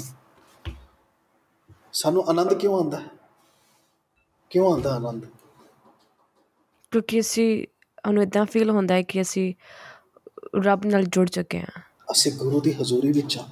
ਸਾਨੂੰ 1.93 2.23
ਆਨੰਦ 2.29 2.53
ਕਿਉਂ 2.53 2.75
ਆਉਂਦਾ 2.75 3.01
ਕਿਉਂ 4.49 4.71
ਆਉਂਦਾ 4.71 4.95
ਆਨੰਦ? 4.95 5.25
ਕਿਉਂਕਿ 6.91 7.19
ਅਸੀਂ 7.19 7.65
ਸਾਨੂੰ 8.05 8.23
ਇਦਾਂ 8.23 8.45
ਫੀਲ 8.45 8.69
ਹੁੰਦਾ 8.69 8.95
ਹੈ 8.95 9.01
ਕਿ 9.01 9.21
ਅਸੀਂ 9.21 9.53
ਰੱਬ 10.55 10.85
ਨਾਲ 10.85 11.03
ਜੁੜ 11.03 11.29
ਚੁੱਕੇ 11.29 11.59
ਹਾਂ। 11.59 11.81
ਅਸੀਂ 12.11 12.31
ਗੁਰੂ 12.31 12.61
ਦੀ 12.61 12.73
ਹਜ਼ੂਰੀ 12.73 13.11
ਵਿੱਚ 13.11 13.37
ਹਾਂ। 13.37 13.45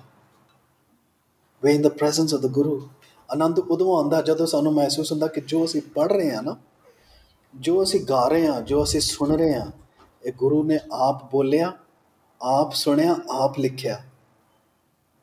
ਵੇ 1.63 1.75
ਇਨ 1.75 1.81
ਦ 1.81 1.87
ਪ੍ਰੈਜ਼ੈਂਸ 1.87 2.33
ਆਫ 2.33 2.41
ਦ 2.41 2.45
ਗੁਰੂ 2.45 2.89
ਆਨੰਦ 3.31 3.59
ਉਦੋਂ 3.59 3.97
ਆਉਂਦਾ 3.97 4.21
ਜਦੋਂ 4.21 4.47
ਸਾਨੂੰ 4.47 4.73
ਮਹਿਸੂਸ 4.73 5.11
ਹੁੰਦਾ 5.11 5.27
ਕਿ 5.27 5.41
ਜੋ 5.41 5.65
ਅਸੀਂ 5.65 5.81
ਪੜ੍ਹ 5.81 6.13
ਰਹੇ 6.13 6.35
ਹਾਂ 6.35 6.43
ਨਾ 6.43 6.57
ਜੋ 7.55 7.83
ਅਸੀਂ 7.83 8.05
ਗਾ 8.09 8.27
ਰਹੇ 8.27 8.47
ਹਾਂ 8.47 8.61
ਜੋ 8.61 8.83
ਅਸੀਂ 8.83 9.01
ਸੁਣ 9.01 9.37
ਰਹੇ 9.37 9.53
ਹਾਂ 9.53 9.71
ਇਹ 10.27 10.33
ਗੁਰੂ 10.37 10.63
ਨੇ 10.63 10.79
ਆਪ 10.93 11.23
ਬੋਲਿਆ 11.31 11.73
ਆਪ 12.43 12.73
ਸੁਣਿਆ 12.73 13.17
ਆਪ 13.43 13.59
ਲਿਖਿਆ 13.59 14.03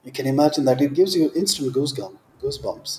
You 0.06 0.12
can 0.16 0.26
imagine 0.30 0.66
that 0.68 0.80
it 0.84 0.90
gives 0.96 1.14
you 1.18 1.26
instant 1.40 1.76
goosebumps. 1.76 2.96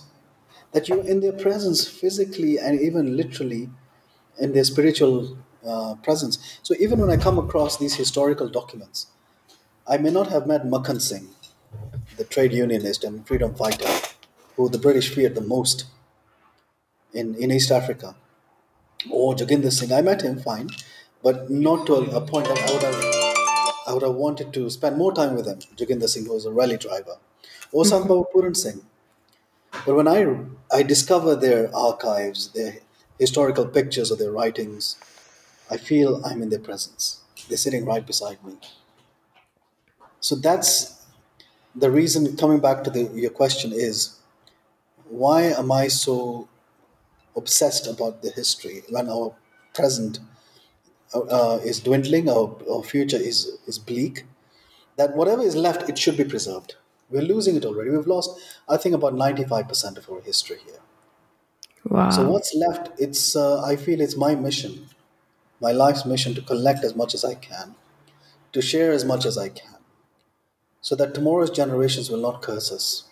That 0.75 0.87
you're 0.89 1.03
in 1.13 1.19
their 1.25 1.33
presence 1.41 1.81
physically 1.97 2.53
and 2.69 2.85
even 2.85 3.11
literally 3.19 3.59
in 4.45 4.55
their 4.55 4.63
spiritual 4.69 5.19
uh, 5.73 5.93
presence. 6.07 6.39
So 6.69 6.77
even 6.85 7.03
when 7.03 7.11
I 7.15 7.17
come 7.25 7.37
across 7.43 7.77
these 7.83 7.97
historical 8.03 8.49
documents, 8.55 9.03
I 9.95 9.99
may 10.07 10.13
not 10.17 10.33
have 10.35 10.49
met 10.53 10.65
Makhan 10.73 11.03
Singh, 11.09 11.29
the 12.17 12.27
trade 12.37 12.57
unionist 12.61 13.07
and 13.11 13.23
freedom 13.27 13.53
fighter, 13.61 13.93
who 14.55 14.67
the 14.77 14.83
British 14.87 15.13
feared 15.17 15.35
the 15.35 15.47
most 15.53 15.85
in, 17.13 17.35
in 17.35 17.55
East 17.59 17.71
Africa, 17.81 18.15
or 19.11 19.35
Joginder 19.35 19.71
Singh. 19.79 19.93
I 19.93 20.01
met 20.11 20.27
him, 20.29 20.39
fine 20.49 20.69
but 21.25 21.49
not 21.49 21.87
to 21.87 21.95
a, 21.95 22.21
point 22.21 22.45
that 22.47 22.59
I 22.59 22.71
would 22.71 22.83
have 22.83 22.99
I 23.87 23.93
would 23.93 24.03
have 24.03 24.13
wanted 24.13 24.53
to 24.53 24.69
spend 24.69 24.95
more 24.95 25.11
time 25.11 25.35
with 25.35 25.47
him, 25.47 25.57
Joginder 25.75 26.07
Singh, 26.07 26.25
who 26.25 26.33
was 26.35 26.45
a 26.45 26.51
rally 26.51 26.77
driver, 26.77 27.17
or 27.71 27.83
Sant 27.83 28.07
Baba 28.07 28.21
mm-hmm. 28.21 28.31
Puran 28.31 28.53
Singh. 28.53 28.81
But 29.85 29.95
when 29.95 30.07
I, 30.07 30.19
I 30.71 30.83
discover 30.83 31.35
their 31.35 31.75
archives, 31.75 32.49
their 32.53 32.75
historical 33.19 33.65
pictures 33.65 34.11
of 34.11 34.19
their 34.19 34.31
writings, 34.31 34.97
I 35.69 35.77
feel 35.77 36.23
I'm 36.23 36.43
in 36.43 36.49
their 36.49 36.59
presence. 36.59 37.21
They're 37.49 37.57
sitting 37.57 37.85
right 37.85 38.05
beside 38.05 38.43
me. 38.45 38.57
So 40.19 40.35
that's 40.35 41.05
the 41.75 41.89
reason, 41.89 42.37
coming 42.37 42.59
back 42.59 42.83
to 42.83 42.91
the, 42.91 43.03
your 43.15 43.31
question, 43.31 43.71
is 43.73 44.19
why 45.09 45.41
am 45.43 45.71
I 45.71 45.87
so 45.87 46.47
obsessed 47.35 47.87
about 47.87 48.21
the 48.21 48.29
history 48.29 48.83
when 48.89 49.09
our 49.09 49.35
present 49.73 50.19
uh, 51.13 51.59
is 51.63 51.79
dwindling, 51.79 52.29
our, 52.29 52.55
our 52.69 52.83
future 52.83 53.17
is, 53.17 53.57
is 53.67 53.79
bleak? 53.79 54.25
That 54.97 55.15
whatever 55.15 55.41
is 55.41 55.55
left, 55.55 55.89
it 55.89 55.97
should 55.97 56.17
be 56.17 56.23
preserved. 56.23 56.75
We're 57.09 57.21
losing 57.21 57.55
it 57.55 57.65
already. 57.65 57.91
We've 57.91 58.07
lost, 58.07 58.39
I 58.67 58.77
think, 58.77 58.95
about 58.95 59.13
95% 59.13 59.97
of 59.97 60.09
our 60.09 60.21
history 60.21 60.57
here. 60.65 60.79
wow 61.85 62.09
So 62.09 62.27
what's 62.29 62.55
left? 62.55 62.89
It's 62.99 63.35
uh, 63.35 63.61
I 63.63 63.75
feel 63.75 64.01
it's 64.01 64.17
my 64.17 64.35
mission, 64.35 64.89
my 65.61 65.71
life's 65.71 66.05
mission 66.05 66.33
to 66.35 66.41
collect 66.41 66.83
as 66.83 66.95
much 66.95 67.13
as 67.13 67.23
I 67.23 67.35
can, 67.35 67.75
to 68.53 68.61
share 68.61 68.91
as 68.91 69.05
much 69.05 69.25
as 69.25 69.37
I 69.37 69.49
can, 69.49 69.77
so 70.81 70.95
that 70.95 71.13
tomorrow's 71.13 71.51
generations 71.51 72.09
will 72.09 72.21
not 72.21 72.41
curse 72.41 72.71
us. 72.71 73.03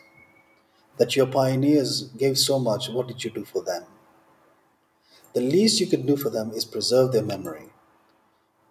That 0.98 1.16
your 1.16 1.28
pioneers 1.28 2.04
gave 2.24 2.38
so 2.38 2.58
much. 2.60 2.90
What 2.90 3.08
did 3.08 3.24
you 3.24 3.32
do 3.32 3.46
for 3.46 3.62
them? 3.64 3.84
The 5.34 5.42
least 5.42 5.80
you 5.80 5.88
can 5.88 6.06
do 6.06 6.16
for 6.16 6.30
them 6.30 6.52
is 6.52 6.66
preserve 6.66 7.12
their 7.12 7.24
memory 7.24 7.73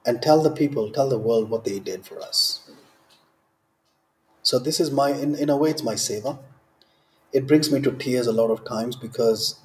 and 0.05 0.21
tell 0.21 0.43
the 0.43 0.51
people, 0.51 0.91
tell 0.91 1.09
the 1.09 1.19
world 1.19 1.51
what 1.51 1.65
they 1.65 1.79
did 1.79 2.05
for 2.05 2.21
us. 2.21 2.69
So 4.43 4.59
this 4.59 4.81
is 4.81 4.91
my, 4.91 5.11
in, 5.11 5.35
in 5.37 5.49
a 5.49 5.57
way, 5.57 5.71
it's 5.71 5.85
my 5.85 5.95
seva. 5.95 6.39
It 7.33 7.47
brings 7.47 7.71
me 7.71 7.81
to 7.81 7.93
tears 7.93 8.27
a 8.27 8.33
lot 8.33 8.51
of 8.51 8.65
times 8.65 8.97
because 8.97 9.61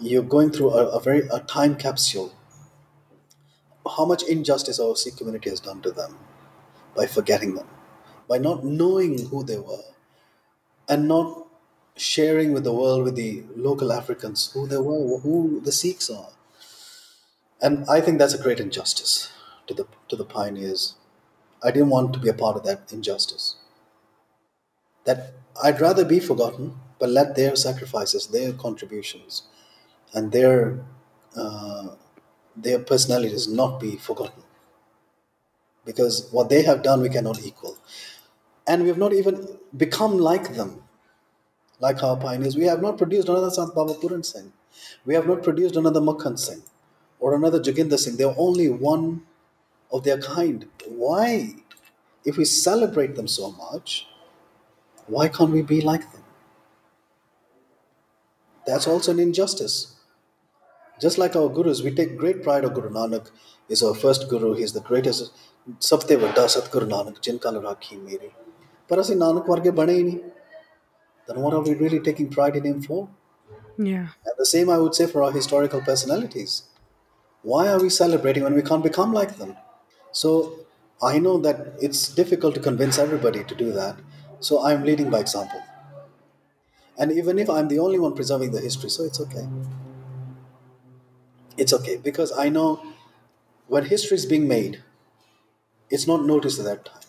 you're 0.00 0.22
going 0.22 0.50
through 0.50 0.70
a, 0.70 0.88
a 0.88 1.00
very 1.00 1.28
a 1.32 1.38
time 1.40 1.76
capsule. 1.76 2.34
How 3.96 4.04
much 4.04 4.22
injustice 4.24 4.80
our 4.80 4.96
Sikh 4.96 5.16
community 5.16 5.50
has 5.50 5.60
done 5.60 5.80
to 5.82 5.92
them 5.92 6.18
by 6.96 7.06
forgetting 7.06 7.54
them, 7.54 7.68
by 8.28 8.38
not 8.38 8.64
knowing 8.64 9.26
who 9.26 9.44
they 9.44 9.58
were, 9.58 9.84
and 10.88 11.06
not 11.06 11.46
sharing 11.96 12.52
with 12.52 12.64
the 12.64 12.72
world, 12.72 13.04
with 13.04 13.14
the 13.14 13.44
local 13.54 13.92
Africans, 13.92 14.50
who 14.52 14.66
they 14.66 14.78
were, 14.78 15.18
who 15.18 15.60
the 15.60 15.72
Sikhs 15.72 16.10
are. 16.10 16.30
And 17.62 17.84
I 17.88 18.00
think 18.00 18.18
that's 18.18 18.34
a 18.34 18.42
great 18.42 18.58
injustice 18.60 19.30
to 19.66 19.74
the 19.74 19.86
to 20.08 20.16
the 20.16 20.24
pioneers. 20.24 20.94
I 21.62 21.70
didn't 21.70 21.90
want 21.90 22.12
to 22.14 22.20
be 22.20 22.28
a 22.28 22.34
part 22.34 22.56
of 22.56 22.64
that 22.64 22.92
injustice. 22.92 23.56
That 25.04 25.34
I'd 25.62 25.80
rather 25.80 26.04
be 26.04 26.20
forgotten, 26.20 26.76
but 26.98 27.08
let 27.10 27.36
their 27.36 27.56
sacrifices, 27.56 28.26
their 28.28 28.52
contributions, 28.52 29.44
and 30.14 30.32
their 30.32 30.80
uh, 31.36 31.90
their 32.56 32.78
personalities 32.80 33.48
not 33.48 33.80
be 33.80 33.96
forgotten. 33.96 34.42
Because 35.84 36.28
what 36.32 36.48
they 36.48 36.62
have 36.62 36.82
done, 36.82 37.02
we 37.02 37.08
cannot 37.10 37.44
equal, 37.44 37.78
and 38.66 38.82
we 38.82 38.88
have 38.88 38.98
not 38.98 39.12
even 39.12 39.58
become 39.76 40.18
like 40.18 40.54
them, 40.54 40.82
like 41.80 42.02
our 42.02 42.16
pioneers. 42.16 42.56
We 42.56 42.64
have 42.66 42.82
not 42.82 42.98
produced 42.98 43.28
another 43.28 43.50
Sant 43.50 43.74
Baba 43.74 43.94
Puran 43.94 44.22
Singh. 44.24 44.52
We 45.06 45.14
have 45.14 45.26
not 45.26 45.42
produced 45.42 45.76
another 45.76 46.00
Makhan 46.00 46.38
Singh 46.38 46.62
or 47.20 47.34
another 47.34 47.60
Joginder 47.60 47.98
Singh. 47.98 48.16
They're 48.16 48.34
only 48.38 48.68
one 48.70 49.22
of 49.92 50.04
their 50.04 50.18
kind. 50.18 50.66
Why? 50.86 51.56
If 52.24 52.36
we 52.36 52.44
celebrate 52.44 53.16
them 53.16 53.28
so 53.28 53.52
much, 53.52 54.06
why 55.06 55.28
can't 55.28 55.50
we 55.50 55.62
be 55.62 55.80
like 55.80 56.10
them? 56.12 56.22
That's 58.66 58.86
also 58.86 59.12
an 59.12 59.18
injustice. 59.20 59.94
Just 61.00 61.18
like 61.18 61.36
our 61.36 61.48
gurus, 61.48 61.82
we 61.82 61.90
take 61.94 62.16
great 62.16 62.42
pride 62.42 62.64
of 62.64 62.72
Guru 62.72 62.88
Nanak 62.88 63.30
is 63.68 63.82
our 63.82 63.94
first 63.94 64.28
guru, 64.28 64.54
he 64.54 64.62
is 64.62 64.72
the 64.72 64.80
greatest. 64.80 65.32
सबते 65.80 66.16
वड्डा 66.16 66.46
सतगुरु 66.54 66.86
नानक 66.86 67.20
जिनका 67.24 67.50
राखी 67.50 67.96
मेरी 67.96 68.28
पर 68.90 68.98
असं 69.00 69.16
नानक 69.16 69.48
वर्गे 69.48 69.70
बने 69.78 69.92
ही 69.92 70.02
नहीं 70.02 70.18
then 71.26 71.40
what 71.40 71.54
are 71.54 71.62
we 71.62 71.74
really 71.74 72.00
taking 72.00 72.28
pride 72.28 72.56
in 72.56 72.64
him 72.64 72.82
for? 72.82 73.08
Yeah. 73.78 74.08
And 74.26 74.34
the 74.36 74.44
same 74.44 74.68
I 74.68 74.78
would 74.78 74.94
say 74.94 75.06
for 75.06 75.22
our 75.22 75.32
historical 75.32 75.80
personalities. 75.80 76.64
Why 77.42 77.68
are 77.68 77.80
we 77.80 77.88
celebrating 77.88 78.42
when 78.42 78.54
we 78.54 78.62
can't 78.62 78.82
become 78.82 79.14
like 79.14 79.36
them? 79.38 79.56
So 80.20 80.30
i 81.02 81.18
know 81.24 81.36
that 81.46 81.58
it's 81.88 82.02
difficult 82.20 82.54
to 82.54 82.60
convince 82.68 82.98
everybody 82.98 83.44
to 83.44 83.54
do 83.54 83.72
that. 83.72 83.96
So 84.40 84.64
i'm 84.66 84.84
leading 84.84 85.10
by 85.10 85.20
example. 85.20 85.62
And 86.98 87.12
even 87.12 87.38
if 87.38 87.48
i'm 87.48 87.68
the 87.68 87.78
only 87.78 88.00
one 88.00 88.14
preserving 88.16 88.50
the 88.50 88.60
history 88.60 88.90
so 88.90 89.04
it's 89.04 89.20
okay. 89.20 89.46
It's 91.56 91.72
okay 91.72 91.96
because 91.96 92.32
i 92.38 92.48
know 92.48 92.80
when 93.68 93.86
history 93.86 94.16
is 94.16 94.26
being 94.26 94.48
made 94.48 94.82
it's 95.90 96.06
not 96.06 96.24
noticed 96.24 96.58
at 96.58 96.64
that 96.64 96.84
time. 96.84 97.02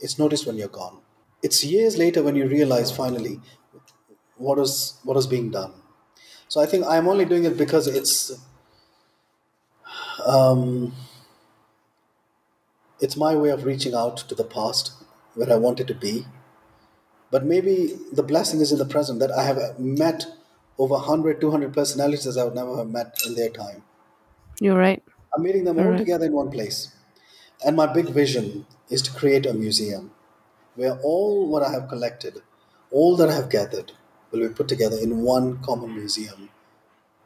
It's 0.00 0.18
noticed 0.18 0.46
when 0.46 0.56
you're 0.56 0.68
gone. 0.68 0.98
It's 1.42 1.64
years 1.64 1.96
later 1.98 2.22
when 2.22 2.36
you 2.36 2.46
realize 2.46 2.90
finally 2.94 3.40
what 4.36 4.58
was 4.58 4.98
what 5.04 5.14
was 5.16 5.26
being 5.26 5.50
done. 5.50 5.72
So 6.48 6.60
i 6.60 6.66
think 6.66 6.86
i'm 6.86 7.08
only 7.08 7.24
doing 7.26 7.44
it 7.44 7.56
because 7.58 7.86
it's 7.88 8.32
um, 10.26 10.92
it's 13.02 13.16
my 13.16 13.34
way 13.34 13.50
of 13.50 13.64
reaching 13.64 13.94
out 13.94 14.16
to 14.30 14.34
the 14.34 14.50
past 14.56 14.92
where 15.34 15.52
i 15.52 15.56
wanted 15.66 15.88
to 15.88 15.94
be 15.94 16.26
but 17.30 17.44
maybe 17.44 17.76
the 18.12 18.28
blessing 18.32 18.60
is 18.60 18.72
in 18.72 18.78
the 18.78 18.92
present 18.96 19.20
that 19.20 19.32
i 19.32 19.44
have 19.50 19.78
met 19.78 20.26
over 20.78 20.94
100 20.94 21.40
200 21.40 21.74
personalities 21.80 22.36
i 22.36 22.44
would 22.44 22.60
never 22.62 22.76
have 22.76 22.90
met 22.98 23.26
in 23.26 23.34
their 23.40 23.50
time 23.62 23.82
you're 24.60 24.78
right 24.86 25.02
I'm 25.34 25.42
meeting 25.42 25.64
them 25.64 25.78
all 25.78 25.84
Alright. 25.84 25.98
together 25.98 26.26
in 26.26 26.32
one 26.32 26.50
place. 26.50 26.94
And 27.64 27.76
my 27.76 27.86
big 27.86 28.08
vision 28.08 28.66
is 28.90 29.02
to 29.02 29.12
create 29.12 29.46
a 29.46 29.54
museum 29.54 30.10
where 30.74 30.98
all 31.02 31.48
what 31.48 31.62
I 31.62 31.70
have 31.70 31.88
collected, 31.88 32.42
all 32.90 33.16
that 33.16 33.28
I 33.28 33.34
have 33.34 33.48
gathered, 33.50 33.92
will 34.30 34.40
be 34.40 34.54
put 34.54 34.68
together 34.68 34.96
in 34.98 35.22
one 35.22 35.62
common 35.62 35.94
museum 35.94 36.50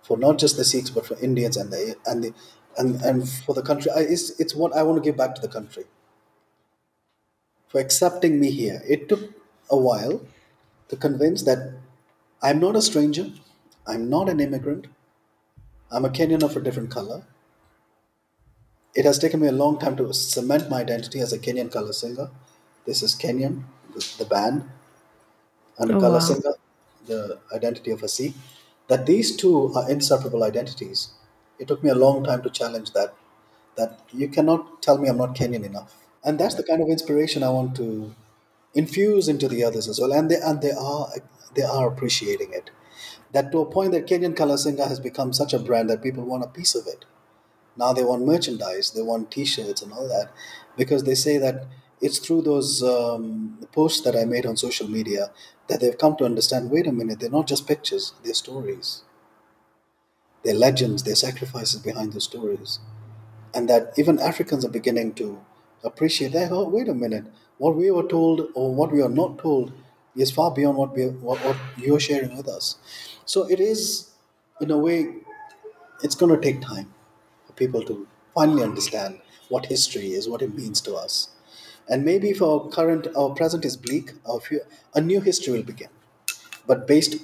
for 0.03 0.17
not 0.17 0.39
just 0.39 0.57
the 0.57 0.65
Sikhs 0.65 0.91
but 0.91 1.07
for 1.07 1.19
Indians 1.21 1.57
and 1.57 1.73
the 1.73 1.97
and 2.07 2.23
the 2.23 2.35
and, 2.79 3.01
and 3.03 3.29
for 3.29 3.55
the 3.55 3.63
country. 3.63 3.91
I, 3.95 4.01
it's, 4.01 4.39
it's 4.41 4.55
what 4.55 4.75
I 4.75 4.83
want 4.83 5.03
to 5.03 5.09
give 5.09 5.17
back 5.17 5.35
to 5.37 5.41
the 5.41 5.49
country 5.49 5.85
for 7.69 7.81
accepting 7.81 8.41
me 8.41 8.51
here. 8.51 8.83
It 8.89 9.09
took 9.09 9.33
a 9.71 9.77
while 9.77 10.21
to 10.89 10.97
convince 10.97 11.43
that 11.43 11.75
I'm 12.43 12.61
not 12.61 12.77
a 12.77 12.83
stranger, 12.83 13.33
I'm 13.87 14.09
not 14.11 14.29
an 14.29 14.41
immigrant, 14.41 14.87
I'm 15.91 16.05
a 16.05 16.11
Kenyan 16.11 16.45
of 16.45 16.57
a 16.57 16.61
different 16.61 16.91
color. 16.93 17.25
It 18.97 19.05
has 19.05 19.21
taken 19.21 19.39
me 19.41 19.47
a 19.47 19.53
long 19.53 19.79
time 19.79 19.97
to 19.99 20.13
cement 20.13 20.69
my 20.69 20.81
identity 20.81 21.21
as 21.21 21.33
a 21.33 21.39
Kenyan 21.39 21.71
Kala 21.71 21.93
Singha. 21.93 22.31
This 22.85 23.01
is 23.03 23.15
Kenyan, 23.15 23.63
the, 23.95 24.15
the 24.19 24.25
band, 24.25 24.69
and 25.79 25.91
a 25.91 25.95
Oh, 25.95 25.99
Kala 25.99 26.21
wow. 26.21 26.21
Singha, 26.21 26.55
the 27.07 27.39
identity 27.53 27.91
of 27.91 28.03
a 28.03 28.09
Sikh. 28.09 28.35
That 28.89 29.07
these 29.07 29.35
two 29.37 29.73
are 29.75 29.91
inseparable 29.91 30.45
identities. 30.45 31.11
It 31.59 31.69
took 31.69 31.83
me 31.85 31.91
a 31.91 31.95
long 31.95 32.25
time 32.25 32.43
to 32.43 32.51
challenge 32.51 32.93
that. 32.93 33.15
That 33.77 34.01
you 34.13 34.29
cannot 34.29 34.83
tell 34.83 34.99
me 34.99 35.09
I'm 35.09 35.19
not 35.19 35.35
Kenyan 35.37 35.65
enough. 35.65 35.95
and 36.25 36.39
that's 36.41 36.55
the 36.57 36.65
kind 36.65 36.83
of 36.83 36.89
inspiration 36.89 37.43
I 37.43 37.51
want 37.51 37.77
to 37.77 38.15
infuse 38.75 39.29
into 39.29 39.49
the 39.49 39.65
others 39.65 39.89
as 39.89 40.01
well. 40.01 40.13
And 40.13 40.31
they 40.31 40.41
and 40.41 40.63
they 40.63 40.73
are 40.73 41.09
they 41.55 41.63
are 41.63 41.89
appreciating 41.89 42.53
it. 42.55 42.71
That 43.33 43.53
to 43.53 43.61
a 43.61 43.67
point 43.67 43.93
that 43.93 44.07
Kenyan 44.07 44.59
Singer 44.59 44.87
has 44.87 45.01
become 45.01 45.33
such 45.33 45.55
a 45.55 45.59
brand 45.59 45.91
that 45.91 46.03
people 46.03 46.25
want 46.25 46.45
a 46.45 46.49
piece 46.49 46.75
of 46.75 46.87
it. 46.87 47.05
Now 47.77 47.93
they 47.93 48.05
want 48.05 48.25
merchandise, 48.27 48.91
they 48.93 49.03
want 49.03 49.31
T-shirts 49.31 49.83
and 49.83 49.93
all 49.93 50.09
that, 50.09 50.31
because 50.77 51.05
they 51.05 51.15
say 51.15 51.39
that 51.39 51.67
it's 52.01 52.19
through 52.19 52.43
those 52.43 52.83
um, 52.83 53.59
posts 53.73 54.03
that 54.03 54.17
I 54.17 54.25
made 54.25 54.47
on 54.47 54.57
social 54.57 54.89
media 54.89 55.31
that 55.69 55.81
they've 55.81 55.97
come 55.99 56.17
to 56.17 56.25
understand. 56.25 56.71
Wait 56.71 56.87
a 56.87 56.93
minute, 56.93 57.21
they're 57.21 57.31
not 57.31 57.47
just 57.47 57.67
pictures; 57.69 58.15
they're 58.25 58.35
stories, 58.35 59.03
they're 60.47 60.55
legends, 60.55 61.05
they're 61.05 61.17
sacrifices 61.17 61.83
behind 61.83 62.15
those 62.15 62.25
stories 62.25 62.79
and 63.55 63.69
that 63.71 63.93
even 63.99 64.21
Africans 64.21 64.65
are 64.65 64.71
beginning 64.71 65.15
to 65.15 65.41
appreciate 65.85 66.33
that. 66.33 66.53
Oh, 66.53 66.69
wait 66.69 66.89
a 66.89 66.95
minute, 66.95 67.25
what 67.59 67.77
we 67.77 67.91
were 67.91 68.07
told 68.07 68.49
or 68.55 68.75
what 68.75 68.93
we 68.93 69.03
are 69.03 69.09
not 69.09 69.39
told 69.39 69.73
is 70.17 70.31
far 70.31 70.51
beyond 70.53 70.77
what 70.79 70.95
we 70.95 71.07
what, 71.07 71.39
what 71.45 71.57
you're 71.79 72.01
sharing 72.01 72.37
with 72.37 72.49
us. 72.49 72.77
So 73.25 73.45
it 73.51 73.61
is, 73.61 74.11
in 74.61 74.71
a 74.71 74.79
way, 74.79 75.15
it's 76.03 76.15
going 76.15 76.35
to 76.35 76.41
take 76.41 76.61
time 76.63 76.93
for 77.47 77.53
people 77.55 77.83
to 77.85 78.07
finally 78.35 78.63
understand 78.63 79.21
what 79.49 79.67
history 79.67 80.13
is, 80.13 80.29
what 80.29 80.43
it 80.43 80.55
means 80.55 80.81
to 80.83 80.95
us, 80.95 81.31
and 81.89 82.05
maybe 82.05 82.31
if 82.31 82.43
our 82.43 82.69
current, 82.69 83.09
our 83.17 83.31
present 83.31 83.65
is 83.65 83.77
bleak, 83.77 84.13
our 84.29 84.41
few, 84.41 84.61
a 84.95 85.01
new 85.01 85.21
history 85.21 85.53
will 85.55 85.63
begin, 85.63 85.89
but 86.67 86.87
based 86.87 87.17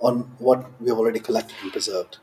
on 0.00 0.20
what 0.38 0.70
we 0.80 0.88
have 0.88 0.98
already 0.98 1.20
collected 1.20 1.56
and 1.62 1.72
preserved. 1.72 2.18